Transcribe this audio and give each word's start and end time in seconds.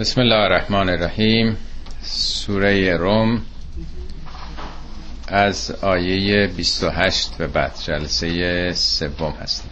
بسم 0.00 0.20
الله 0.20 0.36
الرحمن 0.36 0.88
الرحیم. 0.88 1.56
سوره 2.02 2.96
روم 2.96 3.42
از 5.28 5.70
آیه 5.82 6.46
28 6.46 7.36
به 7.38 7.46
بعد. 7.46 7.72
جلسه 7.84 8.72
سوم 8.74 9.34
هستیم. 9.42 9.70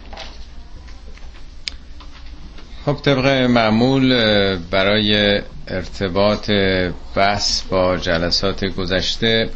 خب 2.85 2.93
طبق 3.03 3.25
معمول 3.27 4.09
برای 4.57 5.41
ارتباط 5.67 6.51
بحث 7.15 7.61
با 7.61 7.97
جلسات 7.97 8.65
گذشته 8.65 9.49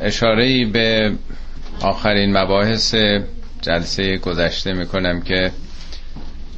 اشاره 0.00 0.66
به 0.66 1.12
آخرین 1.80 2.36
مباحث 2.36 2.94
جلسه 3.62 4.16
گذشته 4.16 4.72
می‌کنم 4.72 5.20
که 5.20 5.52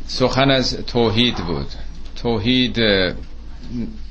سخن 0.07 0.51
از 0.51 0.77
توحید 0.87 1.37
بود. 1.37 1.67
توحید 2.23 2.75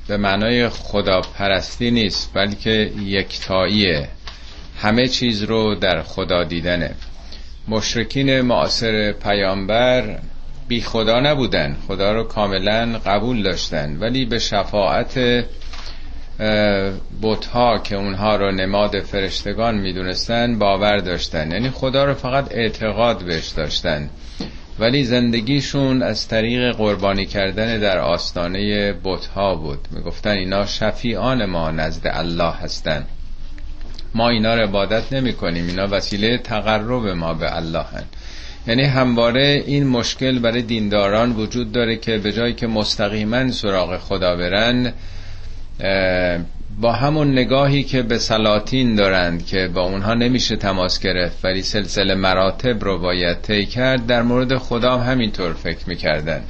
به 0.08 0.16
معنای 0.16 0.68
خداپرستی 0.68 1.90
نیست 1.90 2.30
بلکه 2.34 2.90
یکتاییه. 3.04 4.08
همه 4.78 5.08
چیز 5.08 5.42
رو 5.42 5.74
در 5.74 6.02
خدا 6.02 6.44
دیدنه. 6.44 6.94
مشرکین 7.68 8.40
معاصر 8.40 9.12
پیامبر 9.12 10.18
بی 10.68 10.80
خدا 10.80 11.20
نبودن. 11.20 11.76
خدا 11.88 12.12
رو 12.12 12.24
کاملا 12.24 13.00
قبول 13.06 13.42
داشتن. 13.42 13.96
ولی 13.96 14.24
به 14.24 14.38
شفاعت 14.38 15.44
بتها 17.22 17.78
که 17.78 17.96
اونها 17.96 18.36
رو 18.36 18.52
نماد 18.52 19.00
فرشتگان 19.00 19.78
می‌دونستن 19.78 20.58
باور 20.58 20.98
داشتن. 20.98 21.50
یعنی 21.50 21.70
خدا 21.70 22.04
رو 22.04 22.14
فقط 22.14 22.46
اعتقاد 22.50 23.24
بهش 23.24 23.48
داشتن. 23.48 24.10
ولی 24.78 25.04
زندگیشون 25.04 26.02
از 26.02 26.28
طریق 26.28 26.72
قربانی 26.72 27.26
کردن 27.26 27.80
در 27.80 27.98
آستانه 27.98 28.92
بتها 29.04 29.54
بود. 29.54 29.78
می‌گفتن 29.90 30.30
اینا 30.30 30.66
شفیعان 30.66 31.44
ما 31.44 31.70
نزد 31.70 32.06
الله 32.06 32.52
هستن. 32.52 33.04
ما 34.14 34.28
اینا 34.28 34.54
رو 34.54 34.62
عبادت 34.62 35.12
نمی 35.12 35.32
کنیم 35.32 35.66
اینا 35.66 35.88
وسیله 35.90 36.38
تقرب 36.38 37.06
ما 37.06 37.34
به 37.34 37.56
الله 37.56 37.82
هن. 37.82 38.04
یعنی 38.66 38.82
همواره 38.82 39.62
این 39.66 39.86
مشکل 39.86 40.38
برای 40.38 40.62
دینداران 40.62 41.32
وجود 41.32 41.72
داره 41.72 41.96
که 41.96 42.18
به 42.18 42.32
جایی 42.32 42.54
که 42.54 42.66
مستقیما 42.66 43.52
سراغ 43.52 43.98
خدا 43.98 44.36
برن 44.36 44.92
با 46.80 46.92
همون 46.92 47.32
نگاهی 47.32 47.82
که 47.82 48.02
به 48.02 48.18
سلاطین 48.18 48.94
دارند 48.94 49.46
که 49.46 49.68
با 49.74 49.82
اونها 49.82 50.14
نمیشه 50.14 50.56
تماس 50.56 51.00
گرفت 51.00 51.44
ولی 51.44 51.62
سلسله 51.62 52.14
مراتب 52.14 52.84
رو 52.84 52.98
باید 52.98 53.40
طی 53.42 53.66
کرد 53.66 54.06
در 54.06 54.22
مورد 54.22 54.56
خدا 54.56 54.98
هم 54.98 55.12
همینطور 55.12 55.52
فکر 55.52 55.88
می‌کردن 55.88 56.42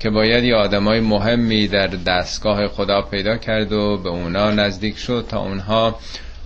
که 0.00 0.10
باید 0.10 0.44
یه 0.44 0.54
آدمای 0.54 1.00
مهمی 1.00 1.68
در 1.68 1.86
دستگاه 1.86 2.68
خدا 2.68 3.02
پیدا 3.02 3.36
کرد 3.36 3.72
و 3.72 3.96
به 3.96 4.08
اونا 4.08 4.50
نزدیک 4.50 4.98
شد 4.98 5.26
تا 5.28 5.38
اونها 5.40 5.98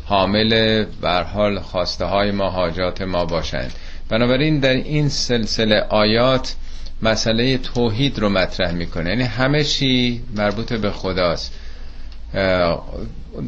حامل 0.05 0.85
بر 1.01 1.23
حال 1.23 1.59
خواسته 1.61 2.05
های 2.05 2.31
ما 2.31 2.51
حاجات 2.51 3.03
ما 3.03 3.25
باشند. 3.25 3.73
بنابراین 4.09 4.61
در 4.61 4.75
این 4.75 5.09
سلسله 5.09 5.81
آیات 5.81 6.55
مسئله 7.03 7.59
توحید 7.59 8.19
رو 8.19 8.29
مطرح 8.29 8.73
می‌کنه. 8.73 9.11
یعنی 9.11 9.23
همه 9.23 9.65
چی 9.65 10.21
مربوط 10.37 10.73
به 10.73 10.91
خداست. 10.91 11.53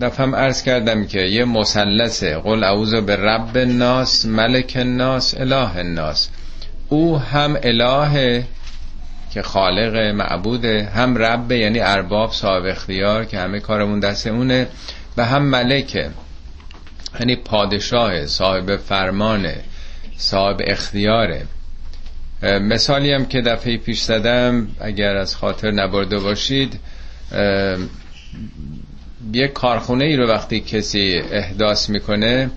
دفعه 0.00 0.26
عرض 0.34 0.62
کردم 0.62 1.06
که 1.06 1.20
یه 1.20 1.44
مثلثه. 1.44 2.38
قل 2.38 2.64
اعوذ 2.64 2.94
به 2.94 3.16
رب 3.16 3.56
الناس 3.56 4.26
ملک 4.26 4.72
الناس 4.76 5.34
اله 5.34 5.76
الناس. 5.76 6.30
او 6.88 7.18
هم 7.18 7.56
اله 7.62 8.44
که 9.34 9.42
خالق 9.42 9.96
معبوده 9.96 10.88
هم 10.94 11.18
رب 11.18 11.52
یعنی 11.52 11.80
ارباب 11.80 12.32
صاحب 12.32 12.64
اختیار 12.64 13.24
که 13.24 13.38
همه 13.38 13.60
کارمون 13.60 14.00
دست 14.00 14.26
اونه 14.26 14.66
و 15.16 15.24
هم 15.24 15.42
ملکه 15.42 16.10
یعنی 17.20 17.36
پادشاه 17.36 18.26
صاحب 18.26 18.76
فرمانه 18.76 19.56
صاحب 20.16 20.60
اختیاره 20.66 21.42
مثالی 22.42 23.12
هم 23.12 23.26
که 23.26 23.40
دفعه 23.40 23.76
پیش 23.76 24.00
زدم 24.00 24.68
اگر 24.80 25.16
از 25.16 25.36
خاطر 25.36 25.70
نبرده 25.70 26.18
باشید 26.18 26.80
یه 29.32 29.48
کارخونه 29.48 30.04
ای 30.04 30.16
رو 30.16 30.28
وقتی 30.28 30.60
کسی 30.60 31.22
احداث 31.32 31.90
می‌کنه 31.90 32.50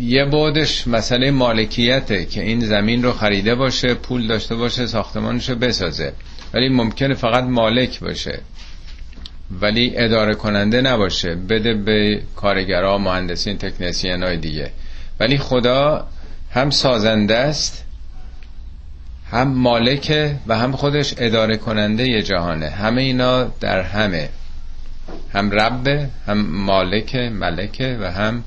یه 0.00 0.24
بودش 0.24 0.88
مسئله 0.88 1.30
مالکیته 1.30 2.24
که 2.24 2.42
این 2.42 2.60
زمین 2.60 3.02
رو 3.02 3.12
خریده 3.12 3.54
باشه 3.54 3.94
پول 3.94 4.26
داشته 4.26 4.54
باشه 4.54 4.86
ساختمانش 4.86 5.48
رو 5.48 5.56
بسازه. 5.56 6.12
ولی 6.54 6.68
ممکنه 6.68 7.14
فقط 7.14 7.44
مالک 7.44 8.00
باشه. 8.00 8.40
ولی 9.60 9.92
اداره 9.96 10.34
کننده 10.34 10.80
نباشه. 10.80 11.34
بده 11.34 11.74
به 11.74 12.22
کارگرها 12.36 12.98
مهندسین 12.98 13.58
تکنسین 13.58 14.22
های 14.22 14.36
دیگه. 14.36 14.70
ولی 15.20 15.38
خدا 15.38 16.06
هم 16.50 16.70
سازنده 16.70 17.36
است. 17.36 17.84
هم 19.32 19.48
مالکه 19.48 20.36
و 20.46 20.58
هم 20.58 20.72
خودش 20.72 21.14
اداره 21.18 21.56
کننده 21.56 22.22
جهانه. 22.22 22.68
همه 22.68 23.02
اینا 23.02 23.44
در 23.44 23.80
همه. 23.80 24.28
هم 25.32 25.50
رب 25.50 25.88
هم 26.26 26.46
مالک 26.46 27.16
ملکه 27.16 27.98
و 28.00 28.10
هم 28.12 28.44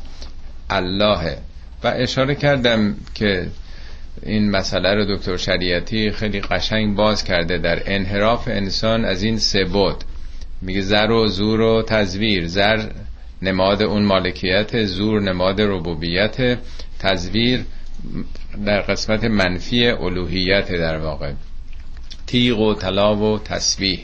الله. 0.69 1.38
و 1.84 1.88
اشاره 1.88 2.35
کردم 2.35 2.96
که 3.16 3.47
این 4.23 4.51
مسئله 4.51 4.94
رو 4.94 5.16
دکتر 5.16 5.38
شریعتی 5.38 6.12
خیلی 6.12 6.41
قشنگ 6.41 6.96
باز 6.96 7.23
کرده 7.23 7.57
در 7.57 7.81
انحراف 7.85 8.47
انسان 8.47 9.06
از 9.06 9.23
این 9.23 9.38
سه 9.38 9.63
بود. 9.63 10.03
میگه 10.62 10.81
زر 10.81 11.12
و 11.12 11.28
زور 11.28 11.62
و 11.62 11.81
تزویر. 11.81 12.47
زر 12.47 12.90
نماد 13.41 13.84
اون 13.84 14.06
مالکیت 14.06 14.84
زور 14.84 15.22
نماد 15.22 15.62
ربوبیت 15.62 16.57
تزویر 17.00 17.66
در 18.66 18.82
قسمت 18.82 19.24
منفی 19.24 19.88
الوهیت 19.88 20.72
در 20.72 20.98
واقع. 20.98 21.32
تیغ 22.28 22.60
و 22.60 22.74
طلا 22.74 23.16
و 23.16 23.40
تسبیح 23.40 24.00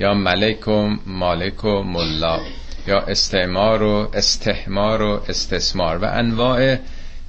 یا 0.00 0.14
ملک 0.14 0.68
و 0.68 0.96
مالک 1.06 1.64
و 1.64 1.82
ملا 1.82 2.40
یا 2.86 2.98
استعمار 2.98 3.82
و 3.82 4.10
استحمار 4.14 5.02
و 5.02 5.20
استثمار 5.28 5.98
و 5.98 6.04
انواع 6.04 6.76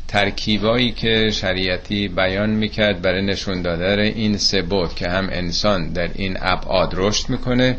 ترکیبایی 0.08 0.92
که 0.92 1.30
شریعتی 1.32 2.08
بیان 2.08 2.50
می‌کرد 2.50 3.02
برای 3.02 3.22
نشون 3.22 3.62
دادن 3.62 4.00
این 4.00 4.38
سه 4.38 4.62
بود 4.62 4.96
که 4.96 5.10
هم 5.10 5.30
انسان 5.32 5.90
در 5.90 6.10
این 6.16 6.38
ابعاد 6.42 6.94
رشد 6.96 7.30
می‌کنه 7.30 7.78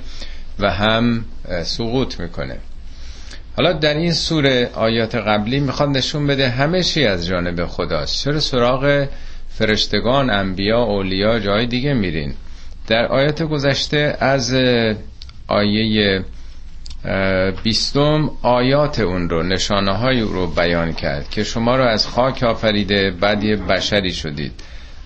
و 0.59 0.71
هم 0.71 1.25
سقوط 1.62 2.21
می‌کنه. 2.21 2.59
حالا 3.58 3.72
در 3.72 3.94
این 3.94 4.12
سوره 4.12 4.70
آیات 4.74 5.14
قبلی 5.14 5.60
می‌خواد 5.60 5.88
نشون 5.88 6.26
بده 6.26 6.48
همه 6.48 6.82
چی 6.82 7.04
از 7.04 7.26
جانب 7.26 7.66
خداست. 7.66 8.24
چرا 8.24 8.41
سراغ 8.41 9.08
فرشتگان 9.48 10.30
انبیا 10.30 10.82
اولیا 10.82 11.38
جای 11.38 11.66
دیگه 11.66 11.94
میرین؟ 11.94 12.34
در 12.86 13.06
آیات 13.06 13.42
گذشته 13.42 14.16
از 14.20 14.56
آیه 15.48 16.24
بیستم 17.62 18.30
آیات 18.42 19.00
اون 19.00 19.28
رو 19.28 19.42
نشانه 19.42 19.92
های 19.92 20.20
رو 20.20 20.47
بیان 20.47 20.92
کرد 20.92 21.30
که 21.30 21.44
شما 21.44 21.76
رو 21.76 21.84
از 21.84 22.06
خاک 22.06 22.42
آفریده 22.42 23.10
بعد 23.10 23.44
یه 23.44 23.56
بشری 23.56 24.12
شدید. 24.12 24.52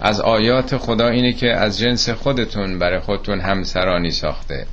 از 0.01 0.21
آیات 0.21 0.77
خدا 0.77 1.09
اینه 1.09 1.33
که 1.33 1.53
از 1.53 1.79
جنس 1.79 2.09
خودتون 2.09 2.79
برای 2.79 3.01
خودتون 3.01 3.41
همسرانی 3.41 4.11
ساخته. 4.11 4.67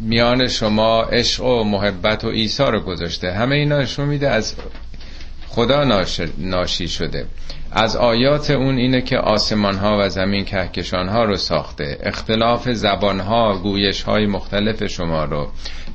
میان 0.00 0.48
شما 0.48 1.02
عشق 1.02 1.44
و 1.44 1.64
محبت 1.64 2.24
و 2.24 2.28
ایثار 2.28 2.72
رو 2.72 2.80
گذاشته. 2.80 3.32
همه 3.32 3.56
اینا 3.56 3.78
نشون 3.78 4.08
میده 4.08 4.30
از 4.30 4.54
خدا 5.48 6.04
ناشی 6.38 6.88
شده. 6.88 7.26
از 7.70 7.96
آیات 7.96 8.50
اون 8.50 8.76
اینه 8.76 9.00
که 9.02 9.18
آسمان 9.18 9.76
ها 9.76 9.98
و 10.00 10.08
زمین 10.08 10.44
کهکشان 10.44 11.08
ها 11.08 11.24
رو 11.24 11.36
ساخته. 11.36 11.98
اختلاف 12.02 12.70
زبان 12.70 13.20
ها 13.20 13.58
گویش 13.58 14.02
های 14.02 14.26
مختلف 14.26 14.86
شما 14.86 15.24
رو. 15.24 15.48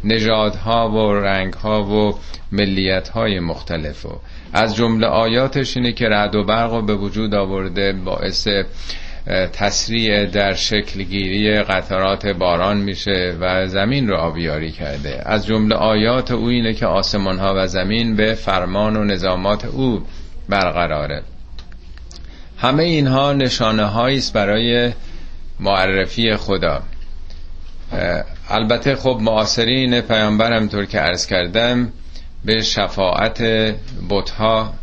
نژادها 0.04 0.90
و 0.90 1.14
رنگ 1.14 1.54
ها 1.54 1.84
و 1.84 2.20
ملیت 2.52 3.10
های 3.10 3.40
مختلف 3.40 4.06
و 4.06 4.20
از 4.54 4.76
جمله 4.76 5.08
آیاتش 5.08 5.78
اینه 5.78 5.92
که 5.92 6.10
رعد 6.10 6.36
و 6.36 6.44
برق 6.44 6.74
رو 6.74 6.82
به 6.82 6.96
وجود 6.96 7.36
آورده 7.36 7.94
باعث 7.94 8.48
تسریع 9.54 10.26
در 10.26 10.54
شکلگیری 10.54 11.62
قطرات 11.62 12.28
باران 12.28 12.78
میشه 12.78 13.38
و 13.40 13.68
زمین 13.68 14.08
رو 14.08 14.16
آبیاری 14.16 14.72
کرده. 14.72 15.22
از 15.26 15.46
جمله 15.46 15.76
آیات 15.76 16.32
او 16.32 16.48
اینه 16.48 16.74
که 16.74 16.86
آسمان 16.86 17.40
ها 17.40 17.54
و 17.58 17.68
زمین 17.68 18.16
به 18.16 18.34
فرمان 18.34 18.96
و 18.96 19.04
نظامات 19.04 19.66
او 19.66 20.06
برقراره. 20.50 21.22
همه 22.58 22.84
اینها 22.84 23.34
نشانه 23.34 23.98
است 24.00 24.34
برای 24.34 24.92
معرفی 25.60 26.36
خدا. 26.36 26.82
البته 28.50 28.96
خب 28.96 29.20
معاصرین 29.22 30.02
پیامبر 30.02 30.54
همطور 30.54 30.86
که 30.86 31.00
عرض 31.00 31.28
کردم 31.28 31.92
به 32.46 32.62
شفاعت 32.62 33.42
بتها 34.10 34.74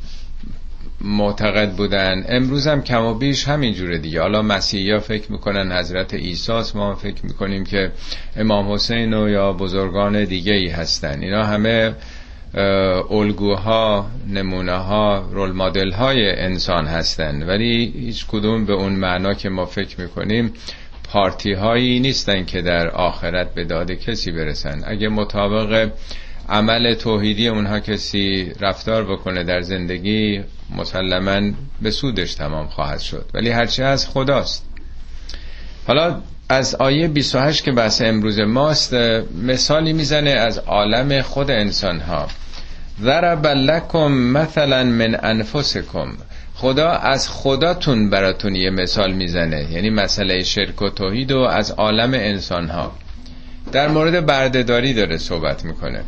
معتقد 1.01 1.73
بودن. 1.73 2.25
امروز 2.29 2.67
هم 2.67 2.83
کم 2.83 3.05
و 3.05 3.15
بیش 3.15 3.49
همین 3.49 3.75
جوره 3.75 3.99
دیگه. 3.99 4.21
حالا 4.21 4.43
مسیحی 4.43 4.91
ها 4.91 4.99
فکر 4.99 5.33
می‌کنن 5.33 5.73
حضرت 5.73 6.15
ایساس 6.15 6.77
ما 6.77 6.95
فکر 6.95 7.27
می‌کنیم 7.27 7.65
که 7.65 7.93
امام 8.37 8.73
حسین 8.73 9.15
و 9.15 9.29
یا 9.29 9.53
بزرگان 9.53 10.25
دیگه 10.25 10.53
ای 10.53 10.69
هستن. 10.69 11.23
اینا 11.23 11.45
همه 11.45 11.95
الگوها 13.11 14.11
نمونه 14.29 14.73
ها 14.77 15.29
رول 15.33 15.53
مدل 15.53 15.93
های 15.93 16.31
انسان 16.31 16.87
هستن 16.87 17.43
ولی 17.43 17.93
هیچ 17.97 18.27
کدوم 18.27 18.65
به 18.65 18.73
اون 18.73 18.93
معنا 18.93 19.35
که 19.35 19.49
ما 19.49 19.67
فکر 19.67 20.01
می‌کنیم 20.01 20.53
پارتی 21.05 21.53
هایی 21.53 22.01
نیستن 22.01 22.45
که 22.45 22.63
در 22.63 22.91
آخرت 22.91 23.55
به 23.55 23.65
داد 23.65 23.93
کسی 23.93 24.33
برسن. 24.33 24.83
اگه 24.87 25.09
مطابق 25.09 25.91
عمل 26.49 26.95
توحیدی 26.95 27.49
اونها 27.49 27.81
کسی 27.81 28.53
رفتار 28.61 29.05
بکنه 29.05 29.45
در 29.45 29.61
زندگی 29.61 30.41
مسلما 30.77 31.53
به 31.83 31.91
سودش 31.91 32.35
تمام 32.35 32.67
خواهد 32.67 33.01
شد. 33.01 33.25
ولی 33.35 33.51
هرچی 33.51 33.83
از 33.83 34.09
خداست. 34.09 34.67
حالا 35.87 36.21
از 36.49 36.75
آیه 36.75 37.09
28 37.09 37.65
که 37.65 37.73
بحث 37.73 38.03
امروز 38.03 38.39
ماست 38.39 38.95
مثالی 39.43 39.93
می‌زنه 39.93 40.31
از 40.31 40.59
عالم 40.59 41.23
خود 41.23 41.51
انسان 41.51 42.01
ها 42.01 42.29
ضرب 43.03 43.47
لکم 43.47 44.13
مثلا 44.13 44.85
من 44.85 45.19
انفسکم. 45.23 46.13
خدا 46.55 46.91
از 46.91 47.29
خداتون 47.29 48.11
براتون 48.11 48.57
یه 48.57 48.71
مثال 48.71 49.13
می‌زنه. 49.13 49.73
یعنی 49.73 49.91
مسئله 49.91 50.43
شرک 50.43 50.83
و 50.83 50.91
توحید 50.91 51.33
و 51.33 51.39
از 51.39 51.71
عالم 51.71 52.15
انسان 52.15 52.69
ها 52.69 52.93
در 53.73 53.89
مورد 53.89 54.27
بردهداری 54.27 54.95
داره 54.95 55.19
صحبت 55.19 55.65
می‌کنه. 55.65 56.01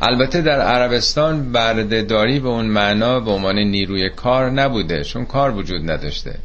البته 0.00 0.42
در 0.42 0.60
عربستان 0.60 1.52
بردهداری 1.52 2.40
به 2.40 2.48
اون 2.48 2.66
معنا 2.66 3.20
به 3.20 3.30
عنوان 3.30 3.58
نیروی 3.58 4.10
کار 4.10 4.50
نبوده 4.50 5.04
چون 5.04 5.24
کار 5.24 5.54
وجود 5.56 5.90
نداشته. 5.90 6.38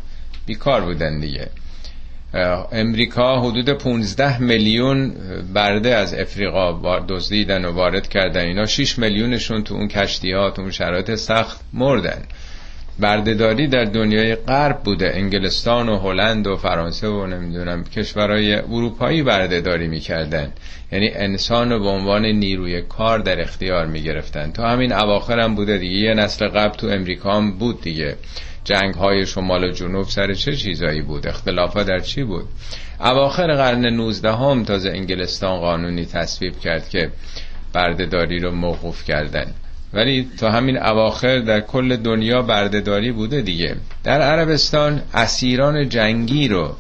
بیکار 0.46 0.82
بودن 0.82 1.20
دیگه. 1.20 1.50
امریکا 2.72 3.42
حدود 3.42 3.70
15 3.70 4.42
میلیون 4.42 5.14
برده 5.54 5.96
از 5.96 6.14
افریقا 6.14 7.00
دزدیدن 7.08 7.66
و 7.66 7.72
وارد 7.72 8.08
کردن. 8.08 8.46
اینا 8.46 8.66
6 8.66 9.00
میلیونشون 9.00 9.64
تو 9.64 9.76
اون 9.76 9.88
کشتی 9.88 10.32
ها 10.32 10.52
تو 10.52 10.62
اون 10.62 10.72
شرایط 10.72 11.16
سخت 11.16 11.62
مردن. 11.74 12.22
بردهداری 13.00 13.68
در 13.68 13.84
دنیای 13.84 14.36
غرب 14.36 14.84
بوده. 14.84 15.12
انگلستان 15.16 15.90
و 15.90 15.98
هلند 15.98 16.48
و 16.48 16.56
فرانسه 16.56 17.08
و 17.08 17.26
نمی‌دونم 17.26 17.84
کشورهای 17.84 18.56
اروپایی 18.56 19.24
بردهداری 19.24 19.88
می‌کردن. 19.88 20.52
یعنی 20.92 21.10
انسان 21.14 21.70
رو 21.72 21.80
به 21.80 21.90
عنوان 21.90 22.26
نیروی 22.26 22.82
کار 22.82 23.20
در 23.20 23.42
اختیار 23.42 23.86
می‌گرفتن. 23.86 24.52
تا 24.52 24.70
همین 24.70 24.94
اواخر 24.94 25.40
هم 25.40 25.56
بوده 25.56 25.78
دیگه. 25.78 25.98
یه 25.98 26.14
نسل 26.14 26.48
قبل 26.48 26.78
تو 26.78 26.88
امریکا 26.88 27.34
هم 27.34 27.52
بود 27.58 27.82
دیگه. 27.82 28.16
جنگ 28.64 28.94
های 28.94 29.26
شمال 29.26 29.64
و 29.64 29.72
جنوب 29.72 30.06
سر 30.08 30.34
چه 30.34 30.56
چیزایی 30.56 31.02
بود؟ 31.02 31.28
اختلافا 31.28 31.84
در 31.84 32.00
چی 32.00 32.24
بود؟ 32.24 32.46
اواخر 33.00 33.56
قرن 33.56 33.86
19 33.86 34.32
هم 34.32 34.64
تازه 34.64 34.90
انگلستان 34.90 35.60
قانونی 35.60 36.06
تصویب 36.06 36.60
کرد 36.60 36.90
که 36.90 37.12
بردهداری 37.74 38.40
رو 38.40 38.52
موقوف 38.52 39.04
کردن. 39.04 39.54
ولی 39.94 40.28
تا 40.38 40.52
همین 40.52 40.78
اواخر 40.78 41.40
در 41.40 41.62
کل 41.62 41.96
دنیا 41.96 42.42
بردهداری 42.42 43.12
بوده 43.12 43.42
دیگه. 43.42 43.76
در 44.04 44.22
عربستان 44.22 45.02
اسیران 45.14 45.90
جنگی 45.90 46.48
رو 46.48 46.76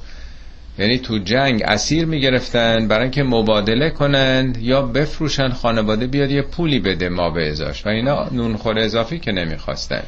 یعنی 0.79 0.97
تو 0.97 1.17
جنگ 1.17 1.63
اسیر 1.65 2.05
می‌گرفتن 2.05 2.87
برای 2.87 3.03
اینکه 3.03 3.23
مبادله 3.23 3.89
کنند 3.89 4.57
یا 4.57 4.81
بفروشن 4.81 5.49
خانواده 5.49 6.07
بیاد 6.07 6.31
یه 6.31 6.41
پولی 6.41 6.79
بده 6.79 7.09
ما 7.09 7.29
به 7.29 7.49
ازاش 7.49 7.85
و 7.85 7.89
اینا 7.89 8.29
نونخور 8.31 8.79
اضافی 8.79 9.19
که 9.19 9.31
نمی‌خواستن. 9.31 10.03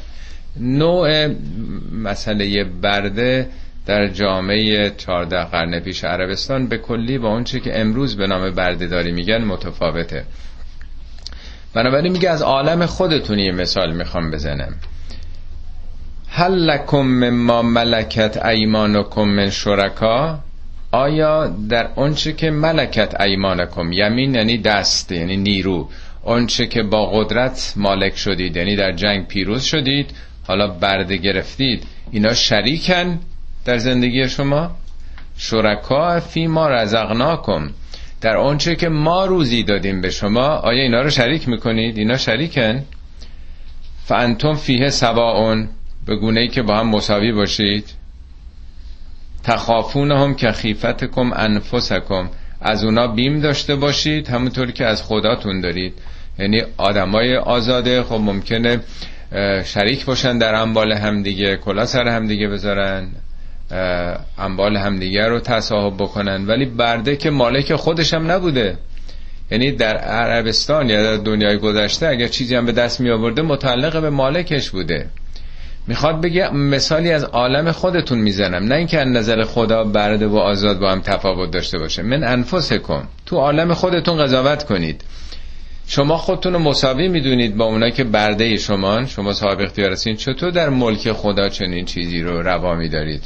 نوع 0.60 1.28
مسئله 1.92 2.64
برده 2.64 3.48
در 3.86 4.08
جامعه 4.08 4.90
14 4.90 5.44
قرن 5.44 5.80
پیش 5.80 6.04
عربستان 6.04 6.66
به 6.66 6.78
کلی 6.78 7.18
با 7.18 7.28
اون 7.28 7.44
که 7.44 7.80
امروز 7.80 8.16
به 8.16 8.26
نام 8.26 8.50
بردهداری 8.50 9.12
میگن 9.12 9.44
متفاوته. 9.44 10.24
بنابراین 11.74 12.12
میگه 12.12 12.30
از 12.30 12.42
عالم 12.42 12.86
خودتون 12.86 13.38
یه 13.38 13.52
مثال 13.52 13.92
می‌خوام 13.92 14.30
بزنم. 14.30 14.74
هل 16.28 16.52
لکم 16.52 17.02
مما 17.02 17.62
ملکت 17.62 18.46
ایمانکم 18.46 19.22
من 19.22 19.50
شرکا؟ 19.50 20.38
آیا 20.92 21.46
در 21.68 21.88
اونچه 21.96 22.32
که 22.32 22.50
ملکت 22.50 23.20
ایمانکم 23.20 23.92
یمین 23.92 24.34
یعنی 24.34 24.58
دست 24.58 25.12
یعنی 25.12 25.36
نیرو. 25.36 25.88
اونچه 26.22 26.66
که 26.66 26.82
با 26.82 27.06
قدرت 27.06 27.72
مالک 27.76 28.16
شدید 28.16 28.56
یعنی 28.56 28.76
در 28.76 28.92
جنگ 28.92 29.26
پیروز 29.28 29.62
شدید 29.62 30.10
حالا 30.46 30.68
برده 30.68 31.16
گرفتید 31.16 31.84
اینا 32.10 32.34
شریکن 32.34 33.20
در 33.64 33.78
زندگی 33.78 34.28
شما؟ 34.28 34.70
شرکا 35.36 36.20
فی 36.20 36.46
ما 36.46 36.68
رزقناکم. 36.68 37.70
در 38.22 38.36
آنچه 38.36 38.76
که 38.76 38.88
ما 38.88 39.26
روزی 39.26 39.62
دادیم 39.62 40.00
به 40.00 40.10
شما 40.10 40.46
آیا 40.46 40.82
اینا 40.82 41.02
رو 41.02 41.10
شریک 41.10 41.48
می‌کنید؟ 41.48 41.98
اینا 41.98 42.16
شریکن؟ 42.16 42.82
فانتم 44.04 44.54
فیه 44.54 44.90
سواون 44.90 45.68
به 46.06 46.16
گونه 46.16 46.40
ای 46.40 46.48
که 46.48 46.62
با 46.62 46.76
هم 46.78 46.88
مساوی 46.88 47.32
باشید. 47.32 47.84
تخافون 49.44 50.12
هم 50.12 50.34
که 50.34 50.52
خیفتکم 50.52 51.32
انفسکم. 51.32 52.30
از 52.60 52.84
اونا 52.84 53.06
بیم 53.06 53.40
داشته 53.40 53.76
باشید 53.76 54.28
همونطور 54.28 54.70
که 54.70 54.86
از 54.86 55.02
خداتون 55.02 55.60
دارید. 55.60 55.94
یعنی 56.38 56.62
آدمای 56.76 57.36
آزاده 57.36 58.02
خب 58.02 58.14
ممکنه 58.14 58.80
شریک 59.64 60.04
باشن 60.04 60.38
در 60.38 60.54
انبال 60.54 60.92
همدیگه 60.92 61.56
کلا 61.56 61.86
سر 61.86 62.08
همدیگه 62.08 62.48
بذارن. 62.48 63.08
انبال 64.38 64.76
همدیگه 64.76 65.26
رو 65.26 65.40
تصاحب 65.40 65.94
بکنن. 65.94 66.46
ولی 66.46 66.64
برده 66.64 67.16
که 67.16 67.30
مالک 67.30 67.74
خودش 67.74 68.14
هم 68.14 68.30
نبوده. 68.30 68.76
یعنی 69.50 69.72
در 69.72 69.96
عربستان 69.96 70.90
یا 70.90 71.02
در 71.02 71.16
دنیای 71.16 71.58
گذشته 71.58 72.08
اگر 72.08 72.28
چیزی 72.28 72.56
هم 72.56 72.66
به 72.66 72.72
دست 72.72 73.00
می 73.00 73.10
آورده 73.10 73.42
متعلق 73.42 74.00
به 74.00 74.10
مالکش 74.10 74.70
بوده. 74.70 75.06
می‌خواد 75.86 76.20
بگه 76.20 76.54
مثالی 76.54 77.12
از 77.12 77.24
عالم 77.24 77.72
خودتون 77.72 78.18
می‌زنم. 78.18 78.64
نه 78.64 78.74
اینکه 78.74 78.98
از 78.98 79.08
نظر 79.08 79.44
خدا 79.44 79.84
برده 79.84 80.26
و 80.26 80.36
آزاد 80.36 80.78
با 80.78 80.92
هم 80.92 81.00
تفاوت 81.00 81.50
داشته 81.50 81.78
باشه. 81.78 82.02
من 82.02 82.24
انفسکم. 82.24 83.08
تو 83.26 83.36
عالم 83.36 83.74
خودتون 83.74 84.24
قضاوت 84.24 84.64
کنید. 84.64 85.04
شما 85.86 86.16
خودتون 86.16 86.52
رو 86.52 86.58
مساوی 86.58 87.08
می‌دونید 87.08 87.56
با 87.56 87.64
اونایی 87.64 87.92
که 87.92 88.04
برده 88.04 88.56
شما. 88.56 89.06
شما 89.06 89.32
صاحب 89.32 89.60
اختیار 89.60 89.92
هستین. 89.92 90.16
چطور 90.16 90.50
در 90.50 90.68
ملک 90.68 91.12
خدا 91.12 91.48
چنین 91.48 91.84
چیزی 91.84 92.22
رو 92.22 92.42
روا 92.42 92.74
میدارید؟ 92.74 93.22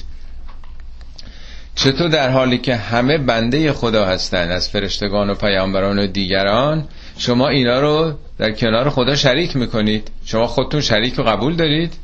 چطور 1.77 2.09
در 2.09 2.31
حالی 2.31 2.59
که 2.59 2.77
همه 2.77 3.19
بنده 3.19 3.73
خدا 3.73 4.07
هستند 4.07 4.51
از 4.51 4.69
فرشتگان 4.69 5.31
و 5.31 5.35
پیامبران 5.35 5.99
و 5.99 6.07
دیگران 6.07 6.85
شما 7.19 7.49
اینا 7.49 7.81
رو 7.81 8.13
در 8.39 8.53
کنار 8.53 8.91
خدا 8.91 9.17
شریک 9.17 9.57
می‌کنید؟ 9.57 10.11
شما 10.25 10.47
خودتون 10.47 10.81
شریک 10.81 11.15
رو 11.15 11.25
قبول 11.25 11.57
دارید؟ 11.57 11.95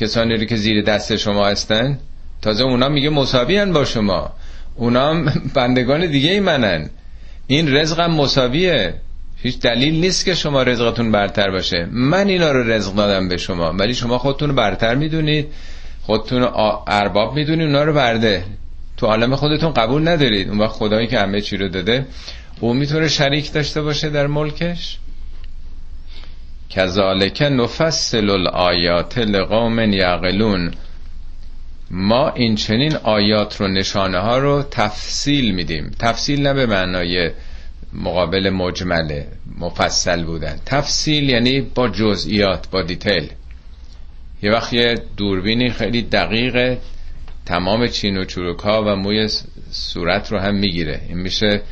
کسانی 0.00 0.36
رو 0.36 0.44
که 0.44 0.56
زیر 0.56 0.82
دست 0.82 1.16
شما 1.16 1.46
هستن؟ 1.46 1.98
تازه 2.42 2.64
اونا 2.64 2.88
میگه 2.88 3.10
مساوی 3.10 3.64
با 3.64 3.84
شما. 3.84 4.32
اونا 4.76 5.24
بندگان 5.54 6.06
دیگه 6.06 6.30
ای 6.30 6.40
منن. 6.40 6.90
این 7.46 7.76
رزقم 7.76 8.10
مساویه. 8.10 8.94
هیچ 9.36 9.60
دلیل 9.60 10.00
نیست 10.00 10.24
که 10.24 10.34
شما 10.34 10.62
رزقتون 10.62 11.12
برتر 11.12 11.50
باشه. 11.50 11.88
من 11.90 12.28
اینا 12.28 12.52
رو 12.52 12.70
رزق 12.70 12.94
دادم 12.94 13.28
به 13.28 13.36
شما 13.36 13.72
ولی 13.72 13.94
شما 13.94 14.18
خودتون 14.18 14.48
رو 14.48 14.54
برتر 14.54 14.94
می‌دونید. 14.94 15.46
خودتون 16.02 16.48
ارباب 16.86 17.34
می‌دونید 17.34 17.66
اونا 17.66 17.84
رو 17.84 17.92
برده. 17.92 18.44
تو 19.02 19.08
عالم 19.08 19.36
خودتون 19.36 19.72
قبول 19.72 20.08
ندارید. 20.08 20.48
اون 20.48 20.58
وقت 20.58 20.70
خدایی 20.70 21.06
که 21.06 21.18
همه 21.18 21.40
چی 21.40 21.56
رو 21.56 21.68
داده 21.68 22.06
او 22.60 22.74
می‌تونه 22.74 23.08
شریک 23.08 23.52
داشته 23.52 23.82
باشه 23.82 24.10
در 24.10 24.26
ملکش؟ 24.26 24.98
کذالک 26.70 27.42
نفصل 27.42 28.30
الآیات 28.30 29.18
لقوم 29.18 29.92
یعقلون. 29.92 30.74
ما 31.90 32.30
این 32.30 32.54
چنین 32.54 32.96
آیات 32.96 33.60
رو 33.60 33.68
نشانه 33.68 34.18
ها 34.18 34.38
رو 34.38 34.62
تفصیل 34.70 35.54
میدیم. 35.54 35.90
تفصیل 35.98 36.46
نه 36.46 36.54
به 36.54 36.66
معنای 36.66 37.30
مقابل 37.92 38.50
مجمله 38.50 39.26
مفصل 39.58 40.24
بودن. 40.24 40.58
تفصیل 40.66 41.28
یعنی 41.28 41.60
با 41.60 41.88
جزئیات 41.88 42.70
با 42.70 42.82
دیتیل. 42.82 43.30
یه 44.42 44.52
وقت 44.52 44.72
یه 44.72 44.94
دوربینی 45.16 45.70
خیلی 45.70 46.02
دقیقه 46.02 46.78
تمام 47.46 47.86
چین 47.86 48.16
و 48.16 48.24
چروک 48.24 48.58
ها 48.58 48.84
و 48.86 48.96
موی 48.96 49.28
صورت 49.70 50.32
رو 50.32 50.38
هم 50.38 50.54
می‌گیره. 50.54 51.00
این 51.08 51.18
میشه 51.18 51.62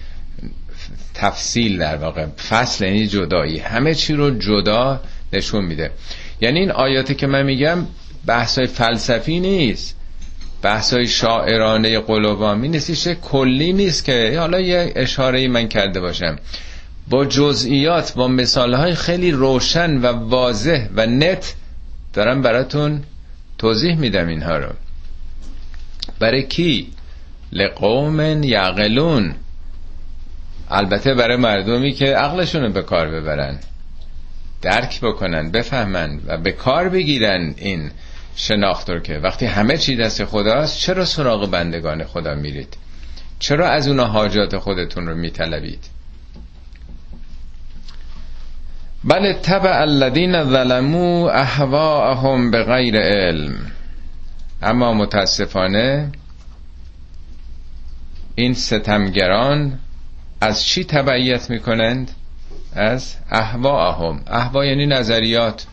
تفصیل 1.15 1.79
در 1.79 1.97
واقع. 1.97 2.27
فصل 2.27 2.85
یعنی 2.85 3.07
جدایی. 3.07 3.59
همه 3.59 3.95
چی 3.95 4.15
رو 4.15 4.31
جدا 4.31 5.01
نشون 5.33 5.65
میده. 5.65 5.91
یعنی 6.41 6.61
این 6.61 6.71
آیاتی 6.71 7.15
که 7.15 7.27
من 7.27 7.43
میگم 7.43 7.87
بحثای 8.27 8.67
فلسفی 8.67 9.41
نیست. 9.41 9.97
بحثای 10.63 11.07
شاعرانه 11.07 12.01
قلوبامی 12.01 12.69
نیست. 12.69 13.09
کلی 13.09 13.73
نیست 13.73 14.05
که. 14.05 14.39
حالا 14.39 14.61
یه 14.61 14.93
اشاره 14.97 15.49
من 15.49 15.69
کرده 15.69 16.01
باشم. 16.01 16.39
با 17.09 17.25
جزئیات 17.25 18.15
با 18.15 18.29
مثالهای 18.29 18.95
خیلی 18.95 19.31
روشن 19.31 19.97
و 19.97 20.07
واضح 20.07 20.89
و 20.97 21.07
نت 21.07 21.55
دارم 22.13 22.43
براتون 22.43 23.03
توضیح 23.59 23.95
میدم 23.95 24.27
اینها 24.27 24.57
رو. 24.57 24.69
برای 26.19 26.47
کی؟ 26.47 26.93
لقوم 27.53 28.43
یعقلون. 28.43 29.35
البته 30.71 31.15
برای 31.15 31.37
مردمی 31.37 31.93
که 31.93 32.07
عقلشون 32.07 32.63
رو 32.63 32.73
به 32.73 32.83
کار 32.83 33.09
ببرن 33.09 33.59
درک 34.63 35.01
بکنن 35.01 35.51
بفهمن 35.51 36.21
و 36.27 36.37
به 36.39 36.53
کار 36.53 36.89
بگیرن 36.89 37.55
این 37.57 37.91
شناخت 38.37 38.91
رو 38.91 39.01
که 39.01 39.19
وقتی 39.19 39.47
همه 39.47 39.77
چی 39.77 39.97
دست 39.97 40.25
خداست 40.25 40.79
چرا 40.79 41.05
سراغ 41.05 41.51
بندگان 41.51 42.05
خدا 42.05 42.35
میرید؟ 42.35 42.77
چرا 43.39 43.69
از 43.69 43.89
اونا 43.89 44.05
حاجات 44.05 44.57
خودتون 44.59 45.07
رو 45.07 45.15
میطلبید؟ 45.15 45.85
بل 49.05 49.33
تبع 49.33 49.81
الذین 49.81 50.45
ظلموا 50.45 51.31
اهواءهم 51.31 52.51
به 52.51 52.65
غیر 52.65 52.97
علم. 52.97 53.73
اما 54.63 54.95
متاسفانه 54.95 56.13
این 58.35 58.55
ستمگران 58.55 59.79
از 60.41 60.65
چی 60.65 60.85
تبعیت 60.85 61.51
می‌کنند؟ 61.51 62.11
از 62.73 63.17
اهواءهم 63.31 64.23
اهوا 64.27 64.65
یعنی 64.65 64.87
نظریات. 64.87 65.67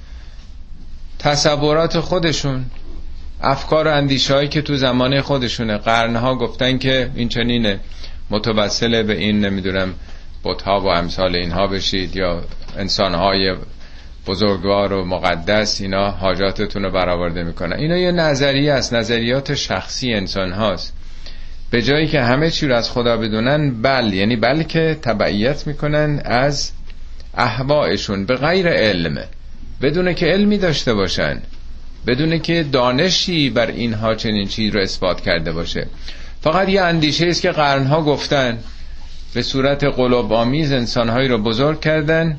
تصورات 1.19 1.99
خودشون 1.99 2.65
افکار 3.41 3.87
و 3.87 3.91
اندیشه 3.93 4.33
هایی 4.33 4.47
که 4.47 4.61
تو 4.61 4.75
زمان 4.75 5.21
خودشونه. 5.21 5.77
قرنها 5.77 6.35
گفتن 6.35 6.77
که 6.77 7.11
این 7.15 7.29
چنینه. 7.29 7.79
متوسل 8.29 9.03
به 9.03 9.17
این 9.17 9.45
نمی‌دونم 9.45 9.93
بتها 10.43 10.79
و 10.79 10.87
امثال 10.87 11.35
اینها 11.35 11.67
بشید 11.67 12.15
یا 12.15 12.43
انسانهای 12.77 13.55
بزرگوار 14.27 14.93
و 14.93 15.05
مقدس 15.05 15.81
اینا 15.81 16.11
حاجاتتون 16.11 16.83
رو 16.83 16.91
برآورده 16.91 17.43
می‌کنن. 17.43 17.75
اینا 17.75 17.97
یه 17.97 18.11
نظریه 18.11 18.73
است. 18.73 18.93
نظریات 18.93 19.53
شخصی 19.53 20.13
انسان 20.13 20.51
هاست. 20.51 20.93
به 21.71 21.81
جایی 21.81 22.07
که 22.07 22.21
همه 22.21 22.51
چی 22.51 22.67
رو 22.67 22.75
از 22.75 22.91
خدا 22.91 23.17
بدونن 23.17 23.81
بل 23.81 24.13
یعنی 24.13 24.35
بلکه 24.35 24.97
تبعیت 25.01 25.67
می‌کنن 25.67 26.21
از 26.25 26.71
احوائشون 27.37 28.25
به 28.25 28.35
غیر 28.35 28.67
علم. 28.67 29.17
بدونه 29.81 30.13
که 30.13 30.25
علمی 30.25 30.57
داشته 30.57 30.93
باشن. 30.93 31.41
بدونه 32.07 32.39
که 32.39 32.65
دانشی 32.71 33.49
بر 33.49 33.67
اینها 33.67 34.15
چنین 34.15 34.47
چیز 34.47 34.75
رو 34.75 34.81
اثبات 34.81 35.21
کرده 35.21 35.51
باشه. 35.51 35.87
فقط 36.41 36.69
یه 36.69 36.81
اندیشه 36.81 37.27
است 37.27 37.41
که 37.41 37.51
قرنها 37.51 38.01
گفتن 38.01 38.57
به 39.33 39.41
صورت 39.41 39.83
قلوب 39.83 40.33
آمیز 40.33 40.71
انسانهایی 40.71 41.27
رو 41.27 41.37
بزرگ 41.37 41.79
کردن 41.79 42.37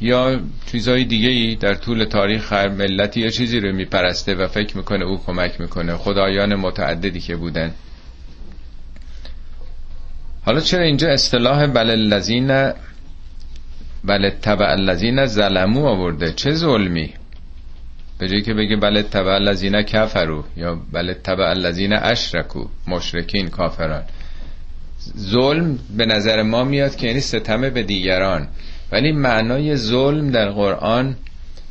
یا 0.00 0.40
چیزهای 0.66 1.04
دیگه 1.04 1.28
ای 1.28 1.54
در 1.54 1.74
طول 1.74 2.04
تاریخ 2.04 2.52
هر 2.52 2.68
ملتی 2.68 3.20
یه 3.20 3.30
چیزی 3.30 3.60
رو 3.60 3.72
میپرسته 3.72 4.34
و 4.34 4.46
فکر 4.46 4.76
می‌کنه 4.76 5.04
او 5.04 5.24
کمک 5.26 5.60
می‌کنه. 5.60 5.96
خدایان 5.96 6.54
متعددی 6.54 7.20
که 7.20 7.36
بودن. 7.36 7.74
حالا 10.44 10.60
چرا 10.60 10.82
اینجا 10.82 11.08
اصطلاح 11.08 11.66
بل 11.66 11.90
الذین 11.90 12.72
بل 14.04 14.30
تبع 14.30 14.70
الذین 14.70 15.26
ظلمو 15.26 15.86
آورده؟ 15.86 16.32
چه 16.32 16.52
ظلمی؟ 16.52 17.14
به 18.18 18.28
جایی 18.28 18.42
که 18.42 18.54
بگه 18.54 18.76
بل 18.76 19.02
تبع 19.02 19.34
الذین 19.34 19.82
کفرو 19.82 20.44
یا 20.56 20.80
بل 20.92 21.12
تبع 21.12 21.48
الذین 21.48 21.92
اشرکو 21.92 22.68
مشرکین 22.88 23.48
کافران. 23.48 24.02
ظلم 25.18 25.78
به 25.96 26.06
نظر 26.06 26.42
ما 26.42 26.64
میاد 26.64 26.96
که 26.96 27.06
یعنی 27.06 27.20
ستمه 27.20 27.70
به 27.70 27.82
دیگران. 27.82 28.48
ولی 28.92 29.12
معنای 29.12 29.76
ظلم 29.76 30.30
در 30.30 30.50
قرآن 30.50 31.16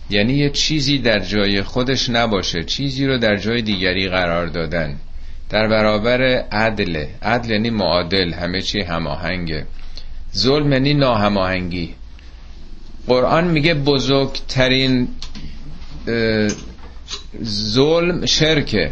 یعنی 0.09 0.33
یه 0.33 0.49
چیزی 0.49 0.97
در 0.97 1.19
جای 1.19 1.61
خودش 1.61 2.09
نباشه 2.09 2.63
چیزی 2.63 3.05
رو 3.07 3.17
در 3.17 3.35
جای 3.37 3.61
دیگری 3.61 4.09
قرار 4.09 4.47
دادن. 4.47 4.95
در 5.49 5.67
برابر 5.67 6.21
عدل 6.51 7.05
عدل 7.21 7.49
یعنی 7.49 7.69
معادل 7.69 8.33
همه 8.33 8.61
چی 8.61 8.81
هماهنگه. 8.81 9.65
ظلم 10.37 10.73
یعنی 10.73 10.93
ناهماهنگی. 10.93 11.95
قرآن 13.07 13.47
میگه 13.47 13.73
بزرگترین 13.73 15.07
ظلم 17.43 18.25
شرکه. 18.25 18.91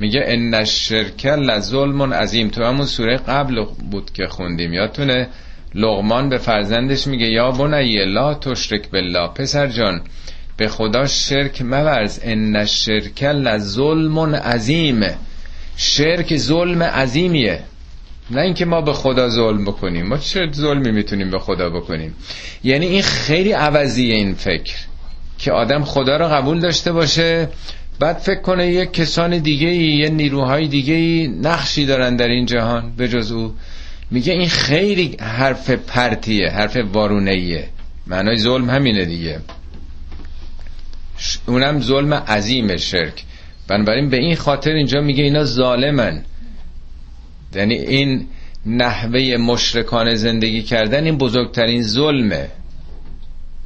میگه 0.00 0.24
ان 0.26 0.54
الشرک 0.54 1.26
لظلم 1.26 2.14
عظیم. 2.14 2.48
تو 2.48 2.64
همون 2.64 2.86
سوره 2.86 3.16
قبل 3.16 3.64
بود 3.90 4.12
که 4.12 4.26
خوندیم. 4.26 4.72
یادتونه؟ 4.72 5.28
لغمان 5.78 6.28
به 6.28 6.38
فرزندش 6.38 7.06
میگه 7.06 7.26
یا 7.26 7.50
بنی 7.50 8.04
لا 8.04 8.34
تشرک 8.34 8.90
بالله 8.90 9.28
پسر 9.28 9.66
جان 9.66 10.00
به 10.56 10.68
خدا 10.68 11.06
شرک 11.06 11.62
مورز 11.62 12.20
ان 12.22 12.56
الشرک 12.56 13.22
لظلم 13.22 14.18
عظیم. 14.34 15.04
شرک 15.76 16.36
ظلم 16.36 16.82
عظیمیه. 16.82 17.60
نه 18.30 18.40
اینکه 18.40 18.64
ما 18.64 18.80
به 18.80 18.92
خدا 18.92 19.28
ظلم 19.28 19.64
بکنیم 19.64 20.06
ما 20.06 20.16
چه 20.18 20.48
ظلمی 20.52 20.90
می‌تونیم 20.92 21.30
به 21.30 21.38
خدا 21.38 21.70
بکنیم؟ 21.70 22.14
یعنی 22.64 22.86
این 22.86 23.02
خیلی 23.02 23.52
عوضیه 23.52 24.14
این 24.14 24.34
فکر 24.34 24.74
که 25.38 25.52
آدم 25.52 25.84
خدا 25.84 26.16
رو 26.16 26.28
قبول 26.28 26.60
داشته 26.60 26.92
باشه 26.92 27.48
بعد 28.00 28.16
فکر 28.16 28.40
کنه 28.40 28.72
یک 28.72 28.92
کسان 28.92 29.38
دیگه 29.38 29.68
ای 29.68 29.96
یه 29.96 30.08
نیروهای 30.08 30.68
دیگه 30.68 30.94
ای 30.94 31.28
نقشی 31.28 31.86
دارن 31.86 32.16
در 32.16 32.28
این 32.28 32.46
جهان 32.46 32.92
به 32.96 33.08
جز 33.08 33.32
او. 33.32 33.54
میگه 34.10 34.32
این 34.32 34.48
خیلی 34.48 35.16
حرف 35.20 35.70
پرتیه 35.70 36.50
حرف 36.50 36.76
وارونه 36.92 37.64
معنای 38.06 38.36
ظلم 38.36 38.70
همینه 38.70 39.04
دیگه. 39.04 39.40
اونم 41.46 41.80
ظلم 41.80 42.14
عظیم 42.14 42.76
شرک. 42.76 43.24
بنابراین 43.68 44.10
به 44.10 44.16
این 44.16 44.36
خاطر 44.36 44.70
اینجا 44.70 45.00
میگه 45.00 45.24
اینا 45.24 45.44
ظالمن. 45.44 46.24
یعنی 47.54 47.74
این 47.74 48.26
نحوه 48.66 49.36
مشرکان 49.36 50.14
زندگی 50.14 50.62
کردن 50.62 51.04
این 51.04 51.18
بزرگترین 51.18 51.82
ظلمه. 51.82 52.48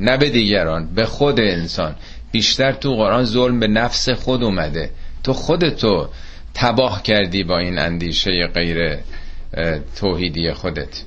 نه 0.01 0.17
به 0.17 0.31
دیگران 0.31 0.95
به 0.95 1.07
خود 1.07 1.41
انسان. 1.41 1.95
بیشتر 2.33 2.73
تو 2.73 2.95
قرآن 2.95 3.25
ظلم 3.25 3.61
به 3.61 3.67
نفس 3.69 4.09
خود 4.09 4.43
اومده. 4.43 4.91
تو 5.25 5.33
خودتو 5.33 6.09
تباه 6.55 7.03
کردی 7.03 7.45
با 7.45 7.59
این 7.59 7.79
اندیشه 7.79 8.51
غیر 8.55 8.99
توحیدی 9.97 10.53
خودت. 10.53 11.03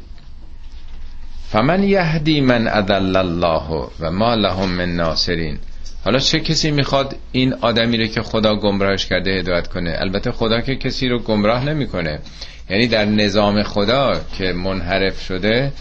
فمن 1.49 1.83
یهدی 1.83 2.41
من 2.41 2.67
ادل 2.67 3.15
الله 3.15 3.89
و 3.99 4.11
ما 4.11 4.35
لهم 4.35 4.69
من 4.69 4.95
ناصرین. 4.95 5.57
حالا 6.05 6.19
چه 6.19 6.39
کسی 6.39 6.71
می‌خواد 6.71 7.15
این 7.31 7.53
آدمی 7.53 7.97
رو 7.97 8.05
که 8.05 8.21
خدا 8.21 8.55
گمراهش 8.55 9.05
کرده 9.05 9.31
هدایت 9.31 9.67
کنه؟ 9.67 9.95
البته 9.99 10.31
خدا 10.31 10.61
که 10.61 10.75
کسی 10.75 11.07
رو 11.07 11.19
گمراه 11.19 11.65
نمی‌کنه. 11.65 12.19
یعنی 12.69 12.87
در 12.87 13.05
نظام 13.05 13.63
خدا 13.63 14.21
که 14.37 14.53
منحرف 14.53 15.21
شده 15.21 15.71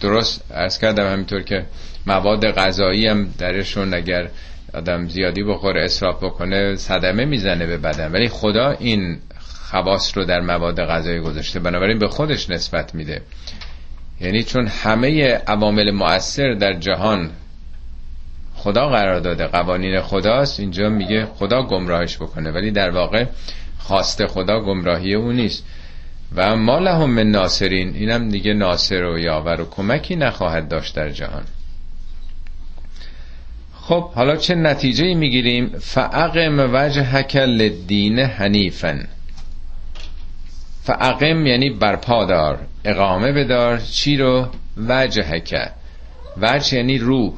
درست 0.00 0.44
ارز 0.50 0.78
کردم 0.78 1.12
همینطور 1.12 1.42
که 1.42 1.66
مواد 2.06 2.50
غذایی 2.50 3.06
هم 3.06 3.34
درشون 3.38 3.94
اگر 3.94 4.28
آدم 4.74 5.08
زیادی 5.08 5.42
بخوره 5.42 5.84
اصراف 5.84 6.24
بکنه 6.24 6.76
صدمه 6.76 7.24
می‌زنه 7.24 7.66
به 7.66 7.78
بدن. 7.78 8.12
ولی 8.12 8.28
خدا 8.28 8.70
این 8.70 9.18
خواص 9.70 10.18
رو 10.18 10.24
در 10.24 10.40
مواد 10.40 10.80
غذایی 10.80 11.20
گذاشته. 11.20 11.60
بنابراین 11.60 11.98
به 11.98 12.08
خودش 12.08 12.50
نسبت 12.50 12.94
میده. 12.94 13.22
یعنی 14.20 14.42
چون 14.42 14.66
همه 14.66 15.28
عوامل 15.46 15.90
مؤثر 15.90 16.54
در 16.54 16.72
جهان 16.72 17.30
خدا 18.54 18.88
قرار 18.88 19.20
داده 19.20 19.46
قوانین 19.46 20.00
خداست 20.00 20.60
اینجا 20.60 20.88
میگه 20.88 21.26
خدا 21.26 21.62
گمراهش 21.62 22.16
بکنه. 22.16 22.50
ولی 22.50 22.70
در 22.70 22.90
واقع 22.90 23.24
خواست 23.78 24.26
خدا 24.26 24.60
گمراهی 24.60 25.14
او 25.14 25.32
نیست. 25.32 25.64
و 26.34 26.56
ما 26.56 26.78
لهم 26.78 27.10
من 27.10 27.30
ناصرین 27.30 27.94
اینم 27.94 28.28
دیگه 28.28 28.54
ناصر 28.54 29.04
و 29.04 29.18
یاور 29.18 29.60
و 29.60 29.70
کمکی 29.70 30.16
نخواهد 30.16 30.68
داشت 30.68 30.96
در 30.96 31.10
جهان. 31.10 31.44
خب 33.74 34.10
حالا 34.10 34.36
چه 34.36 34.54
نتیجه 34.54 35.14
می‌گیریم؟ 35.14 35.68
فعقم 35.78 36.70
وجه 36.72 37.02
هکل 37.02 37.68
دین 37.86 38.18
حنیفن 38.18 39.08
فعقم 40.88 41.46
یعنی 41.46 41.70
برپا 41.70 42.24
دار 42.24 42.58
اقامه 42.84 43.32
بدار 43.32 43.78
چی 43.78 44.16
رو؟ 44.16 44.48
وجه 44.88 45.22
هکل 45.22 45.66
وجه 46.36 46.76
یعنی 46.76 46.98
روح 46.98 47.32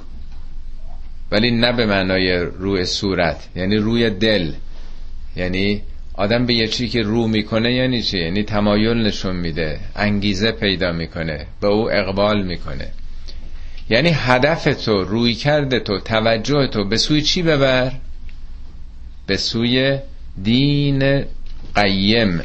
ولی 1.30 1.50
نه 1.50 1.72
به 1.72 1.86
معنای 1.86 2.38
روی 2.38 2.84
صورت 2.84 3.48
یعنی 3.56 3.76
روی 3.76 4.10
دل. 4.10 4.52
یعنی 5.36 5.82
آدم 6.14 6.46
به 6.46 6.54
یه 6.54 6.68
چی 6.68 6.88
که 6.88 7.02
رو 7.02 7.26
می‌کنه 7.26 7.74
یعنی 7.74 8.02
چی؟ 8.02 8.18
یعنی 8.18 8.42
تمایل 8.42 8.96
نشون 9.06 9.36
میده 9.36 9.80
انگیزه 9.96 10.52
پیدا 10.52 10.92
می‌کنه 10.92 11.46
به 11.60 11.68
او 11.68 11.92
اقبال 11.92 12.42
می‌کنه. 12.42 12.88
یعنی 13.90 14.10
هدف 14.14 14.64
تو 14.84 15.04
روی 15.04 15.34
کرده 15.34 15.80
تو 15.80 15.98
توجه 15.98 16.66
تو 16.66 16.84
به 16.84 16.96
سوی 16.96 17.22
چی 17.22 17.42
ببر؟ 17.42 17.92
به 19.26 19.36
سوی 19.36 19.98
دین 20.42 21.24
قیم. 21.74 22.42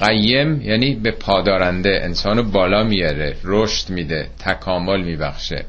قیم 0.00 0.62
یعنی 0.62 0.94
به 0.94 1.10
پادارنده 1.10 2.00
انسانو 2.02 2.42
بالا 2.42 2.84
میاره 2.84 3.36
رشد 3.44 3.90
میده 3.90 4.26
تکامل 4.38 5.02
میبخشه. 5.02 5.64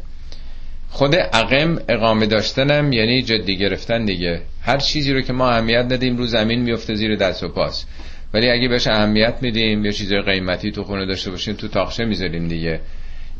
خود 0.89 1.15
عقم 1.15 1.79
اقامه 1.89 2.25
داشتنم 2.25 2.93
یعنی 2.93 3.21
جدی 3.21 3.57
گرفتن 3.57 4.05
دیگه. 4.05 4.41
هر 4.61 4.77
چیزی 4.77 5.13
رو 5.13 5.21
که 5.21 5.33
ما 5.33 5.49
اهمیت 5.49 5.85
ندیم 5.85 6.17
رو 6.17 6.25
زمین 6.25 6.61
میفته 6.61 6.95
زیر 6.95 7.15
دست 7.15 7.43
و 7.43 7.47
پاس. 7.47 7.85
ولی 8.33 8.49
اگه 8.49 8.67
بهش 8.67 8.87
اهمیت 8.87 9.35
میدیم 9.41 9.85
یه 9.85 9.91
چیزای 9.91 10.21
قیمتی 10.21 10.71
تو 10.71 10.83
خونه 10.83 11.05
داشته 11.05 11.31
باشیم 11.31 11.55
تو 11.55 11.67
تاخشه 11.67 12.05
می‌ذاریم 12.05 12.47
دیگه. 12.47 12.79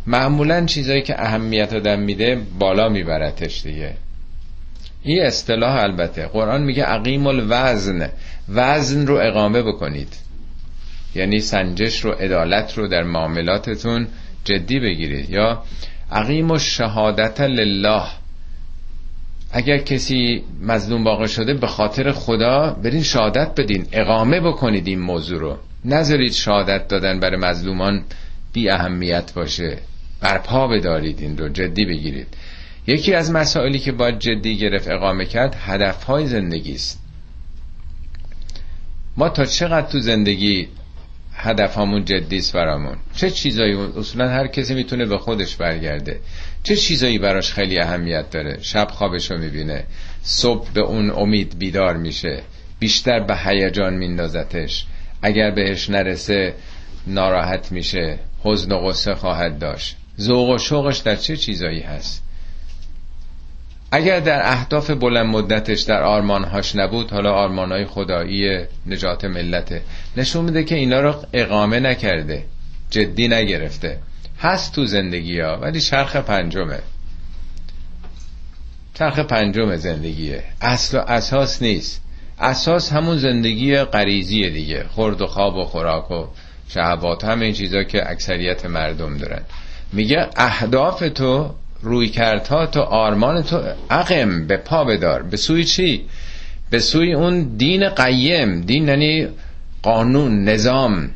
معمولا 0.08 0.66
چیزایی 0.66 1.02
که 1.02 1.22
اهمیت 1.24 1.74
آدم 1.74 2.00
میده 2.00 2.38
بالا 2.60 2.90
میبرتش 2.90 3.64
دیگه. 3.64 3.94
این 5.04 5.22
اصطلاح 5.22 5.76
البته. 5.76 6.28
قرآن 6.28 6.64
میگه 6.64 6.84
عقیم 6.84 7.28
الوزن 7.28 8.10
وزن 8.50 9.08
رو 9.08 9.16
اقامه 9.16 9.62
بکنید. 9.62 10.31
یعنی 11.16 11.40
سنجش 11.40 12.00
رو 12.00 12.12
عدالت 12.12 12.78
رو 12.78 12.88
در 12.88 13.04
معاملاتتون 13.04 14.08
جدی 14.44 14.80
بگیرید. 14.80 15.30
یا 15.30 15.64
عقیم 16.12 16.52
و 16.52 16.58
شهادت 16.58 17.42
لله. 17.42 18.04
اگر 19.52 19.78
کسی 19.78 20.44
مظلوم 20.62 21.04
واقع 21.04 21.28
شده 21.28 21.54
به 21.54 21.68
خاطر 21.68 22.12
خدا 22.12 22.78
برین 22.84 23.04
شهادت 23.04 23.52
بدین. 23.58 23.88
اقامه 23.92 24.40
بکنید 24.40 24.88
این 24.88 25.00
موضوع 25.00 25.40
رو. 25.40 25.58
نذارید 25.86 26.32
شهادت 26.32 26.88
دادن 26.88 27.20
برای 27.20 27.38
مظلومان 27.38 28.04
بی 28.54 28.70
اهمیت 28.70 29.34
باشه. 29.34 29.78
برپا 30.22 30.68
بدارید 30.68 31.20
این 31.20 31.38
رو 31.38 31.50
جدی 31.50 31.86
بگیرید. 31.86 32.28
یکی 32.88 33.14
از 33.14 33.32
مسائلی 33.32 33.80
که 33.80 33.92
باید 33.92 34.20
جدی 34.20 34.58
گرفت 34.58 34.88
اقامه 34.92 35.26
کرد 35.26 35.56
هدفهای 35.56 36.28
زندگی 36.28 36.74
است. 36.74 37.00
ما 39.18 39.30
تا 39.30 39.46
چقدر 39.46 39.88
تو 39.88 40.00
زندگی 40.00 40.68
هدف 41.44 41.78
همون 41.78 42.06
جدی 42.06 42.38
است 42.38 42.54
برامون. 42.54 42.98
چه 43.16 43.30
چیزایی 43.30 43.74
اصولا 43.74 44.30
هر 44.30 44.48
کسی 44.48 44.74
می‌تونه 44.74 45.06
به 45.06 45.18
خودش 45.18 45.56
برگرده. 45.56 46.20
چه 46.64 46.76
چیزایی 46.76 47.20
براش 47.20 47.54
خیلی 47.54 47.80
اهمیت 47.80 48.30
داره؟ 48.30 48.58
شب 48.62 48.88
خوابش 48.92 49.32
رو 49.32 49.38
می‌بینه. 49.38 49.84
صبح 50.24 50.72
به 50.74 50.82
اون 50.82 51.12
امید 51.12 51.60
بیدار 51.60 51.98
میشه. 51.98 52.42
بیشتر 52.80 53.20
به 53.20 53.38
هیجان 53.38 53.94
میندازتش. 53.94 54.86
اگر 55.22 55.52
بهش 55.52 55.90
نرسه 55.90 56.54
ناراحت 57.08 57.72
میشه. 57.72 58.20
حزن 58.44 58.72
و 58.72 58.78
غصه 58.78 59.16
خواهد 59.16 59.60
داشت. 59.60 59.98
ذوق 60.20 60.50
و 60.50 60.58
شوقش 60.58 60.98
در 60.98 61.16
چه 61.16 61.38
چیزایی 61.38 61.80
هست؟ 61.80 62.24
اگر 63.92 64.20
در 64.20 64.42
اهداف 64.44 64.92
بلند 64.92 65.26
مدتش 65.26 65.82
در 65.82 66.04
آرمانهاش 66.04 66.76
نبود 66.76 67.12
حالا 67.12 67.34
آرمانهای 67.34 67.86
خدایی 67.86 68.66
نجات 68.86 69.26
ملته. 69.26 69.82
نشون 70.18 70.46
میده 70.46 70.64
که 70.64 70.76
اینا 70.76 71.02
رو 71.02 71.16
اقامه 71.34 71.80
نکرده 71.80 72.46
جدی 72.90 73.28
نگرفته. 73.28 74.00
هست 74.40 74.76
تو 74.76 74.86
زندگی 74.86 75.40
ها 75.40 75.58
ولی 75.58 75.82
شرخ 75.82 76.16
پنجمه. 76.16 76.80
چرخ 78.94 79.20
پنجم 79.20 79.76
زندگیه. 79.76 80.44
اصل 80.62 80.98
و 80.98 81.02
اساس 81.02 81.62
نیست. 81.62 82.02
اساس 82.40 82.92
همون 82.92 83.18
زندگی 83.18 83.78
غریزیه 83.78 84.50
دیگه. 84.50 84.84
خورد 84.84 85.22
و 85.22 85.28
خواب 85.28 85.56
و 85.56 85.66
خوراک 85.66 86.12
و 86.12 86.26
شهوات 86.68 87.24
همه 87.24 87.46
این 87.46 87.54
چیزا 87.54 87.84
که 87.84 88.12
اکثریت 88.12 88.66
مردم 88.66 89.18
دارن. 89.18 89.42
میگه 89.94 90.30
اهداف 90.36 91.04
تو 91.16 91.56
روی 91.84 92.10
کردها 92.10 92.66
تو 92.66 92.82
آرمان 92.82 93.44
تو 93.44 93.62
عقم 93.90 94.48
به 94.48 94.58
پا 94.58 94.84
بدار. 94.84 95.24
به 95.24 95.38
سوی 95.38 95.64
چی؟ 95.64 96.06
به 96.70 96.80
سوی 96.80 97.14
اون 97.14 97.44
دین 97.58 97.90
قیم. 97.90 98.62
دین 98.62 98.88
یعنی 98.88 99.28
قانون 99.82 100.44
نظام. 100.44 101.10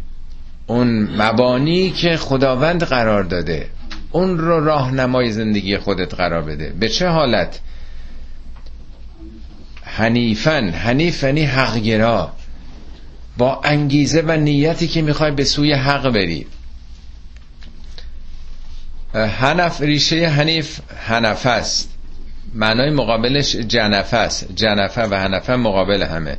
اون 0.67 1.10
مبانی 1.22 1.89
که 1.89 2.17
خداوند 2.17 2.84
قرار 2.84 3.24
داده. 3.24 3.67
اون 4.12 4.38
رو 4.38 4.65
راهنمای 4.65 5.31
زندگی 5.31 5.77
خودت 5.77 6.13
قرار 6.13 6.41
بده. 6.41 6.74
به 6.79 6.89
چه 6.89 7.07
حالت؟ 7.07 7.60
حنیفن 9.84 10.69
حنیف 10.69 11.24
یعنی 11.24 11.43
حقگرا. 11.43 12.31
با 13.38 13.62
انگیزه 13.63 14.22
و 14.22 14.31
نیتی 14.31 14.88
که 14.88 15.01
می‌خوای 15.01 15.31
به 15.31 15.43
سوی 15.43 15.74
حق 15.74 16.10
بری. 16.10 16.48
هنف 19.15 19.81
ریشه 19.81 20.27
حنیف 20.27 20.79
هنفه 21.07 21.50
است. 21.50 21.90
معنای 22.53 22.90
مقابلش 22.90 23.55
جنفه 23.55 24.18
است. 24.18 24.48
جنفه 24.55 25.07
و 25.07 25.13
هنفه 25.13 25.55
مقابل 25.55 26.03
همه. 26.03 26.37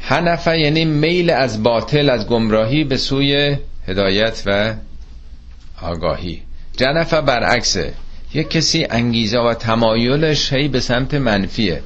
هنفه 0.00 0.58
یعنی 0.58 0.84
میل 0.84 1.30
از 1.30 1.62
باطل 1.62 2.10
از 2.10 2.26
گمراهی 2.26 2.84
به 2.84 2.96
سوی 2.96 3.56
هدایت 3.88 4.42
و 4.46 4.74
آگاهی. 5.82 6.42
جنفه 6.76 7.20
برعکسه. 7.20 7.92
یک 8.34 8.50
کسی 8.50 8.86
انگیزه 8.90 9.38
و 9.38 9.54
تمایلش 9.54 10.52
هی 10.52 10.68
به 10.68 10.80
سمت 10.80 11.14
منفیه. 11.14 11.82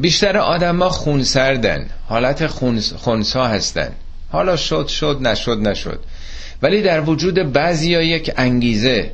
بیشتر 0.00 0.38
آدم 0.38 0.82
ها 0.82 0.88
خونسردن. 0.88 1.86
حالت 2.08 2.46
خونسا 2.96 3.46
هستن. 3.46 3.92
حالا 4.32 4.56
شد 4.56 4.86
شد 4.86 5.18
نشد 5.20 5.68
نشد. 5.68 6.00
ولی 6.62 6.82
در 6.82 7.00
وجود 7.00 7.52
بعضی 7.52 7.94
ها 7.94 8.02
یک 8.02 8.32
انگیزه 8.36 9.12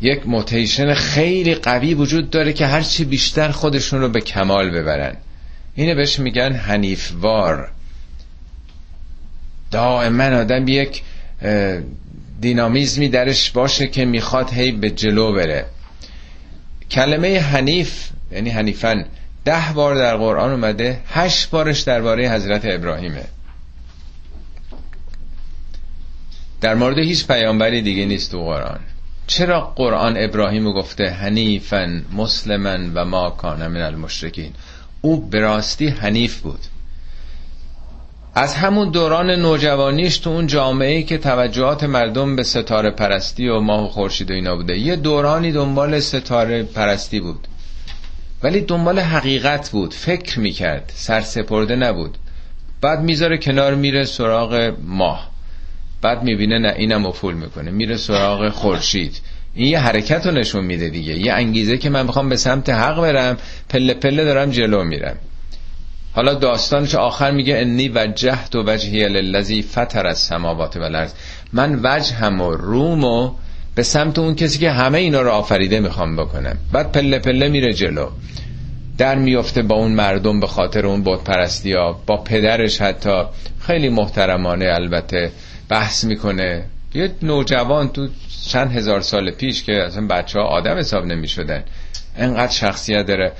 یک 0.00 0.26
موتیشن 0.26 0.94
خیلی 0.94 1.54
قوی 1.54 1.94
وجود 1.94 2.30
داره 2.30 2.52
که 2.52 2.66
هرچی 2.66 3.04
بیشتر 3.04 3.50
خودشون 3.50 4.00
رو 4.00 4.08
به 4.08 4.20
کمال 4.20 4.70
ببرن. 4.70 5.16
اینه 5.74 5.94
بهش 5.94 6.18
میگن 6.18 6.52
حنیفوار. 6.52 7.70
دائما 9.70 10.24
آدم 10.24 10.68
یک 10.68 11.02
دینامیزمی 12.40 13.08
درش 13.08 13.50
باشه 13.50 13.86
که 13.86 14.04
می‌خواد 14.04 14.52
هی 14.52 14.72
به 14.72 14.90
جلو 14.90 15.32
بره. 15.32 15.66
کلمه 16.90 17.40
حنیف 17.40 18.08
یعنی 18.32 18.50
حنیفن 18.50 19.04
ده 19.44 19.72
بار 19.74 19.94
در 19.94 20.16
قرآن 20.16 20.50
اومده 20.50 21.00
هشت 21.06 21.50
بارش 21.50 21.80
درباره 21.80 22.30
حضرت 22.30 22.62
ابراهیمه. 22.64 23.24
در 26.64 26.74
مورد 26.74 26.98
هیچ 26.98 27.26
پیامبری 27.26 27.82
دیگه 27.82 28.04
نیست 28.04 28.30
تو 28.30 28.44
قرآن. 28.44 28.78
چرا 29.26 29.60
قرآن 29.60 30.14
ابراهیم 30.16 30.72
گفته 30.72 31.10
حنیفن 31.10 32.04
مسلمن 32.16 32.94
و 32.94 33.04
ما 33.04 33.30
کان 33.30 33.66
من 33.66 33.80
المشرکین؟ 33.80 34.52
او 35.00 35.20
براستی 35.20 35.88
حنیف 35.88 36.40
بود. 36.40 36.58
از 38.34 38.54
همون 38.54 38.90
دوران 38.90 39.30
نوجوانیش 39.30 40.18
تو 40.18 40.30
اون 40.30 40.46
جامعه 40.46 41.02
که 41.02 41.18
توجهات 41.18 41.84
مردم 41.84 42.36
به 42.36 42.42
ستاره 42.42 42.90
پرستی 42.90 43.48
و 43.48 43.60
ماه 43.60 43.84
و 43.84 43.88
خورشید 43.88 44.30
و 44.30 44.34
اینا 44.34 44.56
بوده 44.56 44.78
یه 44.78 44.96
دورانی 44.96 45.52
دنبال 45.52 46.00
ستاره 46.00 46.62
پرستی 46.62 47.20
بود. 47.20 47.46
ولی 48.42 48.60
دنبال 48.60 48.98
حقیقت 48.98 49.70
بود 49.70 49.94
فکر 49.94 50.40
می‌کرد 50.40 50.92
سرسپرده 50.94 51.76
نبود. 51.76 52.18
بعد 52.80 53.00
می‌ذاره 53.00 53.38
کنار 53.38 53.74
میره 53.74 54.04
سراغ 54.04 54.74
ماه. 54.82 55.33
بعد 56.04 56.22
می‌بینه 56.22 56.58
نه 56.58 56.74
اینم 56.76 57.06
افول 57.06 57.34
می‌کنه. 57.34 57.70
میره 57.70 57.96
سراغ 57.96 58.48
خورشید. 58.48 59.20
این 59.54 59.68
یه 59.68 59.78
حرکت 59.78 60.26
رو 60.26 60.32
نشون 60.32 60.64
میده 60.64 60.88
دیگه. 60.88 61.18
یه 61.18 61.32
انگیزه 61.32 61.78
که 61.78 61.90
من 61.90 62.06
می‌خوام 62.06 62.28
به 62.28 62.36
سمت 62.36 62.70
حق 62.70 63.00
برم 63.00 63.36
پله 63.68 63.94
پله 63.94 64.24
دارم 64.24 64.50
جلو 64.50 64.84
میرم. 64.84 65.16
حالا 66.12 66.34
داستانش 66.34 66.94
آخر 66.94 67.30
میگه 67.30 67.56
انی 67.56 67.88
وجهت 67.88 68.54
و 68.54 68.62
وجهی 68.66 69.08
للذی 69.08 69.62
فطر 69.62 70.06
از 70.06 70.18
سماوات 70.18 70.76
و 70.76 70.82
الارض 70.82 71.12
من 71.52 71.80
وجهم 71.82 72.40
و 72.40 72.50
روم 72.50 73.04
و 73.04 73.30
به 73.74 73.82
سمت 73.82 74.18
اون 74.18 74.34
کسی 74.34 74.58
که 74.58 74.70
همه 74.70 74.98
اینا 74.98 75.22
رو 75.22 75.30
آفریده 75.30 75.80
می‌خوام 75.80 76.16
بکنم. 76.16 76.56
بعد 76.72 76.92
پله 76.92 77.18
پله 77.18 77.48
میره 77.48 77.72
جلو. 77.72 78.08
در 78.98 79.14
میفته 79.14 79.62
با 79.62 79.74
اون 79.74 79.92
مردم 79.92 80.40
به 80.40 80.46
خاطر 80.46 80.86
اون 80.86 81.02
بود 81.02 81.24
پرستی 81.24 81.72
ها 81.72 82.00
با 82.06 82.16
پدرش 82.16 82.80
حتی. 82.80 83.22
خیلی 83.66 83.88
محترمانه 83.88 84.64
البته. 84.64 85.32
بحث 85.68 86.04
می‌کنه. 86.04 86.64
یه 86.94 87.10
نوجوان 87.22 87.88
تو 87.88 88.08
چند 88.48 88.72
هزار 88.72 89.00
سال 89.00 89.30
پیش 89.30 89.64
که 89.64 89.72
اصلا 89.72 90.06
بچه 90.06 90.38
ها 90.38 90.44
آدم 90.44 90.78
حساب 90.78 91.04
نمی 91.04 91.28
شدن 91.28 91.64
انقدر 92.16 92.52
شخصیت 92.52 93.06
داره. 93.06 93.32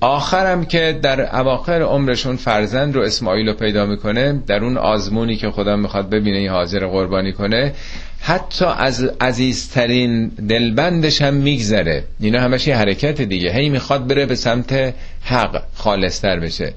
آخرم 0.00 0.64
که 0.64 0.98
در 1.02 1.36
اواخر 1.36 1.82
عمرشون 1.82 2.36
فرزند 2.36 2.94
رو 2.94 3.02
اسماعیل 3.02 3.48
رو 3.48 3.54
پیدا 3.54 3.86
می‌کنه 3.86 4.42
در 4.46 4.64
اون 4.64 4.76
آزمونی 4.76 5.36
که 5.36 5.50
خدا 5.50 5.76
می‌خواد 5.76 6.10
ببینه 6.10 6.38
این 6.38 6.50
حاضر 6.50 6.86
قربانی 6.86 7.32
کنه 7.32 7.72
حتی 8.20 8.64
از 8.64 9.04
عزیزترین 9.20 10.28
دلبندش 10.28 11.22
هم 11.22 11.34
میگذره. 11.34 12.04
اینا 12.20 12.40
همش 12.40 12.66
یه 12.66 12.76
حرکت 12.76 13.20
دیگه. 13.20 13.52
هی 13.52 13.68
می‌خواد 13.68 14.06
بره 14.06 14.26
به 14.26 14.34
سمت 14.34 14.94
حق 15.22 15.62
خالصتر 15.74 16.40
بشه. 16.40 16.74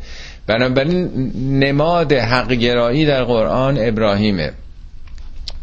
بنابراین 0.48 1.32
نماد 1.60 2.14
حق 2.14 2.52
گرایی 2.54 3.06
در 3.06 3.24
قرآن 3.24 3.78
ابراهیمه. 3.80 4.52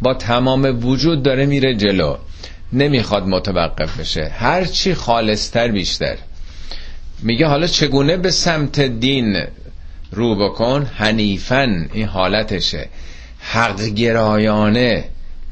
با 0.02 0.14
تمام 0.14 0.86
وجود 0.86 1.22
داره 1.22 1.46
میره 1.46 1.74
جلو. 1.74 2.16
نمی‌خواد 2.72 3.26
متوقف 3.26 4.00
بشه. 4.00 4.32
هرچی 4.38 4.94
خالصتر 4.94 5.68
بیشتر. 5.68 6.16
میگه 7.22 7.46
حالا 7.46 7.66
چگونه 7.66 8.16
به 8.16 8.30
سمت 8.30 8.80
دین 8.80 9.44
رو 10.12 10.34
بکن؟ 10.36 10.90
حنیفن 10.94 11.88
این 11.92 12.06
حالتشه. 12.06 12.88
حق 13.40 13.80
گرایانه 13.82 15.04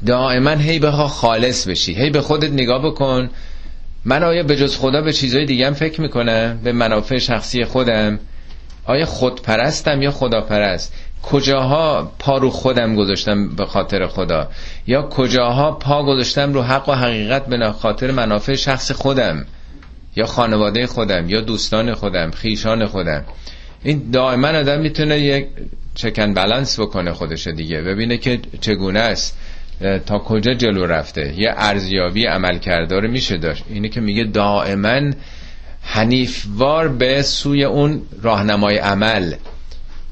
دائما 0.05 0.51
هی 0.51 0.79
بخوا 0.79 1.07
خالص 1.07 1.67
بشی. 1.67 1.93
هی 1.93 2.09
به 2.09 2.21
خودت 2.21 2.51
نگاه 2.51 2.85
بکن. 2.85 3.29
من 4.05 4.23
آیا 4.23 4.43
به 4.43 4.55
جز 4.55 4.77
خدا 4.77 5.01
به 5.01 5.13
چیزهای 5.13 5.45
دیگه 5.45 5.71
فکر 5.71 6.01
می‌کنم؟ 6.01 6.59
به 6.63 6.71
منافع 6.71 7.17
شخصی 7.17 7.65
خودم. 7.65 8.19
آیا 8.85 9.05
خودپرستم 9.05 10.01
یا 10.01 10.11
خداپرست؟ 10.11 10.93
کجاها 11.23 12.11
پا 12.19 12.37
رو 12.37 12.49
خودم 12.49 12.95
گذاشتم 12.95 13.55
به 13.55 13.65
خاطر 13.65 14.07
خدا؟ 14.07 14.47
یا 14.87 15.01
کجاها 15.01 15.71
پا 15.71 16.03
گذاشتم 16.03 16.53
رو 16.53 16.61
حق 16.61 16.89
و 16.89 16.91
حقیقت 16.91 17.45
به 17.45 17.71
خاطر 17.71 18.11
منافع 18.11 18.55
شخص 18.55 18.91
خودم؟ 18.91 19.45
یا 20.15 20.25
خانواده 20.25 20.87
خودم؟ 20.87 21.29
یا 21.29 21.41
دوستان 21.41 21.93
خودم؟ 21.93 22.31
خیشان 22.31 22.85
خودم؟ 22.85 23.23
این 23.83 24.11
دائما 24.11 24.47
آدم 24.47 24.79
می‌تونه 24.79 25.19
یک 25.19 25.47
چکن 25.95 26.33
بلنس 26.33 26.79
بکنه 26.79 27.13
خودش 27.13 27.47
دیگه. 27.47 27.81
ببینه 27.81 28.17
که 28.17 28.39
چگونه 28.61 28.99
است. 28.99 29.37
تا 30.05 30.19
کجا 30.19 30.53
جلو 30.53 30.85
رفته؟ 30.85 31.33
یه 31.37 31.53
ارزیابی 31.57 32.25
عمل 32.25 32.57
کرده 32.57 33.07
میشه 33.07 33.37
داشت. 33.37 33.63
اینه 33.69 33.89
که 33.89 34.01
میگه 34.01 34.23
دائما 34.23 35.11
حنیفوار 35.81 36.87
به 36.87 37.21
سوی 37.21 37.63
اون 37.63 38.01
راهنمای 38.21 38.77
عمل. 38.77 39.33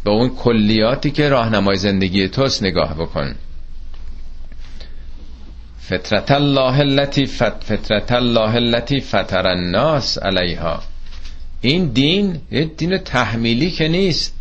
به 0.03 0.11
اون 0.11 0.29
کلیاتی 0.29 1.11
که 1.11 1.29
راهنمای 1.29 1.75
زندگی 1.75 2.27
توست 2.27 2.63
نگاه 2.63 2.93
بکن. 2.93 3.35
فطرت 5.79 6.31
الله 6.31 6.79
التي 6.79 7.25
فطرت 7.25 8.11
الله 8.11 8.55
التي 8.55 8.99
فطر 8.99 9.47
الناس 9.47 10.17
علیها. 10.17 10.83
این 11.61 11.85
دین 11.85 12.41
یه 12.51 12.65
دین 12.65 12.97
تحمیلی 12.97 13.71
که 13.71 13.87
نیست. 13.87 14.33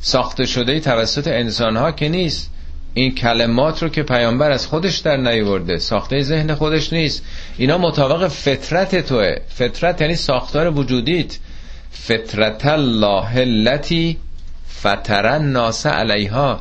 ساخته 0.00 0.46
شده 0.46 0.80
توسط 0.80 1.28
انسان 1.28 1.76
ها 1.76 1.92
که 1.92 2.08
نیست. 2.08 2.50
این 2.94 3.14
کلمات 3.14 3.82
رو 3.82 3.88
که 3.88 4.02
پیامبر 4.02 4.50
از 4.50 4.66
خودش 4.66 4.98
در 4.98 5.16
نیورده 5.16 5.78
ساخته 5.78 6.22
ذهن 6.22 6.54
خودش 6.54 6.92
نیست. 6.92 7.22
اینا 7.58 7.78
مطابق 7.78 8.28
فطرت 8.28 8.96
توه. 8.96 9.36
فطرت 9.48 10.00
یعنی 10.00 10.14
ساختار 10.14 10.70
وجودیت. 10.70 11.38
فطرت 11.90 12.66
الله 12.66 13.36
التي 13.36 14.16
فطر 14.82 15.26
الناس 15.26 15.86
علیها. 15.86 16.60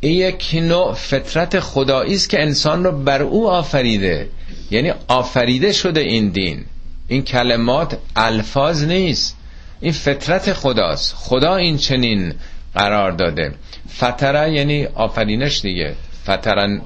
این 0.00 0.12
یک 0.12 0.50
نوع 0.54 0.94
فطرت 0.94 1.60
خدایی 1.60 2.14
است 2.14 2.28
که 2.28 2.42
انسان 2.42 2.84
رو 2.84 2.92
بر 2.92 3.22
او 3.22 3.50
آفریده. 3.50 4.28
یعنی 4.70 4.92
آفریده 5.08 5.72
شده 5.72 6.00
این 6.00 6.28
دین. 6.28 6.64
این 7.08 7.22
کلمات 7.22 7.98
الفاظ 8.16 8.84
نیست. 8.84 9.36
این 9.80 9.92
فطرت 9.92 10.52
خداست. 10.52 11.14
خدا 11.14 11.56
این 11.56 11.76
چنین 11.76 12.34
قرار 12.74 13.12
داده. 13.12 13.54
فتره 13.96 14.52
یعنی 14.52 14.84
آفرینش 14.86 15.60
دیگه. 15.60 15.94
فترن 16.22 16.82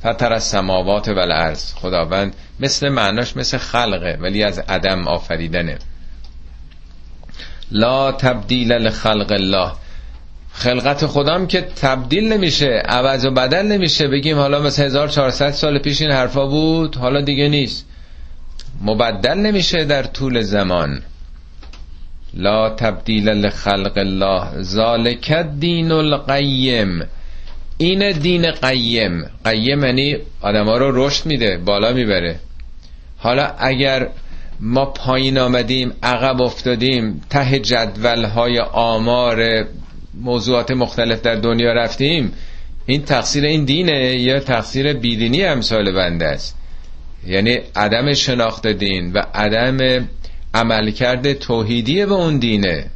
فتر 0.00 0.32
از 0.32 0.44
سماوات 0.44 1.08
و 1.08 1.18
الارض. 1.18 1.74
خداوند 1.74 2.34
مثل 2.60 2.88
معناش 2.88 3.36
مثل 3.36 3.58
خلقه 3.58 4.18
ولی 4.20 4.42
از 4.42 4.58
عدم 4.58 5.08
آفریدنه. 5.08 5.78
لا 7.72 8.12
تبدیل 8.12 8.72
لخلق 8.72 9.32
الله. 9.32 9.72
خلقت 10.52 11.06
خدام 11.06 11.46
که 11.46 11.60
تبدیل 11.60 12.32
نمیشه 12.32 12.82
عوض 12.88 13.24
و 13.24 13.30
بدل 13.30 13.66
نمیشه. 13.66 14.08
بگیم 14.08 14.38
حالا 14.38 14.60
مثل 14.60 14.82
1400 14.84 15.50
سال 15.50 15.78
پیش 15.78 16.02
این 16.02 16.10
حرفا 16.10 16.46
بود 16.46 16.96
حالا 16.96 17.20
دیگه 17.20 17.48
نیست. 17.48 17.86
مبدل 18.84 19.34
نمیشه 19.34 19.84
در 19.84 20.02
طول 20.02 20.40
زمان. 20.40 21.02
لا 22.34 22.70
تبدیل 22.70 23.28
لخلق 23.28 23.98
الله. 23.98 24.62
ذالک 24.62 25.32
دین 25.32 25.92
القیم. 25.92 27.02
این 27.78 28.12
دین 28.12 28.50
قیم. 28.50 29.24
قیم 29.44 29.84
یعنی 29.84 30.16
آدم 30.40 30.64
ها 30.64 30.76
رو 30.76 31.06
رشد 31.06 31.26
میده 31.26 31.58
بالا 31.58 31.92
می‌بره. 31.92 32.36
حالا 33.18 33.54
اگر 33.58 34.08
ما 34.64 34.84
پایین 34.84 35.38
آمدیم 35.38 35.92
عقب 36.02 36.42
افتادیم 36.42 37.20
ته 37.30 37.58
جدول 37.58 38.24
های 38.24 38.58
آمار 38.72 39.66
موضوعات 40.14 40.70
مختلف 40.70 41.20
در 41.20 41.34
دنیا 41.34 41.72
رفتیم. 41.72 42.32
این 42.86 43.02
تقصیر 43.02 43.44
این 43.44 43.64
دینه 43.64 44.16
یا 44.20 44.40
تقصیر 44.40 44.92
بیدینی 44.92 45.44
امثال 45.44 45.92
بنده 45.92 46.26
است؟ 46.26 46.56
یعنی 47.26 47.58
عدم 47.76 48.14
شناخت 48.14 48.66
دین 48.66 49.12
و 49.12 49.22
عدم 49.34 50.08
عملکرد 50.54 51.32
توحیدی 51.32 52.06
به 52.06 52.12
اون 52.12 52.38
دینه. 52.38 52.86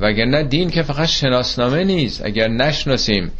وگرنه 0.00 0.42
دین 0.42 0.70
که 0.70 0.82
فقط 0.82 1.08
شناسنامه 1.08 1.84
نیست. 1.84 2.24
اگر 2.24 2.48
نشناسیم 2.48 3.32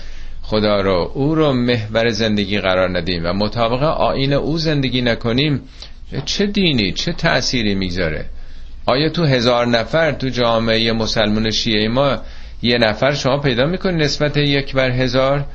خدا 0.43 0.81
رو 0.81 1.11
او 1.15 1.35
رو 1.35 1.53
محور 1.53 2.09
زندگی 2.09 2.59
قرار 2.59 2.99
ندیم 2.99 3.23
و 3.25 3.33
مطابق 3.33 3.83
آین 3.83 4.33
او 4.33 4.59
زندگی 4.59 5.03
نکنیم 5.03 5.61
چه 6.21 6.47
دینی 6.47 6.93
چه 6.93 7.13
تأثیری 7.13 7.75
می‌گذاره؟ 7.75 8.27
آیا 8.87 9.09
تو 9.09 9.25
هزار 9.25 9.67
نفر 9.67 10.13
تو 10.13 10.29
جامعه 10.29 10.93
مسلمان 10.93 11.51
شیعه 11.51 11.89
ما 11.89 12.19
یه 12.63 12.79
نفر 12.79 13.15
شما 13.15 13.39
پیدا 13.39 13.67
می‌کنی 13.67 14.05
نسبت 14.05 14.37
یک 14.37 14.75
بر 14.75 14.91
هزار 14.91 15.47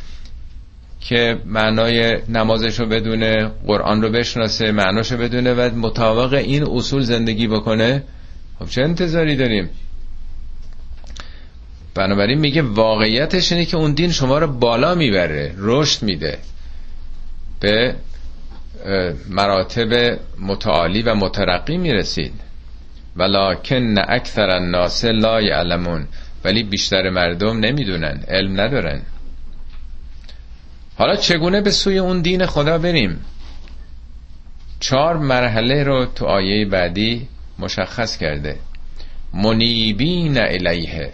که 1.01 1.37
معنای 1.45 2.17
نمازش 2.29 2.79
رو 2.79 2.85
بدونه 2.85 3.51
قرآن 3.67 4.01
رو 4.01 4.09
بشناسه 4.09 4.71
معناش 4.71 5.11
رو 5.11 5.17
بدونه 5.17 5.53
و 5.53 5.75
مطابق 5.75 6.33
این 6.33 6.63
اصول 6.63 7.01
زندگی 7.01 7.47
بکنه؟ 7.47 8.03
خب 8.59 8.69
چه 8.69 8.81
انتظاری 8.81 9.35
داریم؟ 9.35 9.69
بنابراین 11.95 12.39
میگه 12.39 12.61
واقعیتش 12.61 13.51
اینه 13.51 13.65
که 13.65 13.77
اون 13.77 13.93
دین 13.93 14.11
شما 14.11 14.37
رو 14.39 14.47
بالا 14.47 14.95
می‌بره 14.95 15.53
رشد 15.57 16.03
میده. 16.03 16.37
به 17.59 17.95
مراتب 19.29 20.19
متعالی 20.39 21.01
و 21.01 21.15
مترقی 21.15 21.77
می‌رسید. 21.77 22.33
ولکن 23.15 23.95
اکثر 24.07 24.49
الناس 24.49 25.05
لا 25.05 25.41
یعلمون 25.41 26.07
ولی 26.43 26.63
بیشتر 26.63 27.09
مردم 27.09 27.59
نمی‌دونن 27.59 28.23
علم 28.27 28.61
ندارن. 28.61 29.01
حالا 30.97 31.15
چگونه 31.15 31.61
به 31.61 31.71
سوی 31.71 31.97
اون 31.97 32.21
دین 32.21 32.45
خدا 32.45 32.77
بریم؟ 32.77 33.25
چهار 34.79 35.17
مرحله 35.17 35.83
رو 35.83 36.05
تو 36.05 36.25
آیه 36.25 36.65
بعدی 36.65 37.27
مشخص 37.59 38.17
کرده. 38.17 38.55
منیبین 39.33 40.37
الیه. 40.37 41.13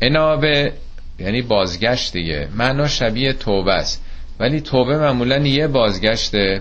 انابه 0.00 0.72
یعنی 1.18 1.42
بازگشت 1.42 2.12
دیگه. 2.12 2.48
معنا 2.54 2.88
شبیه 2.88 3.32
توبه 3.32 3.72
است. 3.72 4.03
ولی 4.40 4.60
توبه 4.60 4.98
معمولا 4.98 5.38
یه 5.38 5.66
بازگشته 5.66 6.60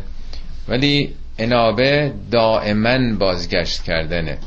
ولی 0.67 1.13
انابه 1.38 2.12
دائما 2.31 3.15
بازگشت 3.19 3.83
کردنه. 3.83 4.38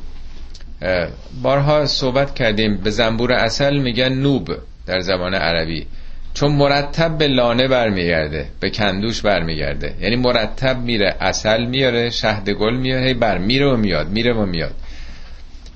بارها 1.43 1.87
صحبت 1.87 2.35
کردیم 2.35 2.77
به 2.77 2.91
زنبور 2.91 3.33
اصل 3.33 3.77
میگن 3.77 4.13
نوب 4.13 4.49
در 4.87 5.01
زبان 5.01 5.35
عربی. 5.35 5.87
چون 6.35 6.53
مرتب 6.53 7.19
به 7.19 7.27
لانه 7.27 7.69
برمیگرده 7.69 8.47
به 8.61 8.71
کندوش 8.71 9.21
برمیگرده. 9.23 9.95
یعنی 10.01 10.17
مرتب 10.17 10.81
میره 10.81 11.15
اصل 11.21 11.65
میاره 11.65 12.11
شهد 12.11 12.51
گل 12.51 12.77
میاره 12.77 13.15
بر 13.15 13.39
میره 13.39 13.67
و 13.67 13.77
میاد 13.77 14.09
میره 14.09 14.33
و 14.33 14.47
میاد. 14.47 14.75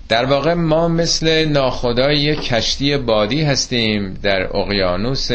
در 0.09 0.25
واقع 0.25 0.55
ما 0.55 0.89
مثل 0.89 1.45
ناخدای 1.45 2.37
کشتی 2.37 2.97
بادی 2.97 3.43
هستیم 3.43 4.19
در 4.23 4.57
اقیانوس 4.57 5.31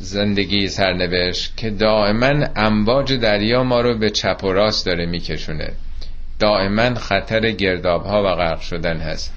زندگی 0.00 0.68
سرنوشت 0.68 1.56
که 1.56 1.70
دائما 1.70 2.46
امواج 2.56 3.12
دریا 3.12 3.64
ما 3.64 3.80
رو 3.80 3.98
به 3.98 4.10
چپ 4.10 4.44
و 4.44 4.52
راست 4.52 4.86
داره 4.86 5.06
میکشونه. 5.06 5.72
دائما 6.38 6.94
خطر 6.94 7.50
گرداب 7.50 8.04
ها 8.04 8.22
و 8.22 8.34
غرق 8.34 8.60
شدن 8.60 8.96
هست. 8.96 9.32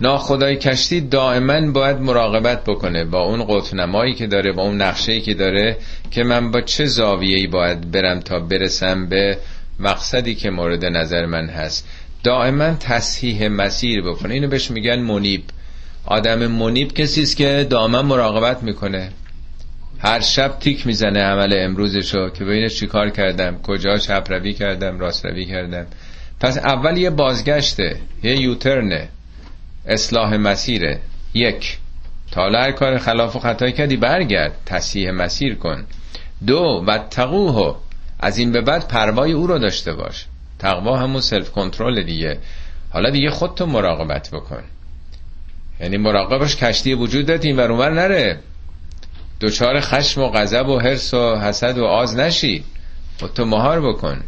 ناخدای 0.00 0.56
کشتی 0.56 1.00
دائما 1.00 1.70
باید 1.70 1.96
مراقبت 1.96 2.64
بکنه 2.64 3.04
با 3.04 3.22
اون 3.22 3.44
قطنمایی 3.44 4.14
که 4.14 4.26
داره 4.26 4.52
با 4.52 4.62
اون 4.62 4.82
نقشه 4.82 5.20
که 5.20 5.34
داره 5.34 5.76
که 6.10 6.22
من 6.22 6.50
با 6.50 6.60
چه 6.60 6.84
زاویه‌ای 6.84 7.46
باید 7.46 7.90
برم 7.90 8.20
تا 8.20 8.40
برسم 8.40 9.08
به 9.08 9.38
مقصدی 9.80 10.34
که 10.34 10.50
مورد 10.50 10.84
نظر 10.84 11.26
من 11.26 11.48
هست. 11.48 11.88
دائما 12.24 12.74
تصحیح 12.74 13.48
مسیر 13.48 14.02
بکنه. 14.02 14.34
اینو 14.34 14.48
بهش 14.48 14.70
میگن 14.70 14.98
منیب. 14.98 15.42
آدم 16.10 16.46
منیب 16.46 16.92
کسی 16.92 17.22
است 17.22 17.36
که 17.36 17.66
دائما 17.70 18.02
مراقبت 18.02 18.62
می‌کنه. 18.62 19.10
هر 19.98 20.20
شب 20.20 20.58
تیک 20.60 20.86
می‌زنه 20.86 21.20
عمل 21.20 21.54
امروزشو 21.56 22.30
که 22.30 22.44
ببینه 22.44 22.68
چیکار 22.68 23.10
کردم 23.10 23.58
کجا 23.62 23.96
چپ 23.96 24.26
روی 24.30 24.52
کردم 24.52 24.98
راست 24.98 25.26
روی 25.26 25.44
کردم. 25.44 25.86
پس 26.40 26.58
اول 26.58 26.96
یه 26.96 27.10
بازگشته 27.10 27.96
یه 28.22 28.40
یوترنه. 28.40 29.08
اصلاح 29.86 30.36
مسیره. 30.36 31.00
یک 31.34 31.78
تا 32.30 32.48
هر 32.48 32.72
کار 32.72 32.98
خلاف 32.98 33.36
و 33.36 33.38
خطایی 33.38 33.72
کردی 33.72 33.96
برگرد. 33.96 34.52
تصحیح 34.66 35.10
مسیر 35.10 35.54
کن. 35.54 35.84
دو 36.46 36.84
و 36.86 36.98
تقوه 36.98 37.76
از 38.20 38.38
این 38.38 38.52
به 38.52 38.60
بعد 38.60 38.88
پروای 38.88 39.32
او 39.32 39.46
رو 39.46 39.58
داشته 39.58 39.92
باش. 39.92 40.26
تقوا 40.58 40.96
همون 40.96 41.20
سلف 41.20 41.50
کنترل 41.50 42.02
دیگه. 42.02 42.38
حالا 42.90 43.10
دیگه 43.10 43.30
خودتو 43.30 43.66
مراقبت 43.66 44.30
بکن. 44.32 44.62
یعنی 45.80 45.96
مراقبش 45.96 46.56
کشتی 46.56 46.94
وجود 46.94 47.26
داد 47.26 47.44
این 47.44 47.56
ور 47.56 47.90
نره. 47.90 48.40
دچار 49.40 49.80
خشم 49.80 50.22
و 50.22 50.28
غضب 50.28 50.68
و 50.68 50.78
حرس 50.78 51.14
و 51.14 51.36
حسد 51.36 51.78
و 51.78 51.84
آز 51.84 52.16
نشی. 52.16 52.64
خب 53.20 53.26
تو 53.34 53.44
مهار 53.44 53.80
بکن. 53.80 54.20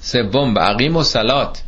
سوم 0.00 0.58
عقیم 0.58 0.96
و 0.96 1.02
سلات. 1.02 1.62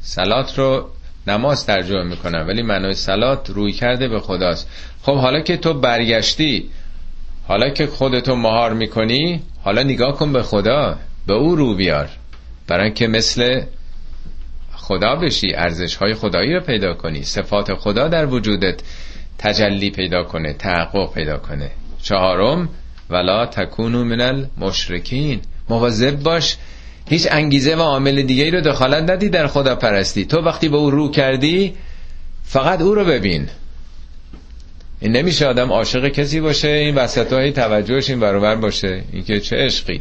سلات 0.00 0.58
رو 0.58 0.88
نماز 1.26 1.66
ترجمه 1.66 2.02
می‌کنم 2.02 2.44
ولی 2.48 2.62
معنای 2.62 2.94
سلات 2.94 3.50
روی 3.50 3.72
کرده 3.72 4.08
به 4.08 4.20
خداست. 4.20 4.68
خب 5.02 5.16
حالا 5.16 5.40
که 5.40 5.56
تو 5.56 5.74
برگشتی 5.74 6.70
حالا 7.48 7.70
که 7.70 7.86
خودتو 7.86 8.36
مهار 8.36 8.72
می‌کنی 8.72 9.42
حالا 9.62 9.82
نگاه 9.82 10.16
کن 10.16 10.32
به 10.32 10.42
خدا 10.42 10.96
به 11.26 11.34
او 11.34 11.56
رو 11.56 11.74
بیار. 11.74 12.08
برای 12.68 12.92
که 12.92 13.06
مثل 13.06 13.62
خدا 14.82 15.16
بشی 15.16 15.54
ارزش 15.54 15.96
های 15.96 16.14
خدایی 16.14 16.54
رو 16.54 16.60
پیدا 16.60 16.94
کنی. 16.94 17.22
صفات 17.22 17.74
خدا 17.74 18.08
در 18.08 18.26
وجودت 18.26 18.80
تجلی 19.38 19.90
پیدا 19.90 20.22
کنه 20.22 20.52
تحقق 20.52 21.14
پیدا 21.14 21.38
کنه. 21.38 21.70
چهارم 22.02 22.68
ولا 23.10 23.46
تکونو 23.46 24.04
من 24.04 24.20
المشرکین. 24.20 25.40
مواظب 25.68 26.22
باش 26.22 26.56
هیچ 27.08 27.28
انگیزه 27.30 27.76
و 27.76 27.80
عامل 27.80 28.22
دیگه 28.22 28.44
ای 28.44 28.50
رو 28.50 28.60
دخالت 28.60 29.10
ندی 29.10 29.28
در 29.28 29.46
خدا 29.46 29.74
پرستی 29.74 30.24
تو 30.24 30.40
وقتی 30.40 30.68
به 30.68 30.76
او 30.76 30.90
رو 30.90 31.10
کردی 31.10 31.74
فقط 32.44 32.80
او 32.80 32.94
رو 32.94 33.04
ببین. 33.04 33.48
این 35.00 35.16
نمیشه 35.16 35.46
آدم 35.46 35.72
عاشق 35.72 36.08
کسی 36.08 36.40
باشه 36.40 36.68
این 36.68 36.94
وسط 36.94 37.32
های 37.32 37.52
توجهش 37.52 38.10
این 38.10 38.20
برابر 38.20 38.54
باشه. 38.54 39.04
اینکه 39.12 39.40
چه 39.40 39.56
عشقی. 39.56 40.00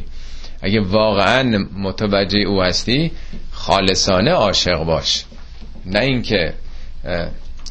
اگه 0.62 0.82
واقعا 0.82 1.66
متوجه 1.78 2.40
او 2.40 2.64
هستی 2.64 3.12
خالصانه 3.52 4.32
عاشق 4.32 4.84
باش. 4.84 5.26
نه 5.86 6.00
اینکه 6.00 6.54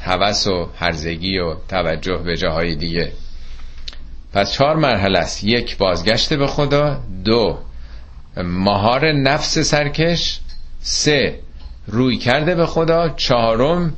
هوس 0.03 0.46
و 0.46 0.68
هرزگی 0.76 1.38
و 1.38 1.55
توجه 1.68 2.16
به 2.16 2.37
جاهای 2.37 2.74
دیگه. 2.74 3.12
پس 4.33 4.53
چهار 4.53 4.76
مرحله 4.76 5.18
است. 5.18 5.44
یک 5.44 5.79
بازگشت 5.79 6.35
به 6.35 6.46
خدا. 6.46 7.00
دو 7.24 7.59
مهار 8.37 9.12
نفس 9.12 9.59
سرکش. 9.59 10.40
سه 10.81 11.38
روی 11.87 12.16
کرده 12.16 12.55
به 12.55 12.66
خدا. 12.66 13.09
چهارم 13.09 13.92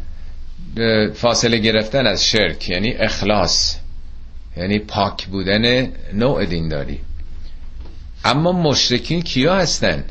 فاصله 1.14 1.58
گرفتن 1.58 2.06
از 2.06 2.26
شرک 2.26 2.68
یعنی 2.68 2.92
اخلاص 2.92 3.76
یعنی 4.56 4.78
پاک 4.78 5.26
بودن 5.26 5.92
نوع 6.12 6.44
دینداری. 6.44 7.00
اما 8.24 8.52
مشرکین 8.52 9.22
کیا 9.22 9.54
هستن؟ 9.54 10.04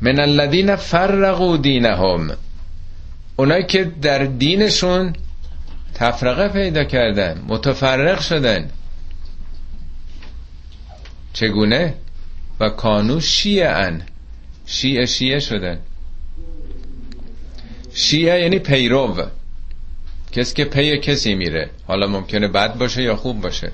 من 0.00 0.20
الذین 0.20 0.76
فرقوا 0.76 1.56
دینهم. 1.56 2.30
اونایی 3.36 3.64
که 3.64 3.84
در 3.84 4.24
دینشون 4.24 5.12
تفرقه 5.94 6.48
پیدا 6.48 6.84
کردن 6.84 7.44
متفرق 7.48 8.20
شدن. 8.20 8.70
چگونه؟ 11.32 11.94
و 12.60 12.68
کانو 12.68 13.20
شیعه 13.20 13.68
ان 13.68 14.02
شیعه 14.66 15.06
شیعه 15.06 15.40
شدن. 15.40 15.78
شیعه 17.94 18.40
یعنی 18.40 18.58
پیرو. 18.58 19.26
کسی 20.32 20.54
که 20.54 20.64
پی 20.64 20.98
کسی 20.98 21.34
میره. 21.34 21.70
حالا 21.86 22.06
ممکنه 22.06 22.48
بد 22.48 22.78
باشه 22.78 23.02
یا 23.02 23.16
خوب 23.16 23.40
باشه. 23.40 23.72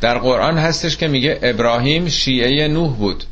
در 0.00 0.18
قرآن 0.18 0.58
هستش 0.58 0.96
که 0.96 1.08
میگه 1.08 1.38
ابراهیم 1.42 2.08
شیعه 2.08 2.68
نوح 2.68 2.96
بود. 2.96 3.24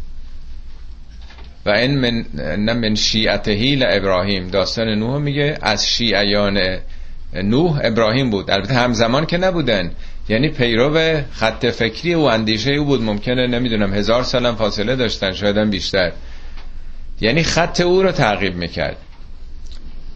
و 1.66 1.70
این 1.70 1.98
من, 1.98 2.24
نه 2.58 2.72
من 2.72 2.94
شیعتهی 2.94 3.84
ابراهیم. 3.84 4.48
داستان 4.48 4.88
نوح 4.88 5.18
میگه 5.18 5.58
از 5.62 5.88
شیعیان 5.88 6.78
نوح 7.34 7.80
ابراهیم 7.82 8.30
بود. 8.30 8.50
البته 8.50 8.74
همزمان 8.74 9.26
که 9.26 9.36
نبودن. 9.36 9.90
یعنی 10.28 10.48
پیرو 10.48 11.20
خط 11.32 11.66
فکری 11.66 12.14
و 12.14 12.20
اندیشه 12.20 12.70
او 12.70 12.84
بود. 12.84 13.02
ممکنه 13.02 13.46
نمی‌دونم 13.46 13.94
هزار 13.94 14.22
سالم 14.22 14.56
فاصله 14.56 14.96
داشتن. 14.96 15.32
شاید 15.32 15.70
بیشتر. 15.70 16.12
یعنی 17.20 17.42
خط 17.42 17.80
او 17.80 18.02
رو 18.02 18.12
تعقیب 18.12 18.56
می‌کرد. 18.56 18.96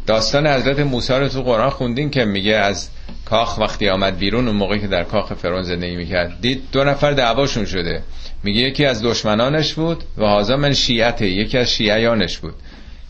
داستان 0.06 0.46
حضرت 0.46 0.80
موسی 0.80 1.12
رو 1.12 1.28
تو 1.28 1.42
قرآن 1.42 1.70
خوندین 1.70 2.10
که 2.10 2.24
میگه 2.24 2.56
از 2.56 2.88
کاخ 3.24 3.58
وقتی 3.58 3.88
آمد 3.88 4.18
بیرون 4.18 4.48
اون 4.48 4.56
موقعی 4.56 4.80
که 4.80 4.86
در 4.86 5.04
کاخ 5.04 5.32
فرعون 5.32 5.62
زندگی 5.62 5.96
می‌کرد 5.96 6.40
دید 6.40 6.62
دو 6.72 6.84
نفر 6.84 7.12
دعواشون 7.12 7.64
شده. 7.64 8.02
میگه 8.42 8.60
یکی 8.60 8.84
از 8.84 9.02
دشمنانش 9.02 9.74
بود 9.74 10.04
و 10.18 10.24
هازا 10.24 10.56
من 10.56 10.72
شیعته 10.72 11.26
یکی 11.26 11.58
از 11.58 11.70
شیعیانش 11.70 12.38
بود. 12.38 12.54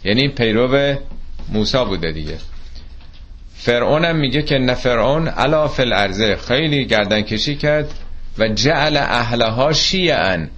یعنی 0.05 0.29
پیرو 0.29 0.97
موسی 1.49 1.85
بوده 1.85 2.13
دیگه. 2.13 2.39
فرعون 3.57 4.05
هم 4.05 4.17
میگه 4.17 4.43
که 4.43 4.59
نه 4.59 4.75
فرعون 4.75 5.29
علا 5.29 5.69
فی 5.69 5.83
الارض. 5.83 6.23
خیلی 6.49 6.85
گردن 6.85 7.23
کشی 7.23 7.57
کرد 7.57 7.91
و 8.39 8.49
جعل 8.49 8.97
اهلها 8.97 9.73
شیعن 9.73 10.51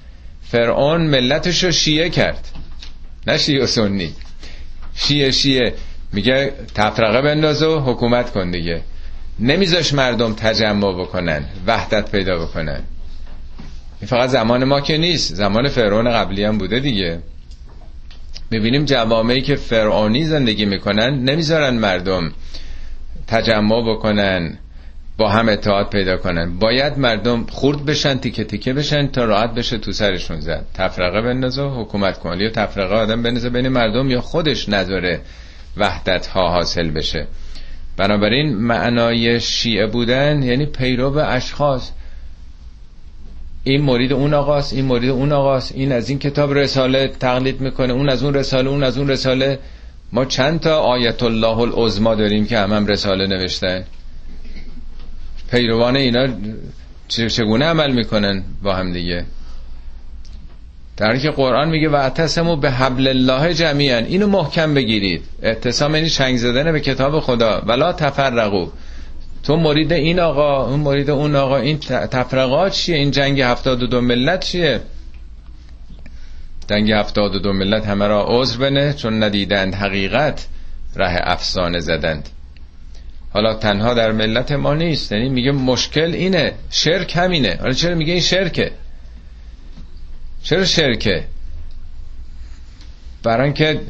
فرعون 0.43 1.07
ملتش 1.07 1.65
رو 1.65 1.71
شیعه 1.73 2.11
کرد. 2.11 2.49
نه 3.27 3.39
شیعه 3.39 3.67
سنی. 3.67 4.15
شیعه 4.95 5.31
شیعه. 5.31 5.75
میگه 6.13 6.53
تفرقه 6.75 7.23
بنداز 7.23 7.63
و 7.63 7.81
حکومت 7.81 8.31
کن 8.31 8.51
دیگه. 8.51 8.81
نمیذاش 9.41 9.95
مردم 9.95 10.33
تجمع 10.33 11.01
بکنن 11.01 11.45
وحدت 11.67 12.11
پیدا 12.11 12.39
بکنن. 12.39 12.81
این 14.01 14.09
فقط 14.09 14.31
زمان 14.31 14.65
ما 14.65 14.81
که 14.81 14.99
نیست 14.99 15.35
زمان 15.35 15.69
فرعون 15.69 16.11
قبلی 16.11 16.45
هم 16.45 16.59
بوده 16.59 16.81
دیگه. 16.81 17.19
می‌بینیم 18.51 18.85
جوامعی 18.85 19.43
که 19.43 19.57
فرعونی 19.57 20.25
زندگی 20.25 20.65
می‌کنن 20.65 21.25
نمی‌ذارن 21.25 21.75
مردم 21.75 22.33
تجمع 23.27 23.95
بکنن 23.95 24.59
با 25.19 25.29
هم 25.29 25.49
اتحاد 25.49 25.91
پیدا 25.91 26.17
کنن. 26.17 26.59
باید 26.59 26.99
مردم 26.99 27.47
خورد 27.47 27.85
بشن 27.85 28.19
تیکه 28.19 28.45
تیکه 28.45 28.73
بشن 28.73 29.07
تا 29.07 29.25
راحت 29.25 29.55
بشه 29.55 29.79
تو 29.79 29.93
سرشون 29.93 30.41
زد. 30.41 30.67
تفرقه 30.75 31.23
بندازه 31.23 31.63
حکومت 31.63 32.19
کن. 32.19 32.41
یا 32.41 32.51
تفرقه 32.51 32.95
آدم 32.95 33.23
بندازه 33.23 33.51
بین 33.51 33.69
مردم 33.69 34.11
یا 34.11 34.21
خودش 34.21 34.69
نداره 34.69 35.21
وحدت 35.77 36.27
ها 36.27 36.49
حاصل 36.51 36.91
بشه. 36.91 37.27
بنابراین 37.97 38.55
معنای 38.55 39.41
شیعه 39.41 39.87
بودن 39.87 40.43
یعنی 40.43 40.67
پیرو 40.67 41.19
اشخاص. 41.19 41.91
این 43.65 43.83
مورید 43.83 44.13
اون 44.13 44.35
آقاست 44.35 44.73
این 44.73 44.85
مورید 44.85 45.11
اون 45.11 45.33
آقاست 45.33 45.73
این 45.75 45.93
از 45.93 46.09
این 46.09 46.19
کتاب 46.19 46.55
رساله 46.55 47.09
تقلید 47.09 47.61
می‌کنه 47.61 47.93
اون 47.93 48.09
از 48.09 48.23
اون 48.23 48.35
رساله 48.35 48.71
اون 48.71 48.83
از 48.83 48.99
اون 48.99 49.09
رساله. 49.09 49.59
ما 50.13 50.25
چند 50.25 50.61
تا 50.61 50.81
آیت 50.81 51.23
الله 51.23 51.59
العظما 51.59 52.15
داریم 52.15 52.47
که 52.47 52.59
هم, 52.59 52.73
هم 52.73 52.87
رساله 52.87 53.27
نوشتن؟ 53.27 53.85
پیروان 55.51 55.97
اینا 55.97 56.29
چگونه 57.09 57.65
عمل 57.65 57.93
می‌کنن 57.93 58.43
با 58.63 58.75
هم 58.75 58.93
دیگه؟ 58.93 59.25
در 60.97 61.19
که 61.19 61.31
قرآن 61.31 61.69
میگه 61.69 61.89
و 61.89 62.57
به 62.57 62.71
حبل 62.71 63.09
الله 63.09 63.55
جمیعا. 63.55 63.99
اینو 63.99 64.27
محکم 64.27 64.75
بگیرید. 64.75 65.25
اعتصام 65.43 65.95
یعنی 65.95 66.11
چنگ 66.11 66.37
زدن 66.37 66.73
به 66.73 66.81
کتاب 66.81 67.21
خدا. 67.21 67.63
ولا 67.67 67.93
تفرقو 67.93 68.67
تو 69.43 69.57
مرید 69.57 69.93
این 69.93 70.21
آقا 70.21 70.67
اون 70.67 70.81
مرید 70.81 71.11
اون 71.11 71.37
آقا. 71.37 71.57
این 71.57 71.79
تفرقات 71.79 72.73
چیه؟ 72.73 72.97
این 72.97 73.11
جنگ 73.11 73.41
هفتاد 73.41 73.83
و 73.83 73.87
دو 73.87 74.01
ملت 74.01 74.41
چیه؟ 74.41 74.81
جنگ 76.71 76.93
هفتاد 76.93 77.35
و 77.35 77.39
دو 77.39 77.53
ملت 77.53 77.87
همه 77.87 78.07
را 78.07 78.27
عذر 78.29 78.59
بنه 78.59 78.93
چون 78.93 79.23
ندیدند 79.23 79.75
حقیقت 79.75 80.47
ره 80.97 81.21
افسانه 81.23 81.81
زدند. 81.81 82.29
حالا 83.33 83.55
تنها 83.55 83.95
در 83.95 84.13
ملت 84.13 84.53
ما 84.53 84.75
نیست. 84.75 85.13
یعنی 85.13 85.29
میگه 85.29 85.53
مشکل 85.53 86.15
اینه. 86.15 86.53
شرک 86.71 87.17
همینه. 87.17 87.57
حالا 87.61 87.73
چرا 87.73 87.95
میگه 87.95 88.13
این 88.13 88.23
شرکه؟ 88.23 88.73
چرا 90.47 90.65
شرکه؟ 90.65 91.25
برای 93.23 93.53
که 93.53 93.81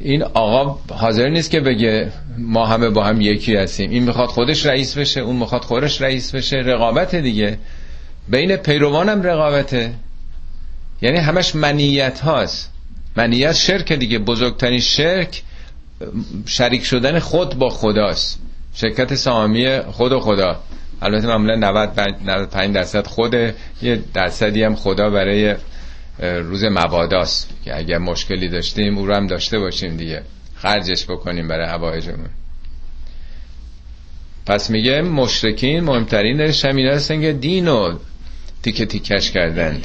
این 0.00 0.22
آقا 0.22 0.78
حاضر 0.94 1.28
نیست 1.28 1.50
که 1.50 1.60
بگه 1.60 2.12
ما 2.38 2.66
همه 2.66 2.90
با 2.90 3.04
هم 3.04 3.20
یکی 3.20 3.56
هستیم. 3.56 3.90
این 3.90 4.02
می‌خواد 4.02 4.28
خودش 4.28 4.66
رئیس 4.66 4.98
بشه 4.98 5.20
اون 5.20 5.36
می‌خواد 5.36 5.62
خودش 5.62 6.02
رئیس 6.02 6.34
بشه. 6.34 6.56
رقابت 6.56 7.14
دیگه. 7.14 7.58
بین 8.28 8.56
پیروانم 8.56 9.22
رقابته. 9.22 9.94
یعنی 11.02 11.18
همش 11.18 11.54
منیت 11.54 12.20
هاست. 12.20 12.72
منیت 13.16 13.52
شرک 13.52 13.92
دیگه. 13.92 14.18
بزرگترین 14.18 14.80
شرک 14.80 15.42
شریک 16.46 16.84
شدن 16.84 17.18
خود 17.18 17.54
با 17.54 17.70
خداست. 17.70 18.40
شرکت 18.74 19.14
سامی 19.14 19.78
خود 19.80 20.12
و 20.12 20.20
خدا. 20.20 20.60
البته 21.04 21.26
معمولا 21.26 21.54
90 21.54 22.00
95 22.24 22.74
درصد 22.74 23.06
خود 23.06 23.34
یه 23.82 24.00
درصدی 24.14 24.62
هم 24.62 24.74
خدا 24.74 25.10
برای 25.10 25.54
روز 26.18 26.64
مباداست. 26.64 27.50
که 27.64 27.78
اگر 27.78 27.98
مشکلی 27.98 28.48
داشتیم 28.48 28.98
او 28.98 29.06
رو 29.06 29.14
هم 29.14 29.26
داشته 29.26 29.58
باشیم 29.58 29.96
دیگه. 29.96 30.22
خرجش 30.54 31.04
بکنیم 31.04 31.48
برای 31.48 31.66
هوایجمون 31.66 32.28
پس 34.46 34.70
میگه 34.70 35.02
مشرکین 35.02 35.80
مهمترینش 35.80 36.64
همین 36.64 36.86
هستن 36.86 37.20
که 37.20 37.32
دین 37.32 37.66
رو 37.68 37.98
تیکه 38.62 38.86
تیکش 38.86 39.30
کردند. 39.30 39.84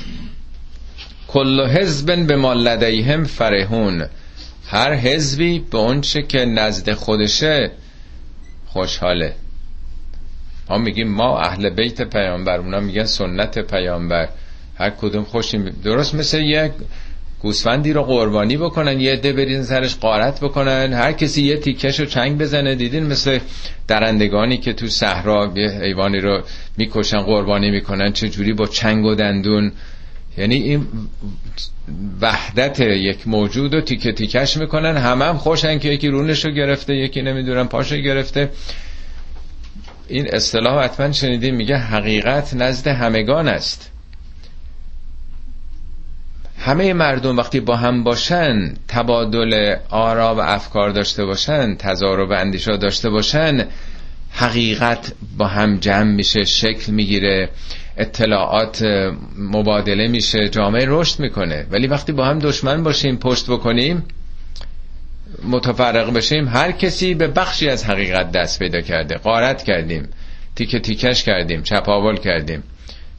کل 1.28 1.68
حزب 1.68 2.28
به 2.28 2.36
ما 2.36 2.54
لدیهم 2.54 3.24
فرهون 3.24 4.06
هر 4.68 4.94
حزبی 4.94 5.60
به 5.60 5.78
اونچه 5.78 6.22
که 6.22 6.46
نزد 6.46 6.94
خودشه 6.94 7.72
خوشحاله. 8.68 9.36
ما 10.70 10.78
میگیم 10.78 11.08
ما 11.08 11.40
اهل 11.40 11.70
بیت 11.70 12.02
پیامبر 12.02 12.58
اونا 12.60 12.80
میگن 12.80 13.04
سنت 13.04 13.60
پیامبر. 13.60 14.30
هر 14.78 14.90
کدوم 14.90 15.24
خوشیم. 15.24 15.76
درست 15.84 16.16
مثل 16.16 16.42
یک 16.42 16.72
گوسفندی 17.42 17.94
رو 17.94 18.04
قربانی 18.04 18.58
بکنن 18.58 19.00
یه 19.00 19.14
عده 19.14 19.34
برین 19.34 19.64
سرش 19.64 19.96
قارت 19.96 20.40
بکنن 20.40 20.94
هر 20.94 21.12
کسی 21.12 21.44
یه 21.44 21.58
تیکش 21.58 22.00
رو 22.00 22.06
چنگ 22.06 22.38
بزنه. 22.38 22.76
دیدین 22.76 23.06
مثل 23.06 23.40
درندگانی 23.88 24.58
که 24.58 24.74
تو 24.74 24.88
صحرا 24.88 25.54
یه 25.56 25.70
حیوانی 25.70 26.20
رو 26.20 26.42
می‌کشن 26.78 27.20
قربانی 27.20 27.72
می‌کنن 27.72 28.12
چه 28.12 28.30
جوری 28.30 28.54
با 28.54 28.68
چنگ 28.68 29.06
و 29.06 29.16
دندون. 29.16 29.72
یعنی 30.38 30.56
این 30.56 30.88
وحدت 32.22 32.80
یک 32.80 33.28
موجود 33.28 33.74
رو 33.74 33.82
تیکه 33.82 34.12
تیکش 34.12 34.58
می‌کنن. 34.58 34.98
همه 34.98 35.26
هم 35.26 35.38
خوشن 35.38 35.80
که 35.80 35.90
یکی 35.90 36.08
رونش 36.08 36.46
رو 36.46 36.52
گرفته 36.52 36.96
یکی 36.96 37.22
نمی‌دونم 37.22 37.68
پاشو 37.68 37.98
گرفته. 37.98 38.50
این 40.10 40.36
اصطلاح 40.36 40.84
حتما 40.84 41.12
شنیدیم 41.12 41.56
میگه 41.56 41.78
حقیقت 41.78 42.54
نزد 42.54 42.88
همگان 42.88 43.48
است. 43.48 43.92
همه 46.60 46.94
مردم 46.94 47.38
وقتی 47.38 47.60
با 47.60 47.76
هم 47.76 48.04
باشن 48.04 48.74
تبادل 48.88 49.76
آرا 49.90 50.36
و 50.36 50.40
افکار 50.40 50.90
داشته 50.90 51.26
باشن 51.26 51.76
تضارب 51.76 52.32
اندیشا 52.32 52.78
داشته 52.78 53.10
باشن 53.10 53.66
حقیقت 54.32 55.14
با 55.38 55.48
هم 55.48 55.78
جمع 55.78 56.12
میشه 56.12 56.44
شکل 56.44 56.92
می‌گیره 56.92 57.50
اطلاعات 57.98 58.86
مبادله 59.38 60.08
میشه 60.08 60.50
جامعه 60.50 60.86
رشد 60.88 61.20
می‌کنه. 61.20 61.66
ولی 61.72 61.88
وقتی 61.88 62.12
با 62.12 62.26
هم 62.26 62.40
دشمن 62.40 62.84
باشیم 62.84 63.18
پشت 63.18 63.50
بکنیم 63.50 64.04
متفرق 65.44 66.14
بشیم 66.14 66.48
هر 66.48 66.72
کسی 66.72 67.14
به 67.14 67.28
بخشی 67.28 67.70
از 67.70 67.86
حقیقت 67.86 68.32
دست 68.32 68.60
پیدا 68.60 68.82
کرده. 68.82 69.16
قارت 69.16 69.64
کردیم 69.64 70.08
تیکه 70.56 70.80
تیکش 70.80 71.24
کردیم 71.24 71.64
چپاول 71.64 72.18
کردیم. 72.18 72.64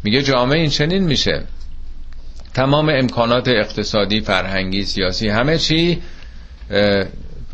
میگه 0.04 0.22
جامعه 0.22 0.58
این 0.58 0.70
چنین 0.70 1.04
میشه. 1.04 1.42
تمام 2.54 2.88
امکانات 2.88 3.48
اقتصادی 3.48 4.20
فرهنگی 4.20 4.84
سیاسی 4.84 5.28
همه 5.28 5.58
چی 5.58 6.02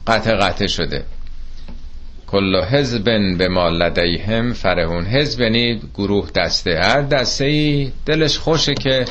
قطع 0.07 0.35
قطع 0.37 0.67
شده. 0.67 1.05
کل 2.27 2.63
حزبن 2.65 3.37
به 3.37 3.49
ما 3.49 3.69
لدیهم 3.69 4.53
فرهون 4.53 5.07
حزب 5.07 5.41
یعنی 5.41 5.81
گروه 5.95 6.31
دسته. 6.31 6.81
هر 6.83 7.03
دسته 7.03 7.45
ای 7.45 7.93
دلش 8.07 8.39
خوشه 8.39 8.75
که 8.75 9.05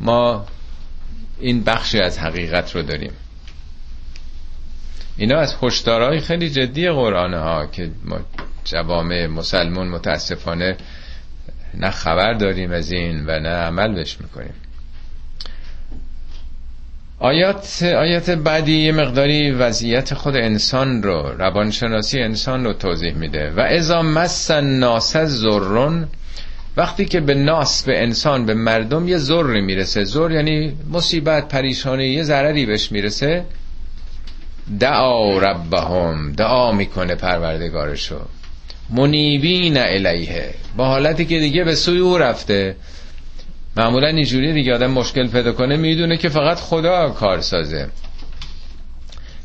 ما 0.00 0.46
این 1.40 1.62
بخشی 1.64 1.98
از 2.00 2.18
حقیقت 2.18 2.76
رو 2.76 2.82
داریم. 2.82 3.12
اینا 5.16 5.38
از 5.38 5.56
هشدارهای 5.62 6.20
خیلی 6.20 6.50
جدی 6.50 6.90
قرآن 6.90 7.34
ها 7.34 7.66
که 7.66 7.90
ما 8.04 8.20
جوامع 8.64 9.26
مسلمون 9.26 9.88
متاسفانه 9.88 10.76
نه 11.74 11.90
خبر 11.90 12.32
داریم 12.32 12.72
از 12.72 12.92
این 12.92 13.26
و 13.26 13.40
نه 13.40 13.48
عمل 13.48 14.00
بش 14.00 14.20
می‌کنیم. 14.20 14.54
آیات 17.18 17.82
آیات 17.82 18.30
بعدی 18.30 18.78
یه 18.78 18.92
مقداری 18.92 19.50
وضعیت 19.50 20.14
خود 20.14 20.36
انسان 20.36 21.02
رو 21.02 21.34
روانشناسی 21.38 22.20
انسان 22.20 22.64
رو 22.64 22.72
توضیح 22.72 23.14
میده. 23.14 23.50
و 23.50 23.60
ازا 23.60 24.02
مس 24.02 24.50
ناس 24.50 25.16
زرون 25.16 26.08
وقتی 26.76 27.04
که 27.04 27.20
به 27.20 27.34
ناس 27.34 27.82
به 27.84 28.02
انسان 28.02 28.46
به 28.46 28.54
مردم 28.54 29.08
یه 29.08 29.18
ذری 29.18 29.60
می‌رسه. 29.60 30.04
زر 30.04 30.30
یعنی 30.30 30.76
مصیبت 30.90 31.48
پریشانی 31.48 32.06
یه 32.06 32.22
ضرری 32.22 32.66
بهش 32.66 32.92
می‌رسه. 32.92 33.44
دعا 34.80 35.38
ربهم 35.38 36.32
دعا 36.32 36.72
می‌کنه 36.72 37.14
پروردگارشو. 37.14 38.20
منیبین 38.90 39.78
الیه. 39.78 40.54
با 40.76 40.86
حالتی 40.86 41.24
که 41.24 41.38
دیگه 41.38 41.64
به 41.64 41.74
سوی 41.74 41.98
او 41.98 42.18
رفته. 42.18 42.76
معمولا 43.76 44.08
اینجوری 44.08 44.52
دیگه 44.52 44.74
آدم 44.74 44.90
مشکل 44.90 45.28
پیدا 45.28 45.52
کنه 45.52 45.76
می‌دونه 45.76 46.16
که 46.16 46.28
فقط 46.28 46.56
خدا 46.56 47.10
کار 47.10 47.40
سازه. 47.40 47.88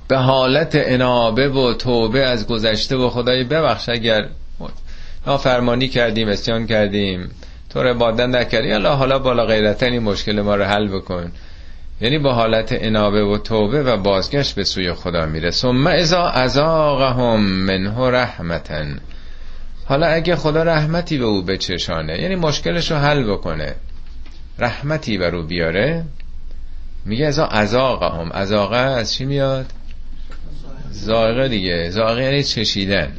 به 0.08 0.18
حالت 0.18 0.72
انابه 0.74 1.50
و 1.50 1.74
توبه 1.74 2.20
از 2.20 2.48
گذشته 2.48 2.96
و 2.96 3.10
خدای 3.10 3.44
ببخش 3.44 3.90
اگر 3.90 4.30
نافرمانی 5.28 5.88
کردیم 5.88 6.28
اسیان 6.28 6.68
کردیم. 6.68 7.30
تو 7.70 7.84
رو 7.84 7.90
عبادت 7.90 8.26
نکردی 8.26 8.72
حالا 8.72 9.20
بالا 9.20 9.46
غیرتن 9.46 10.00
مشکل 10.00 10.42
ما 10.42 10.56
رو 10.56 10.64
حل 10.64 10.88
بکن. 10.88 11.32
یعنی 12.02 12.20
با 12.20 12.34
حالت 12.34 12.70
انابه 12.72 13.24
و 13.24 13.38
توبه 13.38 13.84
و 13.84 13.98
بازگشت 13.98 14.56
به 14.56 14.64
سوی 14.64 14.94
خدا 14.94 15.26
میره. 15.26 15.52
ثم 15.52 15.88
ازا 15.88 16.28
ازاقهم 16.28 17.40
منه 17.40 18.10
رحمتن. 18.10 19.00
حالا 19.86 20.08
اگه 20.08 20.36
خدا 20.36 20.64
رحمتی 20.64 21.18
به 21.18 21.26
او 21.26 21.42
بچشانه 21.42 22.22
یعنی 22.22 22.36
مشکلش 22.36 22.92
رو 22.92 22.98
حل 22.98 23.24
بکنه 23.24 23.76
رحمتی 24.60 25.18
بر 25.18 25.36
او 25.36 25.44
بیاره 25.44 26.04
میگه 27.06 27.26
ازا 27.26 27.46
ازاقهم 27.46 28.32
ازاقه 28.32 28.78
از 28.78 29.14
چی 29.14 29.26
میاد؟ 29.26 29.66
زاغه 30.92 31.48
دیگه. 31.48 31.90
زاغه 31.90 32.24
یعنی 32.24 32.44
چشیدن. 32.44 33.12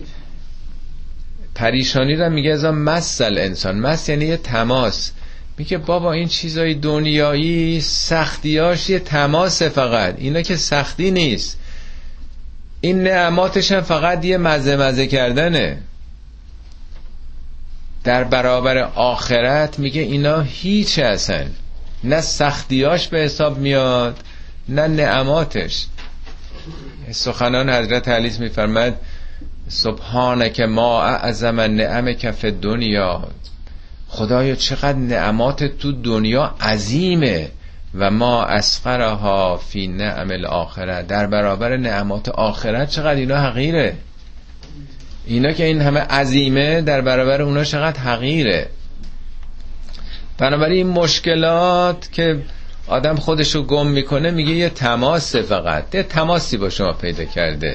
پریشانی 1.54 2.16
رو 2.16 2.30
میگه 2.30 2.52
ازا 2.52 2.72
مسل 2.72 3.38
انسان 3.38 3.78
مس 3.78 4.08
یعنی 4.08 4.24
یه 4.24 4.36
تماس. 4.36 5.12
میگه 5.58 5.78
بابا 5.78 6.12
این 6.12 6.28
چیزای 6.28 6.74
دنیایی 6.74 7.80
سختیاش 7.80 8.90
یه 8.90 8.98
تماس 8.98 9.62
فقط. 9.62 10.14
اینا 10.18 10.42
که 10.42 10.56
سختی 10.56 11.10
نیست. 11.10 11.58
این 12.80 13.02
نعماتش 13.02 13.72
هم 13.72 13.80
فقط 13.80 14.24
یه 14.24 14.38
مزه 14.38 14.76
مزه 14.76 15.06
کردنه. 15.06 15.78
در 18.04 18.24
برابر 18.24 18.78
آخرت 18.78 19.78
میگه 19.78 20.02
اینا 20.02 20.40
هیچ 20.40 20.98
هستن 20.98 21.50
نه 22.04 22.20
سختیاش 22.20 23.08
به 23.08 23.18
حساب 23.18 23.58
میاد 23.58 24.16
نه 24.68 24.86
نعماتش. 24.86 25.86
سخنان 27.10 27.70
حضرت 27.70 28.08
علی 28.08 28.32
میفرمد 28.38 29.00
سبحانه 29.68 30.66
ما 30.66 31.02
اعظم 31.02 31.60
نعم 31.60 32.12
کف 32.12 32.44
دنیا 32.44 33.28
خدایا 34.08 34.54
چقدر 34.54 34.98
نعمات 34.98 35.64
تو 35.64 35.92
دنیا 35.92 36.54
عظیمه 36.60 37.50
و 37.94 38.10
ما 38.10 38.44
اسقرها 38.44 39.56
فی 39.56 39.86
نعم 39.86 40.30
الاخره. 40.30 41.02
در 41.02 41.26
برابر 41.26 41.76
نعمات 41.76 42.28
آخرت 42.28 42.90
چقدر 42.90 43.14
اینا 43.14 43.36
حقیره. 43.36 43.94
اینا 45.26 45.52
که 45.52 45.64
این 45.64 45.80
همه 45.80 46.00
عظیمه 46.00 46.80
در 46.80 47.00
برابر 47.00 47.42
اونا 47.42 47.64
چقدر 47.64 48.00
حقیره. 48.00 48.68
بنابراین 50.38 50.86
این 50.86 50.96
مشکلات 50.96 52.12
که 52.12 52.42
آدم 52.88 53.16
خودشو 53.16 53.62
گم 53.62 53.86
می‌کنه 53.86 54.30
میگه 54.30 54.52
یه 54.52 54.68
تماس 54.68 55.36
فقط. 55.36 55.94
یه 55.94 56.02
تماسی 56.02 56.56
با 56.56 56.70
شما 56.70 56.92
پیدا 56.92 57.24
کرده. 57.24 57.74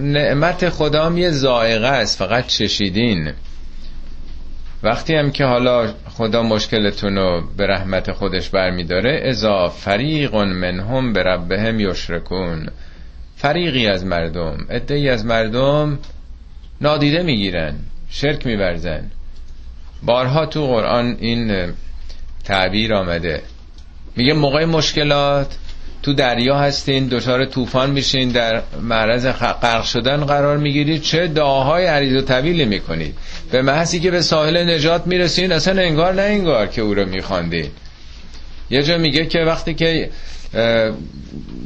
نعمت 0.00 0.68
خدام 0.68 1.18
یه 1.18 1.30
زائقه 1.30 1.86
است 1.86 2.18
فقط 2.18 2.46
چشیدین. 2.46 3.32
وقتی 4.82 5.14
هم 5.14 5.30
که 5.30 5.44
حالا 5.44 5.94
خدا 6.08 6.42
مشکلتون 6.42 7.16
رو 7.16 7.42
به 7.56 7.66
رحمت 7.66 8.12
خودش 8.12 8.48
برمیداره 8.48 9.22
ازا 9.28 9.68
فریق 9.68 10.34
منهم 10.34 11.12
به 11.12 11.22
ربهم 11.22 11.80
یشرکون. 11.80 12.68
فریقی 13.36 13.86
از 13.86 14.04
مردم 14.04 14.66
ادهی 14.70 15.08
از 15.08 15.24
مردم 15.24 15.98
نادیده 16.80 17.22
می‌گیرن 17.22 17.74
شرک 18.10 18.46
میبرزن 18.46 19.10
بارها 20.02 20.46
تو 20.46 20.66
قرآن 20.66 21.16
این 21.20 21.72
تعبیر 22.44 22.94
آمده. 22.94 23.42
میگه 24.16 24.32
موقع 24.32 24.64
مشکلات 24.64 25.58
تو 26.06 26.12
دریا 26.12 26.58
هستین 26.58 27.08
دچار 27.08 27.46
طوفان 27.46 27.90
میشین 27.90 28.28
در 28.28 28.62
معرض 28.82 29.26
غرق 29.26 29.84
شدن 29.84 30.24
قرار 30.24 30.56
می‌گیرید. 30.56 31.02
چه 31.02 31.26
دعاهای 31.26 31.86
عریض 31.86 32.16
و 32.16 32.22
طویلی 32.22 32.64
می‌کنید. 32.64 33.14
به 33.50 33.62
محضی 33.62 34.00
که 34.00 34.10
به 34.10 34.22
ساحل 34.22 34.74
نجات 34.74 35.06
می‌رسین 35.06 35.52
اصلا 35.52 35.82
انگار 35.82 36.14
نه 36.14 36.22
انگار 36.22 36.66
که 36.66 36.82
او 36.82 36.94
رو 36.94 37.08
میخواندید 37.08 37.70
یه 38.70 38.82
جا 38.82 38.98
میگه 38.98 39.26
که 39.26 39.38
وقتی 39.38 39.74
که 39.74 40.10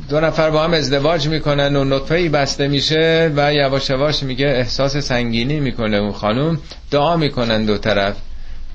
دو 0.09 0.20
نفر 0.20 0.51
با 0.51 0.64
هم 0.64 0.72
ازدواج 0.72 1.28
می‌کنن 1.28 1.76
و 1.76 1.84
نطفه 1.84 2.14
ای 2.14 2.28
بسته 2.28 2.68
میشه 2.68 3.32
و 3.36 3.55
یواش 3.55 3.91
یواش 3.91 4.22
میگه 4.22 4.47
احساس 4.47 4.97
سنگینی 4.97 5.61
می‌کنه 5.61 5.97
اون 5.97 6.12
خانوم 6.12 6.59
دعا 6.91 7.16
می‌کنن 7.16 7.64
دو 7.64 7.78
طرف. 7.78 8.14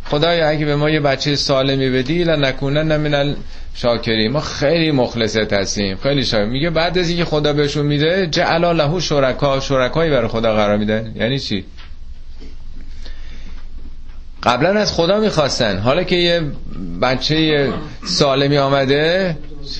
خدایا 0.06 0.49
اگه 0.49 0.66
به 0.66 0.76
ما 0.76 0.89
یه 0.89 0.99
بچه 0.99 1.36
سالمی 1.36 1.89
بدی 1.89 2.24
لنکونن 2.24 2.97
من 2.97 3.36
شاکری 3.76 4.28
ما 4.28 4.39
خیلی 4.39 4.91
مخلصت 4.91 5.53
هستیم 5.53 5.97
خیلی 5.97 6.24
شاکر 6.24 6.45
میگه 6.45 6.70
بعد 6.70 6.97
از 6.97 7.10
اینکه 7.10 7.26
خدا 7.26 7.53
بهشون 7.53 7.86
میده 7.86 8.28
جعل 8.28 8.66
له 8.66 8.99
شرکا 8.99 9.60
شرکایی 9.60 10.12
برای 10.12 10.28
خدا 10.28 10.53
قرار 10.53 10.78
میده. 10.78 11.12
یعنی 11.16 11.39
چی؟ 11.39 11.66
قبلا 14.43 14.80
از 14.80 14.93
خدا 14.93 15.20
می‌خواستن. 15.20 15.78
حالا 15.78 16.03
که 16.03 16.16
یه 16.16 16.41
بچه 17.01 17.70
سالمی 18.06 18.58
آمده 18.58 19.38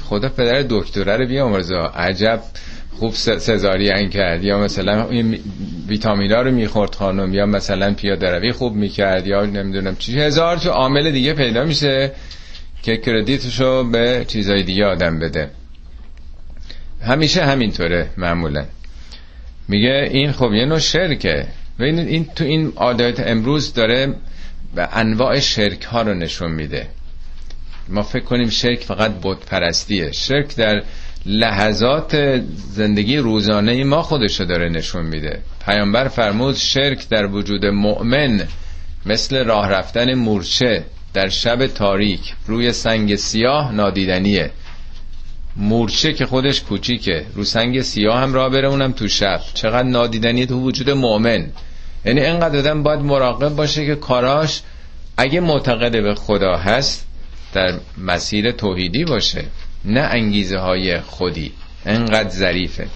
خدا 0.10 0.30
پدر 0.30 0.66
دکتره 0.70 1.18
رو 1.18 1.28
بیامرزا 1.28 1.86
عجب. 1.96 2.42
خوب 3.00 3.14
سزارین 3.14 4.10
کرد. 4.10 4.44
یا 4.44 4.60
مثلا 4.60 5.10
این 5.10 5.40
ویتامینا 5.88 6.42
رو 6.42 6.52
می‌خورد 6.52 6.96
خانم 6.96 7.34
یا 7.34 7.46
مثلا 7.46 7.94
پیاده 7.94 8.30
روی 8.30 8.52
خوب 8.52 8.76
می‌کرد 8.76 9.28
یا 9.28 9.46
نمی‌دونم 9.46 9.96
چی. 9.96 10.20
هزار 10.20 10.58
تو 10.58 10.70
عامل 10.70 11.12
دیگه 11.12 11.34
پیدا 11.34 11.64
میشه 11.64 12.12
که 12.84 12.98
کردیتشو 12.98 13.84
به 13.84 14.26
چیزای 14.28 14.64
دیگه 14.64 14.86
آدم 14.86 15.20
بده. 15.20 15.50
همیشه 17.02 17.46
همینطوره 17.46 18.10
معمولا. 18.18 18.66
میگه 19.68 20.10
این 20.12 20.32
خب 20.32 20.54
یه 20.54 20.66
نوع 20.66 20.80
شرکه. 20.80 21.48
ببینید 21.80 22.08
این 22.08 22.26
تو 22.36 22.44
این 22.44 22.74
عادت 22.76 23.28
امروز 23.28 23.74
داره 23.74 24.14
به 24.76 24.90
انواع 24.94 25.40
شرک 25.40 25.84
ها 25.84 26.02
رو 26.02 26.14
نشون 26.14 26.52
میده. 26.52 26.88
ما 27.90 28.04
فکر 28.04 28.24
کنیم 28.24 28.50
شرک 28.50 28.80
فقط 28.80 29.12
بت 29.24 29.46
پرستیه 29.46 30.12
شرک 30.12 30.56
در 30.56 30.84
لحظات 31.26 32.42
زندگی 32.72 33.18
روزانه 33.18 33.84
ما 33.84 34.02
خودشو 34.02 34.44
داره 34.44 34.70
نشون 34.70 35.06
میده. 35.06 35.40
پیامبر 35.66 36.08
فرمود 36.08 36.56
شرک 36.56 37.10
در 37.10 37.26
وجود 37.26 37.66
مؤمن 37.66 38.48
مثل 39.06 39.44
راه 39.44 39.70
رفتن 39.70 40.14
مورچه 40.14 40.84
در 41.14 41.30
شب 41.30 41.68
تاریک 41.68 42.34
روی 42.48 42.72
سنگ 42.72 43.16
سیاه 43.16 43.72
نادیدنیه. 43.72 44.52
مورچه 45.56 46.14
که 46.14 46.26
خودش 46.26 46.62
کوچیکه 46.62 47.26
رو 47.36 47.44
سنگ 47.44 47.82
سیاه 47.82 48.20
هم 48.20 48.34
راه 48.34 48.50
بره 48.50 48.68
اونم 48.68 48.92
تو 48.92 49.08
شب. 49.08 49.42
چقدر 49.54 49.88
نادیدنی 49.88 50.46
تو 50.46 50.62
وجود 50.62 50.90
مؤمن. 50.90 51.48
یعنی 52.06 52.22
اینقدر 52.22 52.60
آدم 52.60 52.84
باید 52.84 53.00
مراقب 53.00 53.56
باشه 53.56 53.86
که 53.86 53.96
کاراش 53.96 54.62
اگه 55.18 55.40
معتقد 55.40 55.92
به 55.92 56.16
خدا 56.16 56.58
هست 56.58 57.06
در 57.54 57.80
مسیر 57.98 58.52
توحیدی 58.52 59.06
باشه. 59.06 59.46
نه 59.86 60.00
انگیزه 60.02 60.58
های 60.58 61.00
خودی. 61.00 61.52
انقدر 61.86 62.30
ظریفه. 62.30 62.88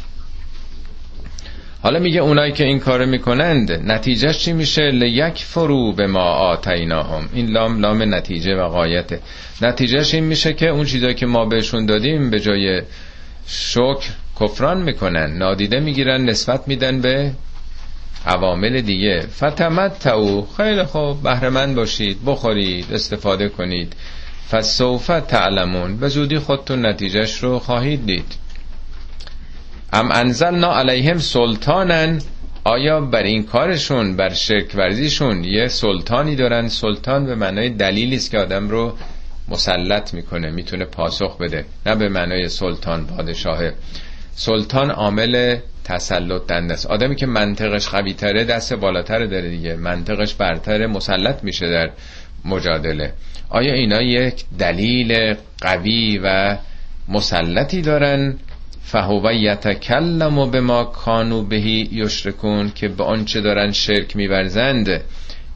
حالا 1.82 2.00
میگه 2.00 2.22
اونایی 2.22 2.52
که 2.52 2.64
این 2.64 2.80
کارو 2.80 3.06
می‌کنند 3.06 3.72
نتیجهش 3.72 4.38
چی 4.38 4.54
میشه؟ 4.54 4.82
لیک 4.82 5.38
فرو 5.38 5.94
به 5.94 6.08
ما 6.08 6.24
آتیناهم. 6.24 7.30
این 7.34 7.50
لام 7.50 7.80
لام 7.80 8.14
نتیجه 8.16 8.56
و 8.56 8.68
قایته 8.68 9.20
نتیجهش 9.62 10.14
این 10.14 10.24
میشه 10.24 10.54
که 10.54 10.68
اون 10.70 10.86
چیزایی 10.86 11.14
که 11.14 11.26
ما 11.26 11.46
بهشون 11.46 11.86
دادیم 11.86 12.30
به 12.30 12.40
جای 12.40 12.82
شکر 13.48 14.10
کفران 14.40 14.82
می‌کنن. 14.82 15.38
نادیده 15.38 15.80
می‌گیرن 15.80 16.22
نسبت 16.22 16.68
میدن 16.68 17.02
به 17.02 17.32
عوامل 18.26 18.82
دیگه. 18.82 19.22
فتمتعو. 19.22 20.46
خیلی 20.58 20.84
خوب. 20.84 21.24
بهرمند 21.24 21.76
باشید. 21.76 22.18
بخورید. 22.26 22.86
استفاده 22.94 23.50
کنید. 23.50 23.94
فسوف 24.52 25.08
تعلمون 25.08 25.98
به 25.98 26.08
زودی 26.08 26.40
خودتون 26.40 26.86
نتیجهش 26.86 27.38
رو 27.38 27.60
خواهید 27.60 28.06
دید. 28.06 28.34
ام 29.94 30.12
انزلنا 30.12 30.80
علیهم 30.80 31.18
سلطانن 31.18 32.22
آیا 32.64 33.02
بر 33.02 33.24
این 33.24 33.44
کارشون 33.44 34.16
بر 34.16 34.34
شرک 34.34 34.76
ورزیشون 34.76 35.44
یه 35.44 35.68
سلطانی 35.68 36.36
دارن؟ 36.36 36.68
سلطان 36.68 37.26
به 37.26 37.36
معنای 37.36 37.70
دلیلی 37.70 38.16
است 38.16 38.32
که 38.32 38.38
آدم 38.38 38.70
رو 38.70 38.98
مسلط 39.48 40.14
می‌کنه 40.14 40.52
می‌تونه 40.52 40.86
پاسخ 40.86 41.38
بده. 41.38 41.66
نه 41.86 41.96
به 41.96 42.10
معنای 42.10 42.50
سلطان 42.50 43.08
پادشاه. 43.08 43.60
سلطان 44.36 44.92
عامل 44.92 45.58
تسلط 45.84 46.42
دنده 46.48 46.74
است. 46.74 46.86
آدمی 46.86 47.16
که 47.16 47.26
منطقش 47.26 47.88
قوی 47.88 48.14
تره 48.14 48.44
دست 48.44 48.74
بالاتر 48.74 49.26
داره 49.26 49.50
دیگه. 49.50 49.76
منطقش 49.76 50.34
برتر 50.34 50.88
مسلط 50.88 51.44
میشه 51.44 51.70
در 51.72 51.90
مجادله. 52.46 53.14
آیا 53.50 53.74
اینا 53.74 54.02
یک 54.02 54.44
دلیل 54.60 55.36
قوی 55.62 56.20
و 56.24 56.58
مسلطی 57.08 57.82
دارن؟ 57.82 58.36
فهو 58.84 59.32
یتکلم 59.34 60.38
و 60.38 60.46
به 60.46 60.62
ما 60.62 60.84
کانو 60.84 61.42
بهی 61.42 61.90
یشرکون 61.92 62.72
که 62.76 62.88
به 62.88 63.04
آنچه 63.04 63.42
دارن 63.42 63.72
شرک 63.72 64.16
میورزند 64.16 65.02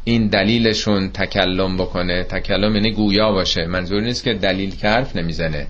این 0.04 0.28
دلیلشون 0.28 1.10
تکلم 1.10 1.78
بکنه. 1.78 2.24
تکلم 2.24 2.76
یعنی 2.76 2.92
گویا 2.92 3.32
باشه. 3.32 3.66
منظور 3.66 4.02
نیست 4.02 4.24
که 4.24 4.34
دلیل 4.34 4.76
که 4.76 4.88
حرف 4.88 5.16
نمی‌زنه. 5.16 5.68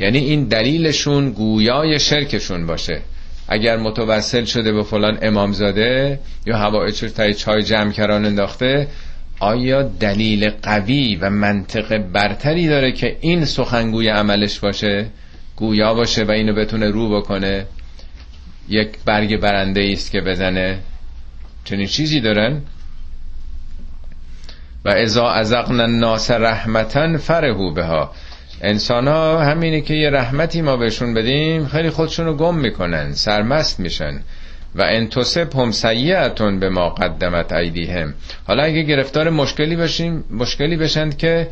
یعنی 0.00 0.18
این 0.18 0.44
دلیلشون 0.44 1.30
گویای 1.30 1.98
شرکشون 1.98 2.66
باشه. 2.66 3.00
اگر 3.48 3.76
متوسل 3.76 4.44
شده 4.44 4.72
به 4.72 4.82
فلان 4.82 5.18
امامزاده 5.22 6.18
یا 6.46 6.56
هوایچ 6.56 7.04
تای 7.04 7.34
چای 7.34 7.62
جمع 7.62 7.92
کران 7.92 8.24
انداخته 8.24 8.88
آیا 9.40 9.82
دلیل 9.82 10.50
قوی 10.50 11.16
و 11.16 11.30
منطق 11.30 11.98
برتری 11.98 12.68
داره 12.68 12.92
که 12.92 13.16
این 13.20 13.44
سخنگوی 13.44 14.08
عملش 14.08 14.58
باشه؟ 14.58 15.06
گویا 15.56 15.94
باشه 15.94 16.24
و 16.24 16.30
اینو 16.30 16.54
بتونه 16.54 16.90
رو 16.90 17.20
بکنه؟ 17.20 17.66
یک 18.68 18.88
برگ 19.04 19.40
برنده 19.40 19.88
است 19.92 20.10
که 20.10 20.20
بزنه. 20.20 20.78
چنین 21.64 21.86
چیزی 21.86 22.20
دارن؟ 22.20 22.62
و 24.84 24.88
ازا 24.88 25.30
ازقنا 25.30 25.82
الناس 25.82 26.30
رحمتا 26.30 27.18
فرهو 27.18 27.70
بها. 27.70 28.12
انسان 28.60 29.08
ها 29.08 29.44
همینه 29.44 29.80
که 29.80 29.94
یه 29.94 30.10
رحمتی 30.10 30.62
ما 30.62 30.76
بهشون 30.76 31.14
بدیم 31.14 31.66
خیلی 31.66 31.90
خودشونو 31.90 32.34
گم 32.34 32.54
می‌کنن 32.54 33.12
سرمست 33.12 33.80
میشن. 33.80 34.20
و 34.76 34.82
ان 34.82 35.08
هم 35.54 35.70
سیعتون 35.70 36.60
به 36.60 36.68
ما 36.68 36.88
قدمت 36.88 37.52
ایدیهم. 37.52 38.14
حالا 38.44 38.62
اگه 38.62 38.82
گرفتار 38.82 39.30
مشکلی 39.30 39.76
بشیم 39.76 40.24
مشکلی 40.30 40.76
بشند 40.76 41.16
که 41.16 41.48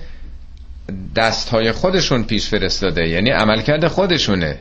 دست 1.17 1.49
های 1.49 1.73
خودشون 1.73 2.25
پیش 2.25 2.49
فرستاده 2.49 3.09
یعنی 3.09 3.31
عملکرد 3.31 3.89
خودشونه. 3.89 4.59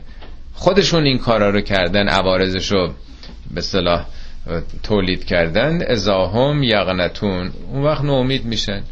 خودشون 0.54 1.04
این 1.04 1.18
کارا 1.18 1.50
رو 1.50 1.60
کردن 1.60 2.08
عوارضش 2.08 2.72
رو 2.72 2.92
به 3.54 3.60
صلاح 3.60 4.06
تولید 4.82 5.24
کردن. 5.24 5.82
ازاهم 5.82 6.62
یغنتون. 6.62 7.52
اون 7.72 7.82
وقت 7.82 8.04
نومید 8.04 8.44
میشن. 8.44 8.82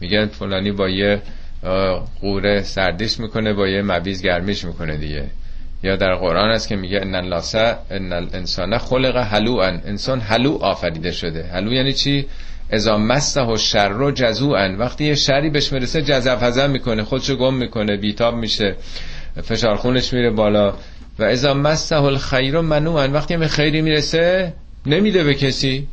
میگن 0.00 0.26
فلانی 0.26 0.72
با 0.72 0.88
یه 0.88 1.22
قوره 2.20 2.62
سردیش 2.62 3.20
می‌کنه 3.20 3.52
با 3.52 3.68
یه 3.68 3.82
مبیز 3.82 4.22
گرمیش 4.22 4.64
می‌کنه 4.64 4.96
دیگه. 4.96 5.24
یا 5.82 5.96
در 5.96 6.14
قرآن 6.14 6.50
است 6.50 6.68
که 6.68 6.76
میگه 6.76 7.00
ان 7.00 7.14
اللاسه 7.14 7.76
ان 7.90 8.12
الانسان 8.12 8.78
خلق 8.78 9.16
هلوعا 9.16 9.80
انسان 9.84 10.20
هلو 10.20 10.58
آفریده 10.60 11.12
شده. 11.12 11.44
هلو 11.44 11.72
یعنی 11.72 11.92
چی؟ 11.92 12.26
ازا 12.70 12.98
مسته 12.98 13.42
و 13.42 13.56
شر 13.56 13.92
و 13.92 14.10
جزوعا 14.10 14.76
وقتی 14.78 15.04
یه 15.04 15.14
شری 15.14 15.50
بهش 15.50 15.72
می‌رسه 15.72 16.00
هزم 16.40 16.70
می‌کنه 16.70 17.04
خودشو 17.04 17.36
گم 17.36 17.54
می‌کنه 17.54 17.96
بیتاب 17.96 18.34
میشه 18.34 18.76
فشار 19.42 19.76
خونش 19.76 20.12
میره 20.12 20.30
بالا. 20.30 20.74
و 21.18 21.24
ازا 21.24 21.54
مسته 21.54 22.02
الخیر 22.02 22.60
منوعا 22.60 23.08
وقتی 23.08 23.36
به 23.36 23.48
خیری 23.48 23.82
می‌رسه 23.82 24.52
نمیده 24.86 25.24
به 25.24 25.34
کسی. 25.34 25.88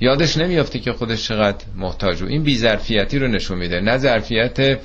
یادش 0.00 0.36
نمیافته 0.36 0.78
که 0.78 0.92
خودش 0.92 1.28
چقدر 1.28 1.64
محتاج 1.76 2.22
این 2.22 2.42
بیظرفیتی 2.42 3.18
رو 3.18 3.28
نشون 3.28 3.58
میده. 3.58 3.80
نه 3.80 3.98
ظرفیت 3.98 4.78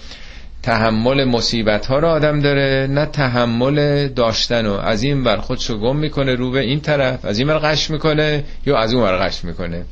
تحمل 0.69 1.25
مصیبت 1.25 1.85
ها 1.85 1.99
رو 1.99 2.07
آدم 2.07 2.39
داره 2.39 2.87
نه 2.89 3.05
تحمل 3.05 4.07
داشتن 4.07 4.65
و 4.65 4.73
از 4.73 5.03
این 5.03 5.23
بر 5.23 5.37
خودشو 5.37 5.77
گم 5.77 5.95
می‌کنه 5.95 6.35
رو 6.35 6.51
به 6.51 6.59
این 6.59 6.79
طرف 6.79 7.25
از 7.25 7.39
این 7.39 7.47
بر 7.47 7.57
قش 7.57 7.89
می‌کنه 7.89 8.43
یا 8.65 8.77
از 8.77 8.93
اون 8.93 9.03
بر 9.03 9.17
قش 9.17 9.45
می‌کنه. 9.45 9.85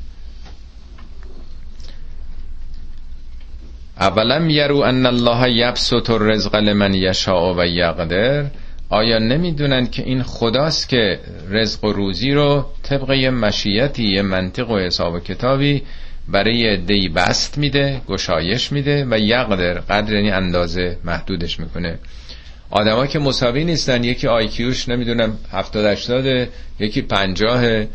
اولم 3.99 4.49
یرو 4.49 4.78
ان 4.78 5.05
الله 5.05 5.51
یبسط 5.51 6.09
الرزق 6.09 6.55
لمن 6.55 6.93
یشاء 6.93 7.53
و 7.57 7.65
یقدر. 7.65 8.45
آیا 8.89 9.19
نمی‌دونن 9.19 9.88
که 9.88 10.03
این 10.03 10.23
خداست 10.23 10.89
که 10.89 11.19
رزق 11.49 11.84
و 11.84 11.91
روزی 11.91 12.32
رو 12.32 12.65
طبق 12.84 13.11
یه 13.11 13.30
مشیتی 13.30 14.03
یه 14.03 14.21
منطق 14.21 14.69
و 14.69 14.78
حساب 14.78 15.13
و 15.13 15.19
کتابی 15.19 15.84
برای 16.28 16.78
دی 16.78 17.09
بست 17.09 17.57
میده 17.57 18.01
گشایش 18.07 18.71
میده 18.71 19.07
و 19.09 19.19
یقدر 19.19 19.73
قدر 19.73 20.13
یعنی 20.13 20.32
اندازه 20.32 20.97
محدودش 21.03 21.59
می‌کنه. 21.59 21.99
آدما 22.69 23.07
که 23.07 23.19
مساوی 23.19 23.63
نیستن 23.63 24.03
یکی 24.03 24.28
آیکیوش 24.28 24.89
نمی‌دونم 24.89 25.38
70 25.51 25.86
80 25.86 26.49
یکی 26.80 27.01
50 27.01 27.86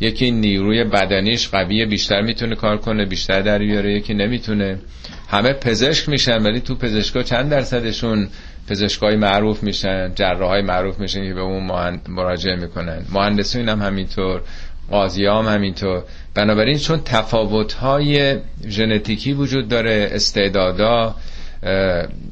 یکی 0.00 0.30
نیروی 0.30 0.84
بدنیش 0.84 1.48
قویه 1.48 1.86
بیشتر 1.86 2.20
می‌تونه 2.20 2.54
کار 2.54 2.76
کنه 2.76 3.04
بیشتر 3.04 3.40
در 3.40 3.58
بیاره 3.58 3.92
یکی 3.94 4.14
نمی‌تونه. 4.14 4.78
همه 5.28 5.52
پزشک 5.52 6.08
میشن 6.08 6.42
ولی 6.42 6.60
تو 6.60 6.74
پزشکا 6.74 7.22
چند 7.22 7.50
درصدشون 7.50 8.28
پزشکای 8.68 9.16
معروف 9.16 9.62
میشن 9.62 10.14
جراحای 10.14 10.62
معروف 10.62 10.98
میشن 10.98 11.28
که 11.28 11.34
به 11.34 11.40
اون 11.40 11.70
مراجعه 12.08 12.56
می‌کنن. 12.56 13.04
مهندسین 13.12 13.68
هم 13.68 13.82
همینطور. 13.82 14.42
قاضی 14.90 15.26
هم 15.26 15.46
همینطور. 15.46 16.02
بنابراین 16.34 16.78
چون 16.78 17.00
تفاوت 17.04 17.72
های 17.72 18.36
ژنتیکی 18.68 19.32
وجود 19.32 19.68
داره 19.68 20.08
استعدادا 20.12 21.14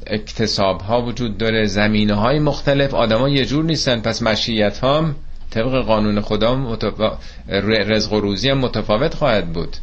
اکتساب 0.07 0.81
ها 0.81 1.01
وجود 1.01 1.37
داره 1.37 1.65
زمینه 1.65 2.13
های 2.13 2.39
مختلف 2.39 2.93
آدما 2.93 3.29
یه 3.29 3.45
جور 3.45 3.63
نیستن. 3.65 3.99
پس 4.01 4.21
مشیت 4.21 4.83
هم 4.83 5.15
طبق 5.51 5.85
قانون 5.85 6.21
خدا 6.21 6.55
متفا... 6.55 7.17
رزق 7.63 8.13
و 8.13 8.19
روزی 8.19 8.49
هم 8.49 8.57
متفاوت 8.57 9.13
خواهد 9.13 9.53
بود. 9.53 9.77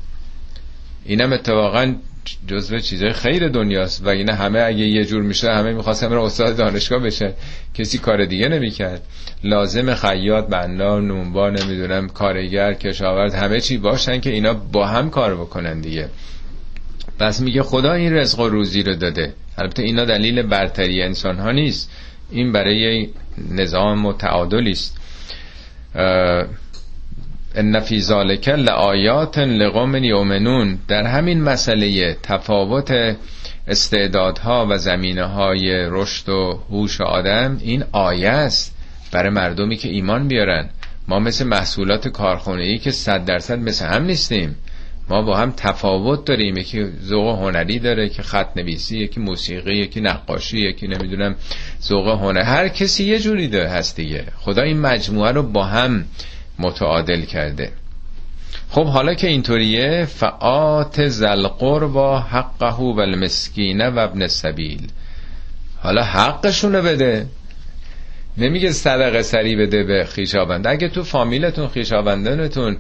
اینم 1.05 1.33
اتفاقا 1.33 1.95
جزو 2.47 2.79
چیزای 2.79 3.13
خیر 3.13 3.49
دنیاست. 3.49 4.07
و 4.07 4.09
این 4.09 4.31
همه 4.31 4.61
اگه 4.61 4.85
یه 4.85 5.05
جور 5.05 5.23
میشه 5.23 5.53
همه 5.53 5.73
می‌خواستم 5.73 6.13
رو 6.13 6.23
استاد 6.23 6.57
دانشگاه 6.57 6.99
بشه. 6.99 7.35
کسی 7.75 7.99
کار 7.99 8.25
دیگه 8.25 8.49
نمی‌کرد. 8.49 9.03
لازم 9.45 9.95
خیاط 9.95 10.47
بنا 10.47 11.01
نونبا 11.01 11.51
نمی‌دونم 11.51 12.09
کارگر 12.09 12.75
کشاورز 12.75 13.35
همه 13.35 13.61
چی 13.61 13.79
باشن 13.79 14.21
که 14.21 14.31
اینا 14.31 14.55
با 14.55 14.87
هم 14.87 15.11
کار 15.11 15.35
بکنن 15.35 15.81
دیگه. 15.81 16.09
پس 17.19 17.41
میگه 17.41 17.63
خدا 17.63 17.93
این 17.93 18.15
رزق 18.15 18.41
و 18.41 18.49
روزی 18.49 18.83
رو 18.83 18.95
داده. 18.95 19.35
البته 19.59 19.83
اینا 19.83 20.05
دلیل 20.05 20.43
برتری 20.43 21.03
انسان 21.03 21.39
ها 21.39 21.53
نیست. 21.53 21.91
این 22.31 22.53
برای 22.53 23.09
نظام 23.51 24.07
و 24.07 24.13
تعادلی 24.13 24.71
است. 24.71 24.97
ان 27.57 27.81
فی 27.81 28.01
ذالک 28.01 28.49
لآیات 28.49 29.39
لقوم 29.39 29.95
یؤمنون. 29.95 30.79
در 30.89 31.07
همین 31.07 31.43
مسئله 31.43 32.17
تفاوت 32.23 33.17
استعدادها 33.69 34.67
و 34.71 34.79
زمینه 34.79 35.25
های 35.25 35.89
رشد 35.91 36.29
و 36.29 36.61
هوش 36.71 37.01
آدم 37.01 37.59
این 37.63 37.85
آیه 37.93 38.29
است 38.29 38.77
برای 39.13 39.31
مردمی 39.31 39.77
که 39.77 39.89
ایمان 39.89 40.29
بیارن. 40.29 40.69
ما 41.09 41.19
مثل 41.19 41.45
محصولات 41.45 42.09
کارخونه 42.09 42.63
ای 42.63 42.79
که 42.79 42.91
صد 42.91 43.25
درصد 43.25 43.59
مثل 43.59 43.87
هم 43.87 44.05
نیستیم. 44.05 44.57
ما 45.09 45.23
با 45.23 45.37
هم 45.37 45.53
تفاوت 45.57 46.25
داریم. 46.25 46.57
یکی 46.57 46.87
ذوق 47.05 47.39
هنری 47.39 47.79
داره 47.79 48.09
که 48.09 48.23
خط 48.23 48.57
نویسی 48.57 48.99
یکی 48.99 49.21
موسیقی 49.21 49.75
یکی 49.75 50.01
نقاشی 50.01 50.59
یکی 50.59 50.87
نمی‌دونم 50.87 51.35
ذوق 51.83 52.09
هنر. 52.09 52.43
هر 52.43 52.69
کسی 52.69 53.05
یه 53.05 53.19
جوری 53.19 53.49
داره 53.49 53.69
هست 53.69 53.97
دیگه. 53.97 54.25
خدا 54.37 54.63
این 54.63 54.81
مجموعه 54.81 55.33
رو 55.33 55.43
با 55.43 55.65
هم 55.65 56.05
متعادل 56.59 57.25
کرده. 57.25 57.73
خب 58.71 58.87
حالا 58.87 59.15
که 59.15 59.27
اینطوریه 59.27 60.05
فعات 60.05 61.01
با 61.93 62.21
حقه 62.21 62.77
و 62.77 63.01
المسکینه 63.01 63.91
و 63.91 63.99
ابن 63.99 64.27
سبیل 64.27 64.89
حالا 65.83 66.03
حقشونو 66.03 66.83
بده. 66.83 67.27
نمیگه 68.39 68.73
صدقه 68.73 69.23
سری 69.23 69.57
بده 69.57 69.85
به 69.85 70.05
خیشابند 70.05 70.67
اگه 70.67 70.89
تو 70.89 71.03
فامیلتون 71.03 71.69
خیشابندانتون 71.69 72.77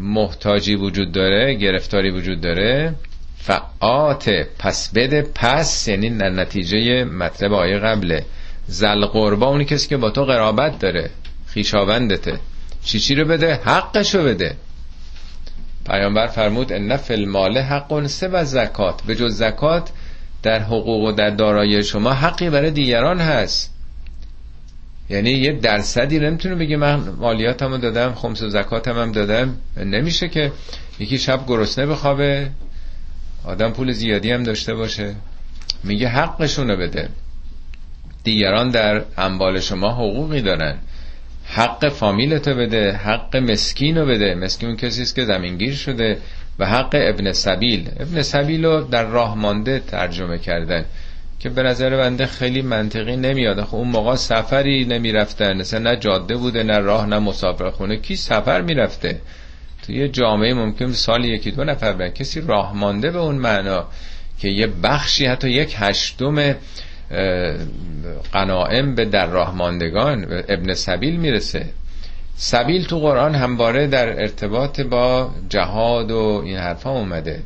محتاجی 0.00 0.74
وجود 0.74 1.12
داره 1.12 1.54
گرفتاری 1.54 2.10
وجود 2.10 2.40
داره 2.40 2.94
فعات 3.36 4.30
پس 4.58 4.92
بده 4.94 5.22
پس 5.34 5.88
یعنی 5.88 6.10
نتیجه 6.10 7.04
مطلب 7.04 7.52
آیه 7.52 7.78
قبله. 7.78 8.24
زل 8.66 9.04
قربا 9.04 9.46
اونی 9.46 9.64
کسی 9.64 9.88
که 9.88 9.96
با 9.96 10.10
تو 10.10 10.24
قرابت 10.24 10.78
داره 10.78 11.10
خیشاوندته. 11.46 12.38
چی 12.84 13.00
چی 13.00 13.14
رو 13.14 13.24
بده 13.24 13.54
حقشو 13.54 14.24
بده. 14.24 14.56
پیامبر 15.86 16.26
فرمود 16.26 16.72
ان 16.72 16.96
فی 16.96 17.14
المال 17.14 17.58
حق 17.58 18.06
سه 18.06 18.28
و 18.28 18.44
زکات. 18.44 19.02
به 19.02 19.14
جز 19.14 19.36
زکات 19.36 19.90
در 20.42 20.58
حقوق 20.58 21.04
و 21.04 21.12
در 21.12 21.30
دارایی 21.30 21.84
شما 21.84 22.12
حقی 22.12 22.50
برای 22.50 22.70
دیگران 22.70 23.20
هست. 23.20 23.74
یعنی 25.10 25.30
یه 25.30 25.52
درصدی 25.52 26.18
نمی‌تونه 26.18 26.54
بگه 26.54 26.76
من 26.76 27.08
مالیاتمو 27.18 27.78
دادم 27.78 28.14
خمس 28.14 28.42
و 28.42 28.48
زکاتم 28.48 28.98
هم 28.98 29.12
دادم. 29.12 29.56
نمیشه 29.76 30.28
که 30.28 30.52
یکی 30.98 31.18
شب 31.18 31.46
گرسنه 31.46 31.86
بخوابه 31.86 32.50
آدم 33.44 33.70
پول 33.72 33.92
زیادی 33.92 34.32
هم 34.32 34.42
داشته 34.42 34.74
باشه. 34.74 35.14
میگه 35.84 36.08
حقشونو 36.08 36.76
بده. 36.76 37.08
دیگران 38.24 38.70
در 38.70 39.02
انبال 39.16 39.60
شما 39.60 39.90
حقوقی 39.90 40.40
دارن. 40.40 40.78
حق 41.52 41.88
فامیلتو 41.88 42.54
بده 42.54 42.92
حق 42.92 43.36
مسکین 43.36 43.98
رو 43.98 44.06
بده. 44.06 44.34
مسکین 44.34 44.76
کسی 44.76 45.02
است 45.02 45.14
که 45.14 45.24
زمینگیر 45.24 45.74
شده 45.74 46.18
و 46.58 46.66
حق 46.66 46.90
ابن 46.92 47.32
سبیل. 47.32 47.88
ابن 48.00 48.22
سبیل 48.22 48.64
رو 48.64 48.80
در 48.80 49.04
راه 49.04 49.34
مانده 49.34 49.78
ترجمه 49.78 50.38
کردن 50.38 50.84
که 51.40 51.48
به 51.48 51.62
نظر 51.62 51.96
بنده 51.96 52.26
خیلی 52.26 52.62
منطقی 52.62 53.16
نمیاد. 53.16 53.64
خب 53.64 53.74
اون 53.74 53.88
موقع 53.88 54.14
سفری 54.14 54.84
نمی‌رفتن. 54.84 55.56
مثلا 55.56 55.90
نه 55.90 55.96
جاده 55.96 56.36
بوده 56.36 56.62
نه 56.62 56.78
راه 56.78 57.06
نه 57.06 57.18
مسافر 57.18 57.70
خونه 57.70 57.96
کی 57.96 58.16
سفر 58.16 58.60
می‌رفته؟ 58.60 59.20
تو 59.86 59.92
یه 59.92 60.08
جامعه 60.08 60.54
ممکن 60.54 60.92
سال 60.92 61.24
یکی 61.24 61.50
دو 61.50 61.64
نفر 61.64 61.92
برن. 61.92 62.10
کسی 62.10 62.40
راه 62.40 62.76
مانده 62.76 63.10
به 63.10 63.18
اون 63.18 63.34
معنا 63.34 63.86
که 64.38 64.48
یه 64.48 64.66
بخشی 64.66 65.26
حتی 65.26 65.50
یک 65.50 65.74
هشتم 65.78 66.54
قنائم 68.32 68.94
به 68.94 69.04
در 69.04 69.26
راه 69.26 69.56
ماندگان 69.56 70.26
ابن 70.48 70.74
سبیل 70.74 71.16
می‌رسه. 71.16 71.66
سبیل 72.36 72.84
تو 72.84 72.98
قرآن 72.98 73.34
همواره 73.34 73.86
در 73.86 74.20
ارتباط 74.20 74.80
با 74.80 75.30
جهاد 75.48 76.10
و 76.10 76.42
این 76.44 76.56
حرفا 76.56 76.90
اومده. 76.90 77.42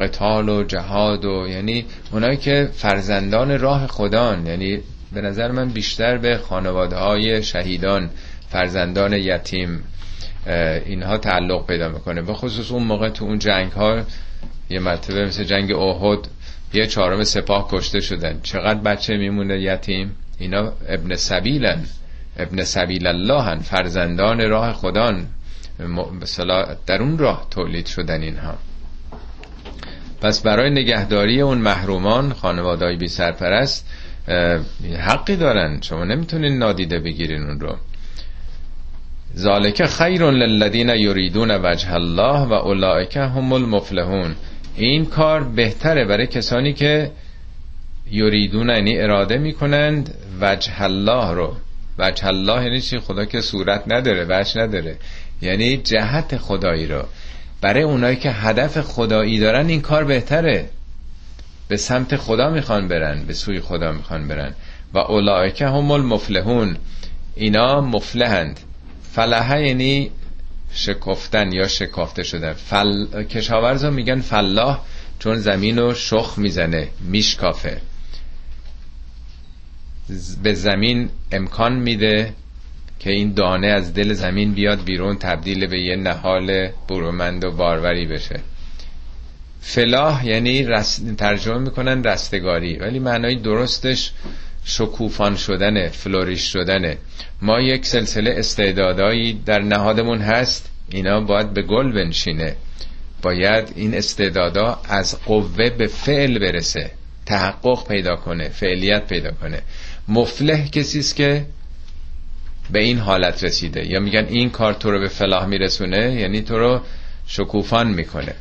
قتال 0.00 0.48
و 0.48 0.64
جهاد 0.64 1.24
و 1.24 1.46
یعنی 1.48 1.84
اونایی 2.12 2.36
که 2.36 2.68
فرزندان 2.72 3.58
راه 3.58 3.86
خدان 3.86 4.46
یعنی 4.46 4.78
به 5.12 5.20
نظر 5.20 5.50
من 5.50 5.68
بیشتر 5.68 6.18
به 6.18 6.36
خانواده 6.36 6.96
های 6.96 7.42
شهیدان 7.42 8.10
فرزندان 8.48 9.12
یتیم 9.12 9.84
اینها 10.86 11.18
تعلق 11.18 11.66
پیدا 11.66 11.88
می‌کنه. 11.88 12.22
به 12.22 12.34
خصوص 12.34 12.70
اون 12.70 12.82
موقع 12.82 13.08
تو 13.08 13.24
اون 13.24 13.38
جنگ 13.38 13.72
ها 13.72 14.02
یه 14.70 14.78
مرتبه 14.78 15.26
مثل 15.26 15.44
جنگ 15.44 15.72
اوهد 15.72 16.28
یه 16.72 16.86
چهارم 16.86 17.24
سپاه 17.24 17.68
کشته 17.70 18.00
شدن. 18.00 18.40
چقدر 18.42 18.80
بچه 18.80 19.16
میمونه 19.16 19.60
یتیم؟ 19.60 20.16
اینا 20.38 20.72
ابن 20.88 21.14
سبیلن. 21.14 21.84
ابن 22.36 22.64
سبیل 22.64 23.06
اللهن 23.06 23.58
فرزندان 23.58 24.48
راه 24.48 24.72
خدان. 24.72 25.26
در 26.86 27.02
اون 27.02 27.18
راه 27.18 27.46
تولید 27.50 27.86
شدن 27.86 28.22
اینها. 28.22 28.54
پس 30.22 30.42
برای 30.42 30.70
نگهداری 30.70 31.40
اون 31.40 31.58
محرومان 31.58 32.32
خانوادهای 32.32 32.96
بی 32.96 33.08
سرپرست 33.08 33.86
حقی 34.98 35.36
دارن. 35.36 35.80
شما 35.80 36.04
نمی‌تونین 36.04 36.58
نادیده 36.58 36.98
بگیرین 36.98 37.42
اون 37.42 37.60
رو. 37.60 37.76
ذالک 39.36 39.86
خیر 39.86 40.30
للذین 40.30 40.88
یریدون 40.88 41.50
وجه 41.50 41.94
الله 41.94 42.38
و 42.46 42.52
اولئک 42.52 43.16
هم 43.16 43.52
المفلحون. 43.52 44.34
این 44.76 45.06
کار 45.06 45.44
بهتره 45.44 46.04
برای 46.04 46.26
کسانی 46.26 46.72
که 46.72 47.10
یریدون 48.10 48.68
یعنی 48.68 48.98
اراده 48.98 49.38
می‌کنند 49.38 50.14
وجه 50.40 50.82
الله 50.82 51.32
رو. 51.32 51.56
وجه 51.98 52.26
الله 52.26 52.64
یعنی 52.64 52.80
چی؟ 52.80 52.98
خدا 52.98 53.24
که 53.24 53.40
صورت 53.40 53.82
نداره 53.86 54.26
وجه 54.28 54.60
نداره. 54.60 54.96
یعنی 55.42 55.76
جهت 55.76 56.36
خدایی 56.36 56.86
رو. 56.86 57.02
برای 57.60 57.82
اونایی 57.82 58.16
که 58.16 58.30
هدف 58.30 58.80
خدایی 58.80 59.38
دارن 59.38 59.66
این 59.68 59.80
کار 59.80 60.04
بهتره. 60.04 60.66
به 61.68 61.76
سمت 61.76 62.16
خدا 62.16 62.50
می‌خوان 62.50 62.88
برن 62.88 63.22
به 63.26 63.34
سوی 63.34 63.60
خدا 63.60 63.92
می‌خوان 63.92 64.28
برن. 64.28 64.54
و 64.94 64.98
اولائکه 64.98 65.66
هم 65.66 65.90
المفلحون. 65.90 66.76
اینا 67.34 67.80
مفلحند. 67.80 68.60
فلحه 69.12 69.66
یعنی 69.66 70.10
شکفتن 70.74 71.52
یا 71.52 71.68
شکافته 71.68 72.22
شدن. 72.22 72.52
فل... 72.52 73.22
کشاورزا 73.22 73.90
میگن 73.90 74.20
فلاح 74.20 74.80
چون 75.18 75.36
زمین 75.36 75.78
رو 75.78 75.94
شخ 75.94 76.34
می‌زنه 76.36 76.88
میشکافه. 77.00 77.80
به 80.42 80.54
زمین 80.54 81.08
امکان 81.32 81.72
میده 81.76 82.32
که 82.98 83.10
این 83.10 83.32
دانه 83.34 83.66
از 83.66 83.94
دل 83.94 84.12
زمین 84.12 84.52
بیاد 84.52 84.84
بیرون 84.84 85.16
تبدیل 85.16 85.66
به 85.66 85.80
یه 85.80 85.96
نهال 85.96 86.68
برومند 86.88 87.44
و 87.44 87.50
باروری 87.50 88.06
بشه. 88.06 88.40
فلاح 89.60 90.26
یعنی 90.26 90.66
ترجمه 91.18 91.58
می‌کنن 91.58 92.04
رستگاری 92.04 92.76
ولی 92.76 92.98
معنای 92.98 93.36
درستش 93.36 94.12
شکوفان 94.64 95.36
شدنه 95.36 95.88
فلوریش 95.88 96.52
شدنه 96.52 96.98
ما 97.42 97.60
یک 97.60 97.86
سلسله 97.86 98.34
استعدادایی 98.36 99.32
در 99.32 99.58
نهادمون 99.58 100.18
هست. 100.18 100.70
اینا 100.90 101.20
باید 101.20 101.54
به 101.54 101.62
گل 101.62 101.92
بنشینه. 101.92 102.56
باید 103.22 103.72
این 103.76 103.94
استعدادا 103.94 104.80
از 104.88 105.20
قوه 105.24 105.70
به 105.70 105.86
فعل 105.86 106.38
برسه. 106.38 106.90
تحقق 107.26 107.88
پیدا 107.88 108.16
کنه 108.16 108.48
فعلیت 108.48 109.06
پیدا 109.06 109.30
کنه. 109.30 109.62
مفلح 110.08 110.68
کسی 110.68 110.98
است 110.98 111.16
که 111.16 111.46
به 112.70 112.82
این 112.82 112.98
حالت 112.98 113.44
رسیده. 113.44 113.86
یا 113.86 114.00
میگن 114.00 114.26
این 114.28 114.50
کار 114.50 114.74
تو 114.74 114.90
رو 114.90 115.00
به 115.00 115.08
فلاح 115.08 115.46
میرسونه 115.46 116.14
یعنی 116.14 116.42
تو 116.42 116.58
رو 116.58 116.80
شکوفان 117.26 117.88
می‌کنه. 117.88 118.34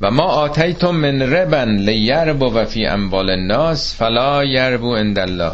و 0.00 0.10
ما 0.10 0.22
آتیتم 0.22 0.90
من 0.90 1.22
ربن 1.22 1.76
لیربو 1.76 2.46
و 2.46 2.64
فی 2.64 2.86
اموال 2.86 3.30
الناس 3.30 3.96
فلا 3.96 4.44
یربو 4.44 4.94
عند 4.94 5.18
الله. 5.18 5.52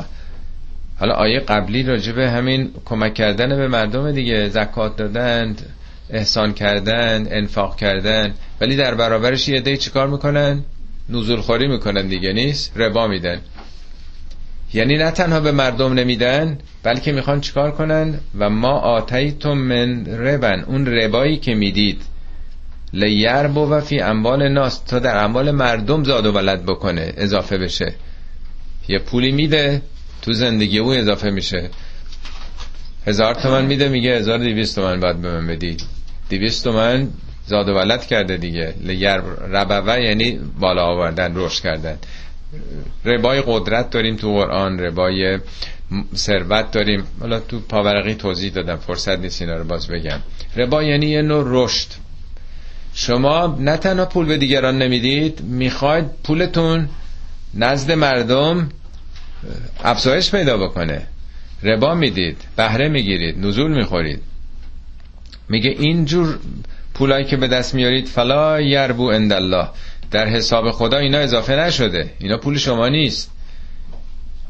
حالا 0.98 1.14
آیه 1.14 1.40
قبلی 1.40 1.82
راجبه 1.82 2.30
همین 2.30 2.70
کمک 2.84 3.14
کردن 3.14 3.56
به 3.56 3.68
مردم 3.68 4.12
دیگه 4.12 4.48
زکات 4.48 4.96
دادن 4.96 5.56
احسان 6.10 6.54
کردن 6.54 7.26
انفاق 7.30 7.76
کردن. 7.76 8.34
ولی 8.60 8.76
در 8.76 8.94
برابرش 8.94 9.48
یه 9.48 9.56
عده 9.56 9.76
چیکار 9.76 10.08
می‌کنن؟ 10.08 10.64
نزول 11.08 11.40
خوری 11.40 11.68
می‌کنن 11.68 12.08
دیگه 12.08 12.32
نیست؟ 12.32 12.72
ربا 12.76 13.06
میدن. 13.06 13.40
یعنی 14.74 14.96
نه 14.96 15.10
تنها 15.10 15.40
به 15.40 15.52
مردم 15.52 15.92
نمیدن 15.92 16.58
بلکه 16.82 17.12
می‌خوان 17.12 17.40
چیکار 17.40 17.70
کنن؟ 17.70 18.14
و 18.38 18.50
ما 18.50 18.72
آتیتم 18.72 19.52
من 19.52 20.06
ربن 20.06 20.64
اون 20.66 20.86
ربایی 20.86 21.36
که 21.36 21.54
می‌دید. 21.54 22.02
لیربو 22.94 23.60
و 23.60 23.80
فی 23.80 24.00
اموال 24.00 24.48
ناس 24.48 24.78
تا 24.78 24.98
در 24.98 25.24
اموال 25.24 25.50
مردم 25.50 26.04
زاد 26.04 26.26
و 26.26 26.32
ولد 26.32 26.62
بکنه 26.62 27.12
اضافه 27.16 27.58
بشه. 27.58 27.94
یه 28.88 28.98
پولی 28.98 29.32
میده 29.32 29.82
تو 30.22 30.32
زندگی 30.32 30.78
او 30.78 30.92
اضافه 30.92 31.30
میشه. 31.30 31.70
هزار 33.06 33.34
تومن 33.34 33.66
میده 33.66 33.88
میگه 33.88 34.16
هزار 34.16 34.38
دیویست 34.38 34.74
تومن 34.74 35.00
باید 35.00 35.20
به 35.22 35.30
من 35.30 35.46
بدی. 35.46 35.76
دیویست 36.28 36.64
تومن 36.64 37.08
زاد 37.46 37.68
و 37.68 37.72
ولد 37.74 38.06
کرده 38.06 38.36
دیگه. 38.36 38.74
لگر 38.84 39.18
ربوه 39.52 40.00
یعنی 40.00 40.40
بالا 40.60 40.82
آوردن 40.82 41.32
رشد 41.36 41.62
کردن. 41.62 41.98
ربای 43.04 43.42
قدرت 43.46 43.90
داریم 43.90 44.16
تو 44.16 44.32
قرآن 44.32 44.78
ربای 44.78 45.38
ثروت 46.14 46.70
داریم. 46.70 47.04
حالا 47.20 47.40
تو 47.40 47.60
پاورقی 47.60 48.14
توضیح 48.14 48.52
دادم 48.52 48.76
فرصت 48.76 49.18
نیست 49.18 49.42
اینا 49.42 49.56
رو 49.56 49.64
باز 49.64 49.88
بگم. 49.88 50.20
ربا 50.56 50.82
یعنی 50.82 51.06
یه 51.06 51.22
نوع 51.22 51.44
رشد. 51.46 52.03
شما 52.94 53.56
نه 53.60 53.76
تنها 53.76 54.06
پول 54.06 54.26
به 54.26 54.36
دیگران 54.36 54.78
نمی‌دید 54.78 55.40
می‌خواید 55.40 56.04
پولتون 56.24 56.88
نزد 57.54 57.92
مردم 57.92 58.68
افزایش 59.84 60.30
پیدا 60.30 60.56
بکنه. 60.56 61.06
ربا 61.62 61.94
می‌دید 61.94 62.36
بهره 62.56 62.88
می‌گیرید 62.88 63.46
نزول 63.46 63.72
می‌خورید. 63.76 64.22
میگه 65.48 65.70
اینجور 65.70 66.38
پولایی 66.94 67.24
که 67.24 67.36
به 67.36 67.48
دست 67.48 67.74
میارید 67.74 68.06
فلا 68.06 68.60
یربو 68.60 69.02
الله. 69.02 69.68
در 70.10 70.28
حساب 70.28 70.70
خدا 70.70 70.98
اینا 70.98 71.18
اضافه 71.18 71.56
نشده. 71.56 72.10
اینا 72.18 72.36
پول 72.36 72.58
شما 72.58 72.88
نیست. 72.88 73.30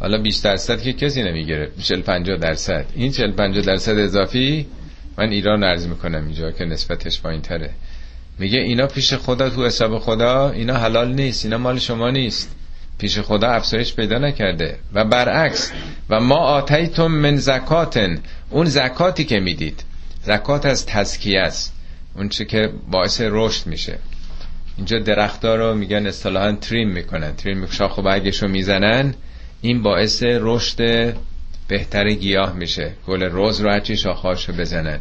حالا 0.01 0.18
20 0.18 0.45
درصد 0.45 0.80
که 0.80 0.92
کسی 0.92 1.22
نمی‌گیره. 1.22 1.70
40 1.82 2.01
50 2.01 2.36
درصد. 2.36 2.84
این 2.95 3.12
40 3.12 3.32
50 3.32 3.64
درصد 3.64 3.99
اضافی 3.99 4.66
من 5.18 5.28
ایران 5.28 5.64
عرض 5.64 5.86
می‌کنم 5.86 6.24
اینجا 6.24 6.51
که 6.51 6.64
نسبتش 6.64 7.20
پایین 7.20 7.42
تره 7.42 7.70
میگه 8.39 8.59
اینا 8.59 8.87
پیش 8.87 9.14
خدا 9.14 9.51
تو 9.51 9.66
حساب 9.66 9.99
خدا 9.99 10.51
اینا 10.51 10.76
حلال 10.76 11.14
نیست 11.14 11.45
اینا 11.45 11.59
مال 11.59 11.78
شما 11.78 12.11
نیست. 12.11 12.57
پیش 12.99 13.18
خدا 13.18 13.49
افزایش 13.49 13.95
پیدا 13.95 14.18
نکرده. 14.18 14.78
و 14.93 15.05
برعکس 15.05 15.72
و 16.11 16.20
ما 16.20 16.37
آتیتم 16.37 17.07
من 17.07 17.37
زکاتن. 17.37 18.18
اون 18.51 18.66
زکاتی 18.66 19.24
که 19.24 19.41
می‌دید 19.41 19.85
زکات 20.22 20.66
از 20.66 20.87
تزکیه 20.87 21.41
است. 21.41 21.74
اون 22.16 22.28
چه 22.28 22.45
که 22.45 22.72
باعث 22.91 23.20
رشد 23.24 23.66
میشه. 23.66 23.99
اینجا 24.76 24.99
درختها 24.99 25.55
رو 25.55 25.74
میگن 25.74 26.07
اصطلاحا 26.07 26.53
تریم 26.53 26.89
می‌کنن. 26.89 27.37
تریم 27.37 27.66
شاخ 27.66 27.99
و 27.99 28.03
برگش 28.03 28.43
رو 28.43 28.49
می‌زنن. 28.49 29.14
این 29.61 29.82
باعث 29.82 30.22
رشد 30.22 31.14
بهتر 31.68 32.11
گیاه 32.11 32.53
میشه. 32.53 32.93
گل 33.07 33.22
روز 33.22 33.61
رو 33.61 33.70
هرچی 33.70 33.97
شاخهاش 33.97 34.49
رو 34.49 34.55
بزنن. 34.55 35.01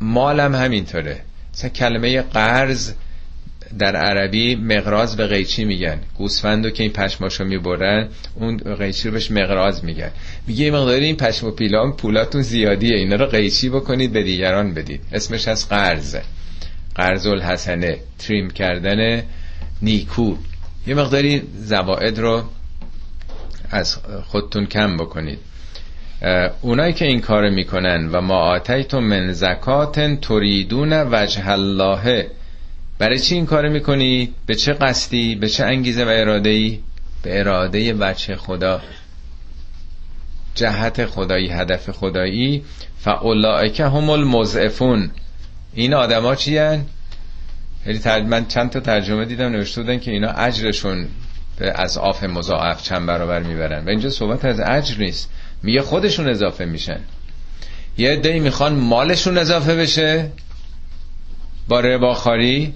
مالم 0.00 0.54
همینطوره. 0.54 1.20
کلمه 1.64 2.22
قرض 2.22 2.92
در 3.78 3.96
عربی 3.96 4.54
مقراض 4.54 5.16
به 5.16 5.26
قیچی 5.26 5.64
میگن. 5.64 5.98
گوسفندو 6.18 6.70
که 6.70 6.82
این 6.82 6.92
پشماشو 6.92 7.44
می‌برن 7.44 8.08
اون 8.34 8.56
قیچی 8.56 9.08
رو 9.08 9.14
بهش 9.14 9.30
مقراض 9.30 9.84
میگن. 9.84 10.10
میگه 10.46 10.70
مقداری 10.70 11.04
این 11.04 11.16
پشم 11.16 11.46
و 11.46 11.50
پیلان 11.50 11.92
پولاتون 11.92 12.42
زیادیه 12.42 12.96
اینا 12.96 13.16
رو 13.16 13.26
قیچی 13.26 13.68
بکنید 13.68 14.12
به 14.12 14.22
دیگران 14.22 14.74
بدید. 14.74 15.00
اسمش 15.12 15.48
از 15.48 15.68
قرض. 15.68 16.16
قرض 16.94 17.26
الحسنه 17.26 17.98
تریم 18.18 18.50
کردن 18.50 19.22
نیکو. 19.82 20.36
یه 20.86 20.94
مقداری 20.94 21.42
زواعد 21.56 22.18
رو 22.18 22.42
از 23.70 23.98
خودتون 24.24 24.66
کم 24.66 24.96
بکنید. 24.96 25.38
اونایی 26.62 26.92
که 26.92 27.04
این 27.04 27.20
کار 27.20 27.50
می‌کنن 27.50 28.08
و 28.12 28.20
ما 28.20 28.36
آتیتم 28.36 28.98
من 28.98 29.32
زکاتن 29.32 30.16
تریدون 30.16 30.92
وجه 30.92 31.48
الله 31.48 32.26
برای 32.98 33.18
چی 33.18 33.34
این 33.34 33.46
کار 33.46 33.68
می‌کنی؟ 33.68 34.34
به 34.46 34.54
چه 34.54 34.72
قصدی؟ 34.72 35.34
به 35.34 35.48
چه 35.48 35.64
انگیزه 35.64 36.04
و 36.04 36.08
اراده 36.08 36.50
ای؟ 36.50 36.78
به 37.22 37.40
اراده 37.40 37.94
بچه 37.94 38.36
خدا 38.36 38.80
جهت 40.54 41.06
خدایی 41.06 41.48
هدف 41.48 41.90
خدایی 41.90 42.64
فاولائک 42.98 43.80
هم 43.80 44.10
المضعفون 44.10 45.10
این 45.74 45.94
آدما 45.94 46.34
چی 46.34 46.58
هن؟ 46.58 46.84
من 48.28 48.46
چند 48.46 48.70
تا 48.70 48.80
ترجمه 48.80 49.24
دیدم 49.24 49.52
نوشته 49.52 49.82
بودن 49.82 49.98
که 49.98 50.10
اینا 50.10 50.30
اجرشون 50.30 51.08
از 51.74 51.98
آف 51.98 52.24
مضاعف 52.24 52.82
چند 52.82 53.06
برابر 53.06 53.42
می‌برن 53.42 53.84
و 53.84 53.88
اینجا 53.88 54.10
صحبت 54.10 54.44
از 54.44 54.60
اجر 54.60 54.98
نیست 54.98 55.30
میگه 55.62 55.82
خودشون 55.82 56.28
اضافه 56.28 56.64
میشن. 56.64 57.00
یه 57.98 58.16
دی 58.16 58.40
می‌خوان 58.40 58.72
مالشون 58.72 59.38
اضافه 59.38 59.76
بشه 59.76 60.30
با 61.68 61.80
رباخاری 61.80 62.74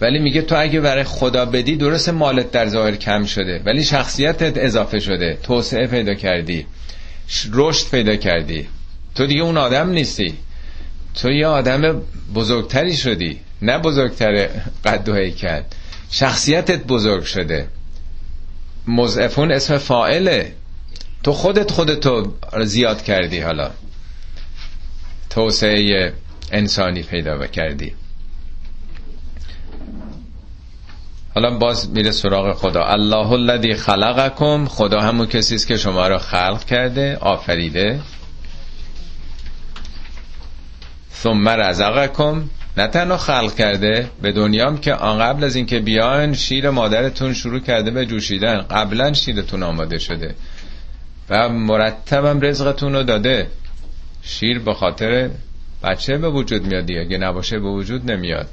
ولی 0.00 0.18
میگه 0.18 0.42
تو 0.42 0.56
اگه 0.58 0.80
برای 0.80 1.04
خدا 1.04 1.44
بدی 1.44 1.76
درست 1.76 2.08
مالت 2.08 2.50
در 2.50 2.68
ظاهر 2.68 2.96
کم 2.96 3.24
شده 3.24 3.62
ولی 3.64 3.84
شخصیتت 3.84 4.58
اضافه 4.58 5.00
شده 5.00 5.38
توسعه 5.42 5.86
پیدا 5.86 6.14
کردی 6.14 6.66
رشد 7.52 7.90
پیدا 7.90 8.16
کردی. 8.16 8.68
تو 9.14 9.26
دیگه 9.26 9.42
اون 9.42 9.56
آدم 9.56 9.90
نیستی. 9.90 10.34
تو 11.14 11.30
یه 11.30 11.46
آدم 11.46 12.02
بزرگتری 12.34 12.96
شدی 12.96 13.40
نه 13.62 13.78
بزرگتر 13.78 14.48
قد 14.84 15.08
و 15.08 15.14
هیکل. 15.14 15.62
شخصیتت 16.10 16.84
بزرگ 16.84 17.24
شده. 17.24 17.68
مضعفون 18.86 19.52
اسم 19.52 19.78
فائله 19.78 20.52
تو 21.24 21.32
خودت 21.32 21.70
خودتو 21.70 22.32
زیاد 22.64 23.02
کردی 23.02 23.40
حالا. 23.40 23.70
توسعه 25.30 26.12
انسانی 26.52 27.02
پیدا 27.02 27.46
کردی. 27.46 27.94
حالا 31.34 31.58
باز 31.58 31.90
میره 31.90 32.10
سراغ 32.10 32.56
خدا. 32.56 32.84
الله 32.84 33.32
الذی 33.32 33.74
خلقکم. 33.74 34.66
خدا 34.66 35.00
همون 35.00 35.26
کسی 35.26 35.54
است 35.54 35.66
که 35.66 35.76
شما 35.76 36.08
را 36.08 36.18
خلق 36.18 36.64
کرده 36.64 37.16
آفریده. 37.16 38.00
ثم 41.22 41.48
رزقکم. 41.48 42.50
نه 42.76 42.86
تنها 42.86 43.16
خلق 43.16 43.54
کرده 43.54 44.10
به 44.22 44.32
دنیام 44.32 44.78
که 44.78 44.94
آن 44.94 45.18
قبل 45.18 45.44
از 45.44 45.56
اینکه 45.56 45.80
بیان 45.80 46.34
شیر 46.34 46.70
مادرتون 46.70 47.34
شروع 47.34 47.60
کرده 47.60 47.90
به 47.90 48.06
جوشیدن. 48.06 48.62
قبلا 48.62 49.12
شیرتون 49.12 49.62
آماده 49.62 49.98
شده. 49.98 50.34
و 51.30 51.48
مرتبم 51.48 52.40
رزقتون 52.40 52.92
رو 52.92 53.02
داده. 53.02 53.46
شیر 54.22 54.58
به 54.58 54.74
خاطر 54.74 55.30
بچه 55.82 56.18
به 56.18 56.28
وجود 56.28 56.66
میاد 56.66 56.90
اگه 56.90 57.18
نباشه 57.18 57.58
به 57.58 57.68
وجود 57.68 58.12
نمیاد. 58.12 58.48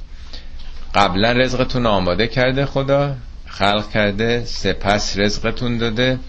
قبلا 0.95 1.31
رزقتون 1.31 1.85
آماده 1.85 2.27
کرده 2.27 2.65
خدا 2.65 3.15
خلق 3.45 3.89
کرده 3.89 4.45
سپس 4.45 5.17
رزقتون 5.17 5.77
داده. 5.77 6.19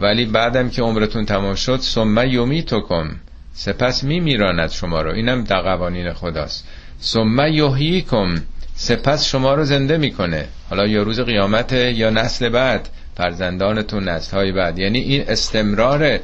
ولی 0.00 0.24
بعدم 0.24 0.70
که 0.70 0.82
عمرتون 0.82 1.24
تمام 1.24 1.54
شد 1.54 1.80
ثم 1.80 2.18
یمیتکم. 2.26 3.10
سپس 3.52 4.04
میمیراند 4.04 4.70
شما 4.70 5.02
رو. 5.02 5.12
اینم 5.12 5.44
در 5.44 5.60
قوانین 5.62 6.12
خداست. 6.12 6.68
ثم 7.02 7.40
یحییکم. 7.40 8.34
سپس 8.74 9.24
شما 9.24 9.54
رو 9.54 9.64
زنده 9.64 9.96
می‌کنه. 9.96 10.48
حالا 10.70 10.86
یا 10.86 11.02
روز 11.02 11.20
قیامت 11.20 11.72
یا 11.72 12.10
نسل 12.10 12.48
بعد. 12.48 12.88
فرزندانتون 13.16 14.08
نسل 14.08 14.36
های 14.36 14.52
بعد. 14.52 14.78
یعنی 14.78 14.98
این 14.98 15.24
استمرار 15.28 16.18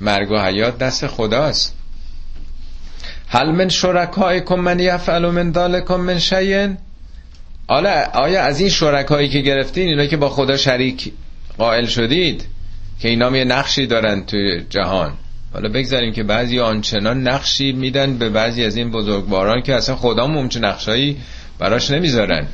مرگ 0.00 0.30
و 0.30 0.38
حیات 0.38 0.78
دست 0.78 1.06
خداست. 1.06 1.74
هل 3.28 3.50
من 3.50 3.68
شرکایکم 3.68 4.54
من 4.54 4.80
یفعل 4.80 5.26
من 5.26 5.50
دالکم 5.50 6.00
من 6.00 6.18
حالا 7.68 8.04
آیا 8.12 8.42
از 8.42 8.60
این 8.60 8.68
شرکایی 8.68 9.28
که 9.28 9.40
گرفتین 9.40 9.88
اینا 9.88 10.06
که 10.06 10.16
با 10.16 10.28
خدا 10.28 10.56
شریک 10.56 11.12
قائل 11.58 11.86
شدید 11.86 12.44
که 13.00 13.08
اینا 13.08 13.36
یه 13.36 13.44
نقشی 13.44 13.86
دارن 13.86 14.24
توی 14.26 14.64
جهان؟ 14.70 15.12
حالا 15.52 15.68
بگذاریم 15.68 16.12
که 16.12 16.22
بعضی 16.22 16.60
آنچنان 16.60 17.28
نقشی 17.28 17.72
میدن 17.72 18.18
به 18.18 18.28
بعضی 18.28 18.64
از 18.64 18.76
این 18.76 18.90
بزرگواران 18.90 19.62
که 19.62 19.74
اصلا 19.74 19.96
خدا 19.96 20.26
ممچه 20.26 20.60
نقشایی 20.60 21.16
براش 21.58 21.90
نمی‌ذارن. 21.90 22.46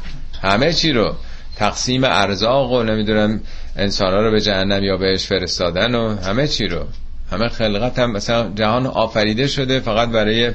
همه 0.43 0.73
چی 0.73 0.93
رو 0.93 1.15
تقسیم 1.57 2.05
ارزاق 2.05 2.73
و 2.73 2.83
نمی‌دونم 2.83 3.41
انسان 3.77 4.25
رو 4.25 4.31
به 4.31 4.41
جهنم 4.41 4.85
یا 4.85 4.97
بهش 4.97 5.27
فرستادن 5.27 5.95
و 5.95 6.17
همه 6.17 6.49
چی 6.49 6.67
رو. 6.69 6.85
همه 7.31 7.49
خلقت 7.49 7.99
هم 7.99 8.13
مثلا 8.13 8.53
جهان 8.55 8.87
آفریده 8.87 9.47
شده 9.47 9.81
فقط 9.81 10.09
برای 10.09 10.53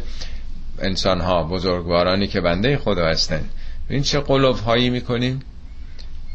انسان 0.79 1.21
ها 1.21 1.43
بزرگوارانی 1.43 2.27
که 2.27 2.41
بنده 2.41 2.77
خدا 2.77 3.05
هستن. 3.05 3.41
این 3.89 4.01
چه 4.01 4.19
قلوب 4.19 4.59
هایی 4.59 4.89
می‌کنیم؟ 4.89 5.39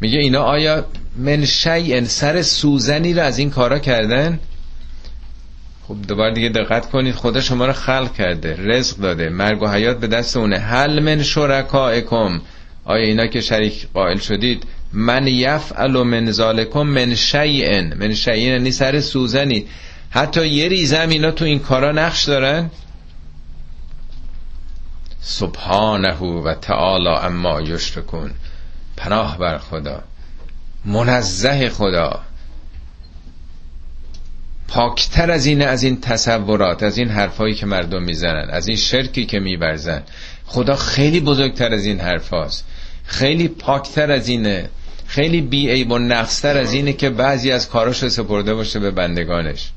میگه 0.01 0.19
اینا 0.19 0.43
آیا 0.43 0.85
من 1.17 1.45
شیء 1.45 2.05
سر 2.05 2.43
سوزنی 2.43 3.15
رو 3.15 3.23
از 3.23 3.39
این 3.39 3.51
کارا 3.51 3.79
کردن؟ 3.79 4.39
خب 5.89 5.97
دوباره 6.09 6.35
دیگه 6.35 6.49
دقت 6.49 6.91
کنید 6.91 7.15
خدا 7.15 7.41
شما 7.41 7.67
رو 7.67 7.73
خلق 7.73 8.15
کرده 8.15 8.57
رزق 8.59 8.97
داده 8.97 9.29
مرگ 9.29 9.63
و 9.63 9.69
حیات 9.69 10.01
به 10.01 10.07
دست 10.07 10.37
اونه. 10.37 10.59
هل 10.59 11.03
من 11.03 11.23
شرکائکم؟ 11.23 12.41
آیا 12.85 13.05
اینا 13.05 13.27
که 13.27 13.41
شریک 13.41 13.87
قائل 13.95 14.19
شدید 14.19 14.65
من 14.93 15.27
یفعل 15.27 16.03
من 16.03 16.31
ذالکم 16.31 16.83
من 16.83 17.15
شیء 17.15 17.83
من 17.97 18.15
شیء 18.15 18.35
یعنی 18.35 18.71
سر 18.71 19.01
سوزنی. 19.01 19.67
حتی 20.11 20.47
یه 20.47 20.69
ریزم 20.69 21.09
اینا 21.09 21.31
تو 21.31 21.45
این 21.45 21.59
کارا 21.59 21.93
نقش 21.93 22.25
دارن. 22.25 22.71
سبحانه 25.21 26.15
و 26.19 26.55
تعالی 26.55 27.09
اما 27.09 27.61
یشرکون. 27.61 28.31
پناه 28.97 29.39
بر 29.39 29.59
خدا. 29.59 30.03
منزه 30.85 31.69
خدا. 31.69 32.21
پاکتر 34.69 35.31
از 35.31 35.47
این 35.47 35.63
از 35.63 35.83
این 35.83 36.01
تصورات 36.01 36.83
از 36.83 36.99
این 36.99 37.09
حرفایی 37.09 37.55
که 37.55 37.67
مردم 37.67 38.03
می‌زنن 38.03 38.51
از 38.51 38.69
این 38.69 38.77
شرکی 38.77 39.27
که 39.27 39.41
میبرزن 39.41 40.03
خدا 40.47 40.77
خیلی 40.77 41.21
بزرگتر 41.21 41.75
از 41.75 41.85
این 41.85 42.01
حرفاست. 42.01 42.65
خیلی 43.05 43.49
پاکتر 43.49 44.13
از 44.13 44.29
اینه. 44.29 44.71
خیلی 45.13 45.41
بی 45.41 45.85
و 45.85 45.99
نقصتر 45.99 46.59
از 46.59 46.73
اینه 46.73 46.93
که 46.93 47.11
بعضی 47.11 47.53
از 47.53 47.69
کاراش 47.69 48.09
سپرده 48.09 48.55
باشه 48.55 48.79
به 48.79 48.91
بندگانش. 48.91 49.71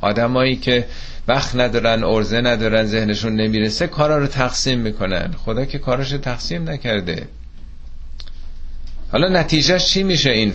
آدمایی 0.00 0.56
که 0.56 0.86
وقت 1.28 1.56
ندارن 1.56 2.04
ارزه 2.04 2.40
ندارن 2.40 2.84
ذهنشون 2.84 3.36
نمی‌رسه 3.36 3.86
کارا 3.86 4.18
رو 4.18 4.26
تقسیم 4.26 4.78
می‌کنن. 4.78 5.34
خدا 5.44 5.64
که 5.64 5.78
کاراش 5.78 6.10
تقسیم 6.10 6.70
نکرده. 6.70 7.28
حالا 9.12 9.28
نتیجهش 9.28 9.86
چی 9.86 10.02
میشه 10.02 10.30
این 10.30 10.54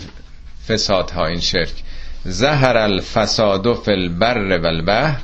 فسادها 0.68 1.26
این 1.26 1.40
شرک؟ 1.40 1.74
زهر 2.24 2.76
الفساد 2.76 3.74
فی 3.74 3.90
البر 3.90 4.58
و 4.58 4.66
البحر. 4.66 5.20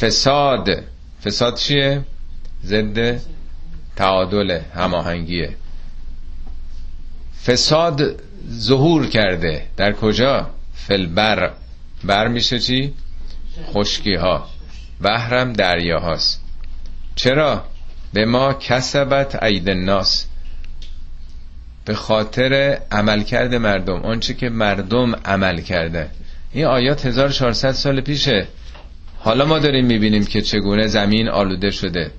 فساد. 0.00 0.82
فساد 1.24 1.56
چیه؟ 1.56 2.04
ضد 2.64 3.20
تعادل 3.96 4.60
هماهنگیه. 4.74 5.54
فساد 7.46 8.22
ظهور 8.50 9.06
کرده. 9.06 9.66
در 9.76 9.92
کجا؟ 9.92 10.50
فلبر. 10.74 11.52
بر 12.04 12.28
میشه 12.28 12.58
چی؟ 12.58 12.94
خشکی 13.72 14.14
ها 14.14 14.48
بحرم 15.00 15.52
دریا 15.52 15.98
هاست 15.98 16.42
چرا؟ 17.14 17.64
به 18.12 18.24
ما 18.24 18.52
کسبت 18.52 19.42
عید 19.42 19.68
الناس. 19.68 20.26
به 21.84 21.94
خاطر 21.94 22.78
عملکرد 22.92 23.54
مردم. 23.54 24.02
آنچه 24.02 24.34
که 24.34 24.48
مردم 24.48 25.14
عمل 25.14 25.60
کرده. 25.60 26.10
این 26.52 26.64
آیات 26.64 27.06
1400 27.06 27.72
سال 27.72 28.00
پیشه. 28.00 28.46
حالا 29.18 29.44
ما 29.44 29.58
داریم 29.58 29.86
می‌بینیم 29.86 30.24
که 30.24 30.42
چگونه 30.42 30.86
زمین 30.86 31.28
آلوده 31.28 31.70
شده. 31.70 32.10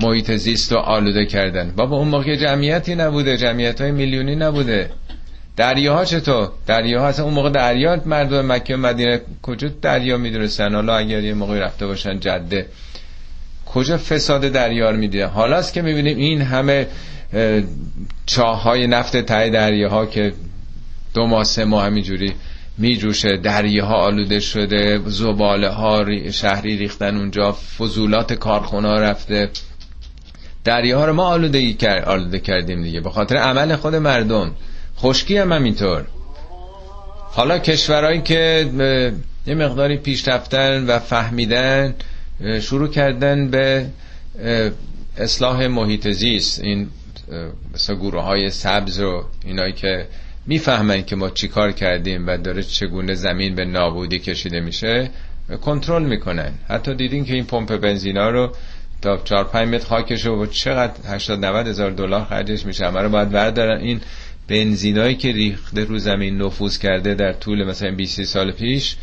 محیط 0.00 0.32
زیست 0.32 0.72
رو 0.72 0.78
آلوده 0.78 1.26
کردن. 1.26 1.72
بابا 1.76 1.96
اون 1.96 2.08
موقع 2.08 2.36
جمعیتی 2.36 2.94
نبوده 2.94 3.36
جمعیت 3.36 3.80
های 3.80 3.90
میلیونی 3.90 4.36
نبوده. 4.36 4.90
دریاها 5.56 6.04
چطور؟ 6.04 6.50
دریاها 6.66 7.06
اصلا 7.06 7.24
اون 7.24 7.34
موقع 7.34 7.50
دریا 7.50 8.02
مردم 8.06 8.52
مکه 8.52 8.74
و 8.74 8.76
مدینه 8.76 9.20
کجا 9.42 9.68
دریا 9.82 10.16
می‌دونستن؟ 10.16 10.74
حالا 10.74 10.96
اگر 10.96 11.22
یه 11.22 11.34
موقعی 11.34 11.60
رفته 11.60 11.86
باشن 11.86 12.20
جده. 12.20 12.66
کجا 13.66 13.96
فساد 13.96 14.40
دریا 14.40 14.90
رو 14.90 14.96
می‌دیدن؟ 14.96 15.26
حالاست 15.26 15.72
که 15.72 15.82
می‌بینیم 15.82 16.16
این 16.16 16.42
همه 16.42 16.86
چاه 18.26 18.62
های 18.62 18.86
نفت 18.86 19.16
تای 19.16 19.50
دریاها 19.50 20.06
که 20.06 20.32
دو 21.14 21.26
ماه 21.26 21.44
سه 21.44 21.64
ماه 21.64 21.86
همینجوری 21.86 22.34
میجوشه. 22.78 23.36
دریاها 23.36 23.94
آلوده 23.94 24.40
شده 24.40 25.00
زباله 25.06 25.68
ها 25.68 26.04
شهری 26.30 26.76
ریختن 26.76 27.16
اونجا 27.16 27.52
فضولات 27.52 28.32
کارخونه 28.32 28.88
رفته. 28.88 29.50
دریاها 30.64 31.04
رو 31.04 31.12
ما 31.12 31.24
آلوده, 31.24 31.72
کرد، 31.72 32.04
آلوده 32.04 32.38
کردیم 32.38 32.82
دیگه. 32.82 33.00
به 33.00 33.10
خاطر 33.10 33.36
عمل 33.36 33.76
خود 33.76 33.94
مردم. 33.94 34.50
خشکی 34.98 35.36
هم 35.36 35.52
همینطور. 35.52 36.04
حالا 37.32 37.58
کشورهایی 37.58 38.22
که 38.22 38.70
یه 39.46 39.54
مقداری 39.54 39.96
پیشرفتن 39.96 40.86
و 40.86 40.98
فهمیدن 40.98 41.94
شروع 42.60 42.88
کردن 42.88 43.50
به 43.50 43.86
اصلاح 45.16 45.66
محیط 45.66 46.08
زیست. 46.08 46.60
این 46.60 46.88
مثلا 47.74 47.96
گروه 47.96 48.22
های 48.22 48.50
سبز 48.50 49.00
و 49.00 49.24
اینایی 49.44 49.72
که 49.72 50.06
می‌فهمن 50.46 51.04
که 51.04 51.16
ما 51.16 51.30
چیکار 51.30 51.72
کردیم 51.72 52.26
و 52.26 52.36
داره 52.36 52.62
چگونه 52.62 53.14
زمین 53.14 53.54
به 53.54 53.64
نابودی 53.64 54.18
کشیده 54.18 54.60
میشه 54.60 55.10
کنترل 55.64 56.02
می‌کنن. 56.02 56.52
حتی 56.68 56.94
دیدین 56.94 57.24
که 57.24 57.34
این 57.34 57.44
پمپ 57.44 57.76
بنزینا 57.76 58.30
رو 58.30 58.52
تا 59.02 59.16
4 59.24 59.44
5 59.44 59.68
متر 59.74 59.86
خاکش 59.86 60.26
و 60.26 60.46
چقدر 60.46 60.92
80 61.08 61.44
90 61.44 61.66
هزار 61.66 61.90
دلار 61.90 62.24
خرجش 62.24 62.66
میشه. 62.66 62.86
همه 62.86 63.00
رو 63.00 63.08
باید 63.08 63.30
بردارن. 63.30 63.80
این 63.80 64.00
بنزینایی 64.48 65.14
که 65.14 65.32
ریخته 65.32 65.84
رو 65.84 65.98
زمین 65.98 66.42
نفوذ 66.42 66.78
کرده 66.78 67.14
در 67.14 67.32
طول 67.32 67.64
مثلا 67.64 67.90
20 67.90 68.24
سال 68.24 68.52
پیش 68.52 68.96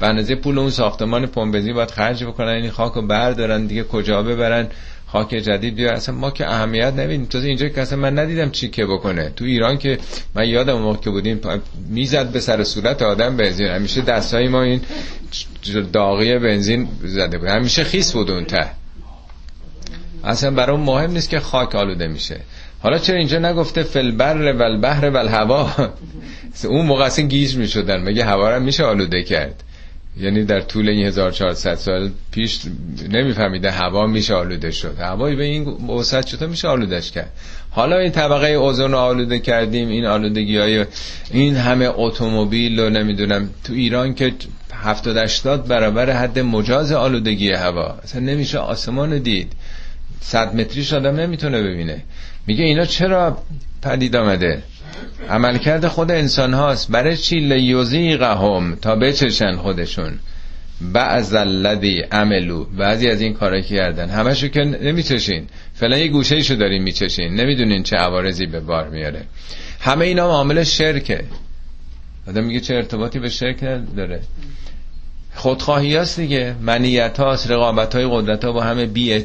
به 0.00 0.34
پول 0.34 0.58
اون 0.58 0.70
ساختمان 0.70 1.26
پمپ 1.26 1.54
بنزین 1.54 1.74
باید 1.74 1.90
خرج 1.90 2.24
بکنن. 2.24 2.48
این 2.48 2.70
خاک 2.70 2.92
رو 2.92 3.02
بردارن 3.02 3.66
دیگه 3.66 3.84
کجا 3.84 4.22
ببرن؟ 4.22 4.66
خاک 5.06 5.28
جدید 5.28 5.74
بیا 5.74 5.92
اصلا 5.92 6.14
ما 6.14 6.30
که 6.30 6.50
اهمیت 6.50 6.94
نمیدیم. 6.94 7.26
تو 7.26 7.38
اینجا 7.38 7.68
که 7.68 7.80
اصلا 7.80 7.98
من 7.98 8.18
ندیدم 8.18 8.50
چی 8.50 8.68
که 8.68 8.86
بکنه. 8.86 9.30
تو 9.36 9.44
ایران 9.44 9.78
که 9.78 9.98
من 10.34 10.48
یادم 10.48 10.78
موقع 10.78 10.98
که 10.98 11.10
بودیم 11.10 11.40
می‌زد 11.88 12.32
به 12.32 12.40
سر 12.40 12.64
صورت 12.64 13.02
آدم 13.02 13.36
بنزین. 13.36 13.66
همیشه 13.66 14.00
دستای 14.00 14.48
ما 14.48 14.62
این 14.62 14.80
داغی 15.92 16.38
بنزین 16.38 16.88
زده 17.04 17.38
بود. 17.38 17.48
همیشه 17.48 17.84
خیس 17.84 18.12
بود 18.12 18.30
اون 18.30 18.44
ته. 18.44 18.66
اصلا 20.24 20.50
برای 20.50 20.76
مهم 20.76 21.10
نیست 21.10 21.30
که 21.30 21.40
خاک 21.40 21.74
آلوده 21.74 22.08
میشه. 22.08 22.40
حالا 22.82 22.98
چرا 22.98 23.16
اینجا 23.16 23.38
نگفته 23.38 23.82
فلبر 23.82 24.52
و 24.52 24.62
البحر 24.62 25.10
و 25.10 25.16
الهوا 25.16 25.70
اون 26.64 26.86
موقع 26.86 27.04
اصلا 27.04 27.26
گیج 27.26 27.56
می‌شدن. 27.56 28.02
مگه 28.02 28.24
هوا 28.24 28.50
رو 28.50 28.62
میشه 28.62 28.84
آلوده 28.84 29.22
کرد؟ 29.22 29.62
یعنی 30.20 30.44
در 30.44 30.60
طول 30.60 30.88
این 30.88 31.06
1400 31.06 31.74
سال 31.74 32.10
پیش 32.30 32.60
نمیفهمیده 33.08 33.70
هوا 33.70 34.06
میشه 34.06 34.34
آلوده 34.34 34.70
شد. 34.70 34.96
هوایی 35.00 35.36
به 35.36 35.44
این 35.44 35.64
وسعت 35.68 36.26
چطور 36.26 36.48
میشه 36.48 36.68
آلودش 36.68 37.10
کرد؟ 37.10 37.32
حالا 37.70 37.98
این 37.98 38.12
طبقه 38.12 38.46
اوزون 38.46 38.94
آلوده 38.94 39.38
کردیم. 39.38 39.88
این 39.88 40.06
آلودگی 40.06 40.58
های 40.58 40.84
این 41.30 41.56
همه 41.56 41.90
اتومبیل 41.94 42.80
رو 42.80 42.90
نمی‌دونم. 42.90 43.50
تو 43.64 43.72
ایران 43.72 44.14
که 44.14 44.32
70 44.72 45.16
80 45.16 45.66
برابر 45.66 46.10
حد 46.10 46.38
مجاز 46.38 46.92
آلودگی 46.92 47.52
هوا. 47.52 47.98
اصلا 48.02 48.20
نمیشه 48.20 48.58
آسمان 48.58 49.18
دید. 49.18 49.52
صد 50.20 50.54
متریش 50.54 50.92
آدم 50.92 51.16
نمی‌تونه 51.16 51.62
ببینه. 51.62 52.02
میگه 52.46 52.64
اینا 52.64 52.84
چرا 52.84 53.38
پدید 53.82 54.16
آمده؟ 54.16 54.62
عملکرد 55.28 55.86
خود 55.86 56.10
انسان 56.10 56.54
هاست. 56.54 56.90
برای 56.90 57.16
چی 57.16 57.40
لیوزیقهم 57.40 58.76
تا 58.82 58.96
بچشن 58.96 59.56
خودشون؟ 59.56 60.12
بعض 60.80 61.34
الذی 61.34 62.00
عملو 62.12 62.64
بعضی 62.64 63.08
از 63.08 63.20
این 63.20 63.34
کارا 63.34 63.60
کردن. 63.60 64.08
همشو 64.08 64.48
که 64.48 64.60
نمیچشین. 64.60 65.46
فعلا 65.74 65.98
یه 65.98 66.08
گوشه 66.08 66.42
شو 66.42 66.54
دارین 66.54 66.82
میچشین. 66.82 67.34
نمی‌دونین 67.34 67.82
چه 67.82 67.96
عوارضی 67.96 68.46
به 68.46 68.60
بار 68.60 68.88
میاره. 68.88 69.22
همه 69.80 70.04
اینا 70.04 70.28
معامل 70.28 70.64
شرکه. 70.64 71.24
آدم 72.28 72.44
میگه 72.44 72.60
چه 72.60 72.74
ارتباطی 72.74 73.18
به 73.18 73.28
شرک 73.28 73.60
داره 73.96 74.20
خودخواهی 75.40 75.96
هست 75.96 76.20
دیگه. 76.20 76.54
منیت 76.60 77.20
هاست 77.20 77.50
رقابت 77.50 77.94
های 77.94 78.08
قدرت 78.10 78.44
ها 78.44 78.52
با 78.52 78.62
همه 78.62 78.86
بی 78.86 79.18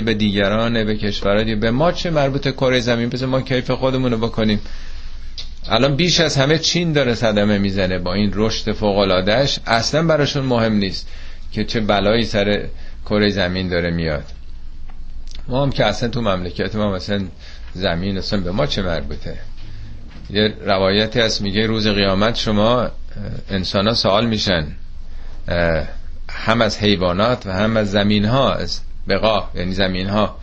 به 0.00 0.14
دیگران 0.14 0.84
به 0.84 0.96
کشورها 0.96 1.56
به 1.56 1.70
ما 1.70 1.92
چه 1.92 2.10
مربوط 2.10 2.48
کره 2.48 2.80
زمین؟ 2.80 3.08
بذار 3.08 3.28
ما 3.28 3.40
کیف 3.40 3.70
خودمون 3.70 4.12
رو 4.12 4.18
بکنیم. 4.18 4.60
الان 5.68 5.96
بیش 5.96 6.20
از 6.20 6.36
همه 6.36 6.58
چین 6.58 6.92
داره 6.92 7.14
صدمه 7.14 7.58
می‌زنه 7.58 7.98
با 7.98 8.14
این 8.14 8.30
رشد 8.34 8.72
فوق 8.72 8.98
العادهش 8.98 9.58
اصلا 9.66 10.06
براشون 10.06 10.44
مهم 10.44 10.72
نیست 10.72 11.08
که 11.52 11.64
چه 11.64 11.80
بلایی 11.80 12.24
سر 12.24 12.66
کره 13.06 13.28
زمین 13.28 13.68
داره 13.68 13.90
میاد. 13.90 14.24
ما 15.48 15.62
هم 15.62 15.70
که 15.70 15.84
اصلا 15.84 16.08
تو 16.08 16.20
مملکت 16.20 16.76
ما 16.76 16.92
مثلا 16.92 17.24
زمین 17.74 18.18
اصلا 18.18 18.40
به 18.40 18.50
ما 18.50 18.66
چه 18.66 18.82
مربوطه؟ 18.82 19.38
یه 20.30 20.54
روایتی 20.64 21.20
هست 21.20 21.42
میگه 21.42 21.66
روز 21.66 21.88
قیامت 21.88 22.36
شما 22.36 22.88
انسان 23.50 23.86
ها 23.86 23.94
سوال 23.94 24.26
میشن. 24.26 24.66
هم 26.30 26.60
از 26.60 26.78
حیوانات 26.78 27.46
و 27.46 27.52
هم 27.52 27.76
از 27.76 27.90
زمین 27.90 28.24
ها 28.24 28.54
از 28.54 28.80
بقا 29.08 29.48
یعنی 29.54 29.72
زمین 29.72 30.06
ها 30.06 30.36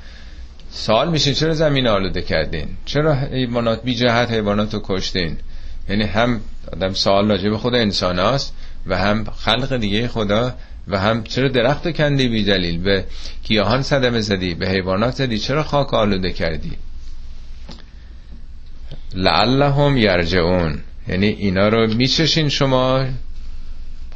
سوال 0.72 1.10
میشه 1.10 1.34
چرا 1.34 1.54
زمین 1.54 1.88
آلوده 1.88 2.22
کردین؟ 2.22 2.68
چرا 2.86 3.14
حیوانات 3.14 3.84
بی 3.84 3.96
جهت 3.96 4.32
حیوانات 4.32 4.74
رو 4.74 4.82
کشتین؟ 4.84 5.38
یعنی 5.90 6.04
هم 6.04 6.42
آدم 6.74 6.94
سوال 6.94 7.30
راجع 7.30 7.50
به 7.50 7.58
خود 7.58 7.76
انسان 7.76 8.20
هاست 8.20 8.54
و 8.88 8.98
هم 8.98 9.24
خلق 9.24 9.78
دیگه 9.78 10.08
خدا 10.08 10.54
و 10.88 11.00
هم 11.00 11.24
چرا 11.24 11.48
درخت 11.48 11.92
کندی 11.92 12.28
بی 12.28 12.44
دلیل؟ 12.44 12.80
به 12.80 13.06
گیاهان 13.44 13.82
صدمه 13.82 14.22
زدی 14.22 14.54
به 14.54 14.70
حیوانات 14.70 15.16
زدی 15.16 15.40
چرا 15.40 15.64
خاک 15.64 15.94
آلوده 15.94 16.32
کردی؟ 16.32 16.72
لعلهم 19.16 19.98
یرجعون. 19.98 20.80
یعنی 21.08 21.28
اینا 21.28 21.68
رو 21.68 21.94
میچشین 21.94 22.50
شما 22.50 23.06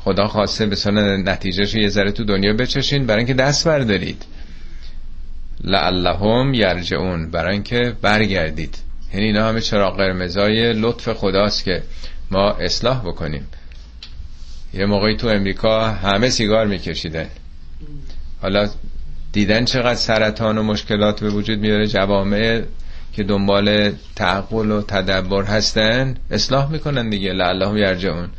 خدا 0.03 0.27
خواسته 0.27 0.65
به 0.65 0.75
سال 0.75 1.29
نتیجهش 1.29 1.75
یه 1.75 1.89
ذره 1.89 2.11
تو 2.11 2.23
دنیا 2.23 2.53
بچشین 2.53 3.05
برای 3.05 3.17
اینکه 3.17 3.33
دست 3.33 3.67
بردارید. 3.67 4.25
لعلهم 5.63 6.53
یرجعون 6.53 7.31
برای 7.31 7.53
اینکه 7.53 7.95
برگردید. 8.01 8.77
یعنی 9.13 9.25
اینا 9.25 9.49
همه 9.49 9.61
چراغ 9.61 9.97
قرمزای 9.97 10.73
لطف 10.73 11.09
خداست 11.09 11.63
که 11.63 11.83
ما 12.31 12.51
اصلاح 12.51 13.01
بکنیم. 13.01 13.47
یه 14.73 14.85
موقعی 14.85 15.17
تو 15.17 15.27
امریکا 15.27 15.89
همه 15.91 16.29
سیگار 16.29 16.67
میکشیدن. 16.67 17.27
حالا 18.41 18.69
دیدن 19.31 19.65
چقدر 19.65 19.95
سرطان 19.95 20.57
و 20.57 20.63
مشکلات 20.63 21.19
به 21.19 21.29
وجود 21.29 21.59
میاره 21.59 21.87
جوامع 21.87 22.61
که 23.13 23.23
دنبال 23.23 23.91
تعقل 24.15 24.71
و 24.71 24.81
تدبر 24.81 25.43
هستن 25.43 26.15
اصلاح 26.31 26.71
می‌کنن 26.71 27.09
دیگه. 27.09 27.33
لعلهم 27.33 27.77
یرجعون. 27.77 28.29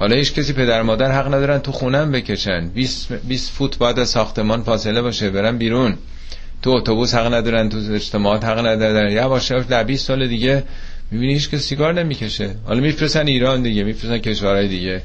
حالا 0.00 0.16
هیچ 0.16 0.34
کسی 0.34 0.52
پدر 0.52 0.82
مادر 0.82 1.12
حق 1.12 1.26
ندارن 1.26 1.58
تو 1.58 1.72
خونم 1.72 2.12
بکشن. 2.12 2.68
20 2.68 3.12
20 3.12 3.52
فوت 3.52 3.78
بعد 3.78 4.04
ساختمان 4.04 4.62
فاصله 4.62 5.02
باشه 5.02 5.30
برن 5.30 5.58
بیرون. 5.58 5.98
تو 6.62 6.70
اتوبوس 6.70 7.14
حق 7.14 7.34
ندارن 7.34 7.68
تو 7.68 7.78
اجتماعات 7.92 8.44
حق 8.44 8.58
ندارن. 8.66 9.12
یواش 9.12 9.50
یواش 9.50 9.66
در 9.66 9.84
20 9.84 10.06
سال 10.06 10.28
دیگه 10.28 10.62
می‌بینی 11.10 11.32
هیچ 11.32 11.50
که 11.50 11.58
سیگار 11.58 11.94
نمی‌کشه. 11.94 12.54
حالا 12.64 12.80
میفرستن 12.80 13.26
ایران 13.26 13.62
دیگه 13.62 13.82
میفرستن 13.82 14.18
کشورهای 14.18 14.68
دیگه. 14.68 15.02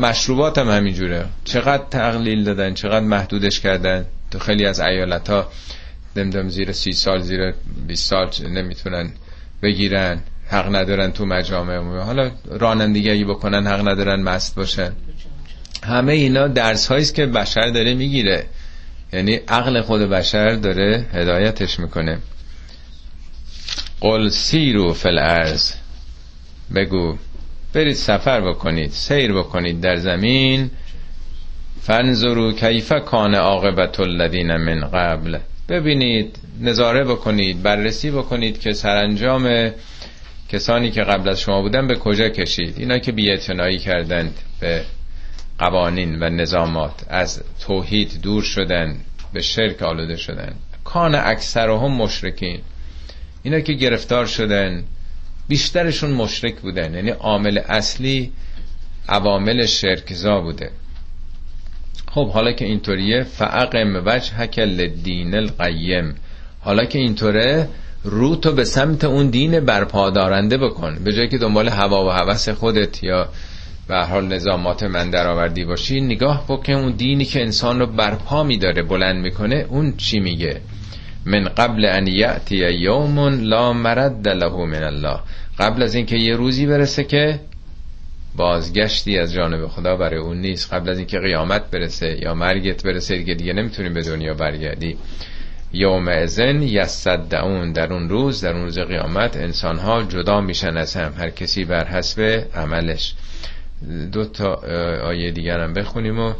مشروبات 0.00 0.58
هم 0.58 0.68
همینجوره. 0.68 1.24
چقدر 1.44 1.84
تقلیل 1.90 2.44
دادن 2.44 2.74
چقدر 2.74 3.00
محدودش 3.04 3.60
کردن. 3.60 4.04
تو 4.30 4.38
خیلی 4.38 4.66
از 4.66 4.80
ایالت 4.80 5.30
ها 5.30 5.48
نمی‌دونم 6.16 6.48
زیر 6.48 6.72
سی 6.72 6.92
سال 6.92 7.20
زیر 7.20 7.54
20 7.86 8.10
سال 8.10 8.30
نمی‌تونن 8.48 9.10
بگیرن. 9.62 10.20
حق 10.48 10.74
ندارن 10.76 11.12
تو 11.12 11.26
مجامع 11.26 12.02
حالا 12.02 12.30
رانندگی 12.50 13.24
بکنن 13.24 13.66
حق 13.66 13.88
ندارن 13.88 14.22
مست 14.22 14.54
باشن. 14.54 14.92
همه 15.84 16.12
اینا 16.12 16.48
درس 16.48 16.86
هاییست 16.86 17.14
که 17.14 17.26
بشر 17.26 17.68
داره 17.70 17.94
می‌گیره. 17.94 18.46
یعنی 19.12 19.34
عقل 19.34 19.80
خود 19.80 20.00
بشر 20.00 20.54
داره 20.54 21.06
هدایتش 21.12 21.80
می‌کنه. 21.80 22.18
قل 24.00 24.28
سیرو 24.28 24.92
فل 24.92 25.18
ارز 25.18 25.72
بگو 26.74 27.16
برید 27.72 27.94
سفر 27.94 28.40
بکنید 28.40 28.90
سیر 28.90 29.32
بکنید 29.32 29.80
در 29.80 29.96
زمین. 29.96 30.70
فنظرو 31.82 32.52
کیف 32.52 32.92
کان 32.92 33.34
عاقبت 33.34 34.00
الذین 34.00 34.56
من 34.56 34.80
قبل. 34.80 35.38
ببینید 35.68 36.38
نظاره 36.60 37.04
بکنید 37.04 37.62
بررسی 37.62 38.10
بکنید 38.10 38.60
که 38.60 38.72
سرانجام 38.72 39.70
کسانی 40.48 40.90
که 40.90 41.02
قبل 41.02 41.28
از 41.28 41.40
شما 41.40 41.62
بودن 41.62 41.86
به 41.86 41.94
کجا 41.94 42.28
کشید؟ 42.28 42.74
اینا 42.78 42.98
که 42.98 43.12
بیعتنایی 43.12 43.78
کردند 43.78 44.38
به 44.60 44.84
قوانین 45.58 46.22
و 46.22 46.28
نظامات 46.28 47.04
از 47.08 47.42
توحید 47.60 48.20
دور 48.22 48.42
شدن 48.42 48.96
به 49.32 49.40
شرک 49.40 49.82
آلوده 49.82 50.16
شدن. 50.16 50.54
کان 50.84 51.14
اکثر 51.14 51.70
هم 51.70 51.92
مشرکین. 51.92 52.60
اینا 53.42 53.60
که 53.60 53.72
گرفتار 53.72 54.26
شدن 54.26 54.84
بیشترشون 55.48 56.10
مشرک 56.10 56.54
بودن. 56.54 56.94
یعنی 56.94 57.10
عامل 57.10 57.58
اصلی 57.58 58.32
عوامل 59.08 59.66
شرکزا 59.66 60.40
بوده. 60.40 60.70
خب 62.10 62.30
حالا 62.30 62.52
که 62.52 62.64
اینطوریه 62.64 63.22
فعقم 63.22 64.02
وجه 64.06 64.64
لدین 64.64 65.02
دین 65.02 65.34
القیم. 65.34 66.14
حالا 66.60 66.84
که 66.84 66.98
اینطوره 66.98 67.68
رو 68.10 68.36
تو 68.36 68.52
به 68.52 68.64
سمت 68.64 69.04
اون 69.04 69.30
دین 69.30 69.60
برپادارنده 69.60 70.58
بکن. 70.58 70.98
به 71.04 71.12
جایی 71.12 71.28
که 71.28 71.38
دنبال 71.38 71.68
هوا 71.68 72.06
و 72.06 72.10
هوس 72.10 72.48
خودت 72.48 73.02
یا 73.02 73.28
به 73.88 73.96
حال 73.96 74.26
نظامات 74.26 74.82
من 74.82 75.10
درآوردی 75.10 75.64
باشی 75.64 76.00
نگاه 76.00 76.44
بکن 76.48 76.72
اون 76.72 76.92
دینی 76.92 77.24
که 77.24 77.42
انسان 77.42 77.80
رو 77.80 77.86
برپا 77.86 78.42
میداره 78.42 78.82
بلند 78.82 79.22
می‌کنه 79.22 79.66
اون 79.68 79.96
چی 79.96 80.20
میگه؟ 80.20 80.60
من 81.26 81.44
قبل 81.44 81.84
ان 81.84 82.06
یأتی 82.06 82.56
یوم 82.56 83.18
لا 83.42 83.72
مرد 83.72 84.28
له 84.28 84.66
من 84.66 84.82
الله. 84.82 85.18
قبل 85.58 85.82
از 85.82 85.94
اینکه 85.94 86.16
یه 86.16 86.36
روزی 86.36 86.66
برسه 86.66 87.04
که 87.04 87.40
بازگشتی 88.36 89.18
از 89.18 89.32
جانب 89.32 89.66
خدا 89.66 89.96
برای 89.96 90.18
اون 90.18 90.36
نیست. 90.36 90.72
قبل 90.72 90.90
از 90.90 90.98
اینکه 90.98 91.18
قیامت 91.18 91.70
برسه 91.70 92.18
یا 92.22 92.34
مرگت 92.34 92.82
برسه 92.82 93.16
دیگه 93.16 93.34
دیگه 93.34 93.52
نمی‌تونیم 93.52 93.94
به 93.94 94.02
دنیا 94.02 94.34
برگردی. 94.34 94.96
یوم 95.72 96.08
ازن 96.08 96.62
یصدعون 96.62 97.72
در 97.72 97.92
اون 97.92 98.08
روز 98.08 98.40
در 98.40 98.52
اون 98.52 98.62
روز 98.64 98.78
قیامت 98.78 99.36
انسان 99.36 99.78
ها 99.78 100.02
جدا 100.02 100.40
میشن 100.40 100.76
از 100.76 100.96
هم 100.96 101.12
هر 101.18 101.30
کسی 101.30 101.64
بر 101.64 101.84
حسب 101.84 102.44
عملش. 102.54 103.14
دو 104.12 104.24
تا 104.24 104.54
آیه 105.04 105.30
دیگر 105.30 105.60
هم 105.60 105.74
بخونیم 105.74 106.18
و 106.20 106.32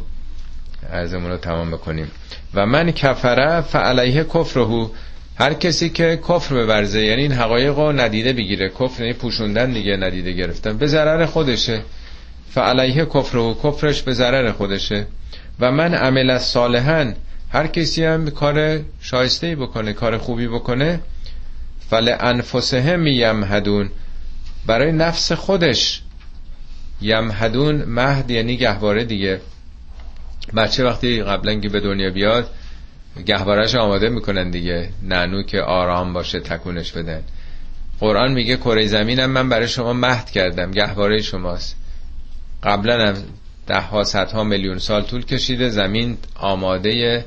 ارزمون 0.91 1.31
رو 1.31 1.37
تمام 1.37 1.71
بکنیم. 1.71 2.11
و 2.53 2.65
من 2.65 2.91
کفره 2.91 3.61
فعلیه 3.61 4.23
کفرهو 4.23 4.89
هر 5.39 5.53
کسی 5.53 5.89
که 5.89 6.19
کفر 6.29 6.65
بورزه 6.65 7.01
یعنی 7.05 7.21
این 7.21 7.31
حقایق 7.31 7.79
رو 7.79 7.91
ندیده 7.91 8.33
بگیره. 8.33 8.69
کفر 8.69 9.01
یعنی 9.01 9.13
پوشوندن 9.13 9.71
دیگه 9.71 9.97
ندیده 9.97 10.31
گرفتن. 10.31 10.77
به 10.77 10.87
ضرر 10.87 11.25
خودشه. 11.25 11.81
فعلیه 12.49 13.05
کفرهو 13.05 13.53
کفرش 13.63 14.01
به 14.01 14.13
ضرر 14.13 14.51
خودشه. 14.51 15.07
و 15.59 15.71
من 15.71 15.93
عمل 15.93 16.37
صالحا 16.37 17.13
هر 17.49 17.67
کسی 17.67 18.03
هم 18.03 18.29
کار 18.29 18.79
شایسته 19.01 19.55
بکنه 19.55 19.93
کار 19.93 20.17
خوبی 20.17 20.47
بکنه 20.47 20.99
فل 21.89 22.15
انفسهم 22.19 23.07
یمهدون. 23.07 23.89
برای 24.65 24.91
نفس 24.91 25.31
خودش 25.31 26.01
یمهدون 27.01 27.75
مهد 27.75 28.31
یعنی 28.31 28.57
گهواره 28.57 29.03
دیگه. 29.03 29.41
بچه 30.55 30.83
وقتی 30.83 31.23
قبلا 31.23 31.59
که 31.59 31.69
به 31.69 31.79
دنیا 31.79 32.09
بیاد 32.09 32.49
گهوارش 33.25 33.75
آماده 33.75 34.09
می‌کنن 34.09 34.49
دیگه. 34.49 34.89
ننو 35.03 35.43
که 35.43 35.61
آرام 35.61 36.13
باشه 36.13 36.39
تکونش 36.39 36.91
بدن. 36.91 37.23
قرآن 37.99 38.33
میگه 38.33 38.57
کره 38.57 38.87
زمینم 38.87 39.29
من 39.29 39.49
برای 39.49 39.67
شما 39.67 39.93
مهد 39.93 40.31
کردم. 40.31 40.71
گهواره 40.71 41.21
شماست. 41.21 41.75
قبلا 42.63 43.15
ده 43.67 43.81
ها 43.81 44.03
ها 44.33 44.43
میلیون 44.43 44.77
سال 44.77 45.01
طول 45.01 45.25
کشیده. 45.25 45.69
زمین 45.69 46.17
آماده 46.35 47.25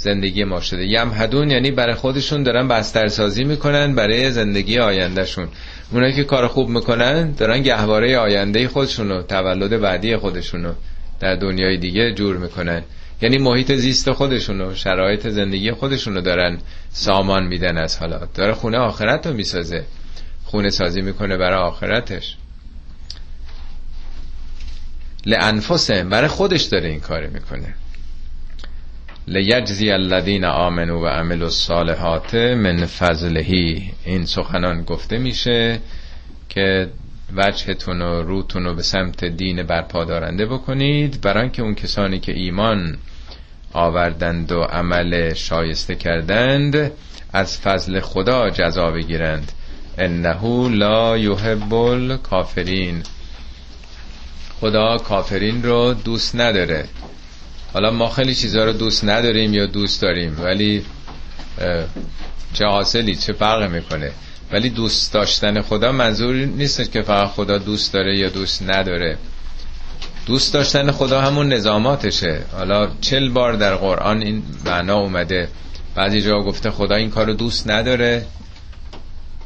زندگی 0.00 0.44
ما 0.44 0.60
شده. 0.60 0.86
یمهدون 0.86 1.50
یعنی 1.50 1.70
برای 1.70 1.94
خودشون 1.94 2.42
دارن 2.42 2.68
بسترسازی 2.68 3.44
می‌کنن 3.44 3.94
برای 3.94 4.30
زندگی 4.30 4.78
آیندهشون. 4.78 5.48
اونایی 5.92 6.12
که 6.12 6.24
کار 6.24 6.46
خوب 6.46 6.68
می‌کنن 6.68 7.30
دارن 7.32 7.62
گهواره 7.62 8.18
آینده 8.18 8.68
خودشونو 8.68 9.22
تولد 9.22 9.80
بعدی 9.80 10.16
خودشونو 10.16 10.72
در 11.20 11.34
دنیای 11.34 11.76
دیگه 11.76 12.14
جور 12.14 12.36
می‌کنن. 12.36 12.82
یعنی 13.22 13.38
محیط 13.38 13.72
زیست 13.72 14.12
خودشونو 14.12 14.74
شرایط 14.74 15.28
زندگی 15.28 15.72
خودشونو 15.72 16.20
دارن 16.20 16.58
سامان 16.90 17.46
میدن 17.46 17.76
از 17.76 17.98
حالا. 17.98 18.20
داره 18.34 18.52
خونه 18.52 18.78
آخرت 18.78 19.26
رو 19.26 19.34
می‌سازه. 19.34 19.84
خونه 20.44 20.70
سازی 20.70 21.00
می‌کنه 21.00 21.36
برای 21.36 21.58
آخرتش. 21.58 22.36
لانفسهم 25.26 26.08
برای 26.08 26.28
خودش 26.28 26.62
داره 26.62 26.88
این 26.88 27.00
کار 27.00 27.26
می‌کنه. 27.26 27.74
لیجزی 29.28 29.90
الذین 29.90 30.44
آمنو 30.44 31.04
و 31.04 31.06
عملوا 31.06 31.44
الصالحات 31.44 32.34
من 32.34 32.86
فضلهی 32.86 33.92
این 34.04 34.26
سخنان 34.26 34.82
گفته 34.82 35.18
میشه 35.18 35.80
که 36.48 36.88
وجهتون 37.36 38.02
و 38.02 38.22
روتون 38.22 38.64
رو 38.64 38.74
به 38.74 38.82
سمت 38.82 39.24
دین 39.24 39.62
برپادارنده 39.62 40.46
بکنید. 40.46 41.20
برای 41.20 41.50
که 41.50 41.62
اون 41.62 41.74
کسانی 41.74 42.20
که 42.20 42.32
ایمان 42.32 42.98
آوردند 43.72 44.52
و 44.52 44.62
عمل 44.62 45.34
شایسته 45.34 45.94
کردند 45.94 46.92
از 47.32 47.58
فضل 47.58 48.00
خدا 48.00 48.50
جزا 48.50 48.90
بگیرند. 48.90 49.52
انه 49.98 50.68
لا 50.68 51.18
یحب 51.18 51.74
الکافرین. 51.74 53.02
خدا 54.60 54.96
کافرین 54.96 55.62
رو 55.62 55.94
دوست 55.94 56.36
نداره. 56.36 56.84
حالا 57.72 57.90
ما 57.90 58.08
خیلی 58.08 58.34
چیزها 58.34 58.64
رو 58.64 58.72
دوست 58.72 59.04
نداریم 59.04 59.54
یا 59.54 59.66
دوست 59.66 60.02
داریم 60.02 60.36
ولی 60.42 60.84
چه 62.52 62.64
حاصلی 62.66 63.16
چه 63.16 63.32
فرق 63.32 63.70
می‌کنه؟ 63.70 64.12
ولی 64.52 64.70
دوست 64.70 65.12
داشتن 65.12 65.62
خدا 65.62 65.92
منظور 65.92 66.34
نیست 66.34 66.92
که 66.92 67.02
فقط 67.02 67.28
خدا 67.28 67.58
دوست 67.58 67.92
داره 67.92 68.18
یا 68.18 68.28
دوست 68.28 68.62
نداره. 68.62 69.18
دوست 70.26 70.54
داشتن 70.54 70.90
خدا 70.90 71.20
همون 71.20 71.52
نظاماتشه. 71.52 72.40
حالا 72.52 72.90
چل 73.00 73.28
بار 73.28 73.52
در 73.52 73.74
قرآن 73.74 74.22
این 74.22 74.42
معنا 74.64 74.94
اومده. 74.98 75.48
بعضی 75.94 76.22
جا 76.22 76.40
گفته 76.40 76.70
خدا 76.70 76.94
این 76.94 77.10
کارو 77.10 77.32
دوست 77.32 77.70
نداره. 77.70 78.26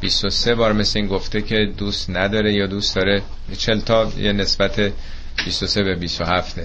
23 0.01 0.55
بار 0.55 0.73
مثل 0.73 0.99
این 0.99 1.09
گفته 1.09 1.43
که 1.43 1.73
دوست 1.79 2.11
نداره 2.11 2.55
یا 2.55 2.67
دوست 2.67 2.97
داره. 2.97 3.23
چل 3.59 3.81
تا 3.81 4.13
یه 4.19 4.33
نسبت 4.33 4.93
23 5.45 5.83
به 5.83 5.95
27 5.95 6.59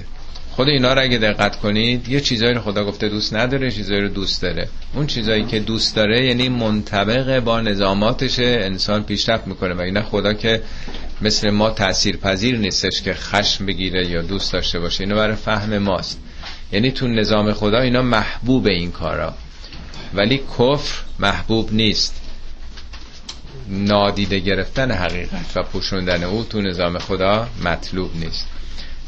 خود 0.59 0.69
اینا 0.69 0.93
رو 0.93 1.01
اگه 1.01 1.17
دقت 1.17 1.55
کنید 1.59 2.09
یه 2.09 2.19
چیزایی 2.19 2.53
رو 2.53 2.61
خدا 2.61 2.85
گفته 2.85 3.09
دوست 3.09 3.33
نداره 3.33 3.71
چیزایی 3.71 4.01
رو 4.01 4.07
دوست 4.07 4.41
داره. 4.41 4.69
اون 4.95 5.07
چیزایی 5.07 5.45
که 5.45 5.59
دوست 5.59 5.95
داره 5.95 6.25
یعنی 6.25 6.49
منطبق 6.49 7.39
با 7.39 7.61
نظاماتش 7.61 8.39
انسان 8.39 9.03
پیشرفت 9.03 9.47
می‌کنه. 9.47 9.73
و 9.73 9.81
اینا 9.81 10.01
خدا 10.01 10.33
که 10.33 10.61
مثل 11.21 11.49
ما 11.49 11.69
تأثیر 11.69 12.17
پذیر 12.17 12.57
نیستش 12.57 13.01
که 13.01 13.13
خشم 13.13 13.65
بگیره 13.65 14.07
یا 14.07 14.21
دوست 14.21 14.53
داشته 14.53 14.79
باشه. 14.79 15.03
اینو 15.03 15.15
برای 15.15 15.35
فهم 15.35 15.77
ماست. 15.77 16.19
یعنی 16.71 16.91
تو 16.91 17.07
نظام 17.07 17.53
خدا 17.53 17.79
اینا 17.79 18.01
محبوب 18.01 18.67
این 18.67 18.91
کارا. 18.91 19.33
ولی 20.13 20.37
کفر 20.37 21.03
محبوب 21.19 21.73
نیست. 21.73 22.21
نادیده 23.69 24.39
گرفتن 24.39 24.91
حقیقت 24.91 25.45
و 25.55 25.63
پوشوندن 25.63 26.23
او 26.23 26.43
تو 26.43 26.61
نظام 26.61 26.97
خدا 26.97 27.47
مطلوب 27.63 28.11
نیست. 28.15 28.58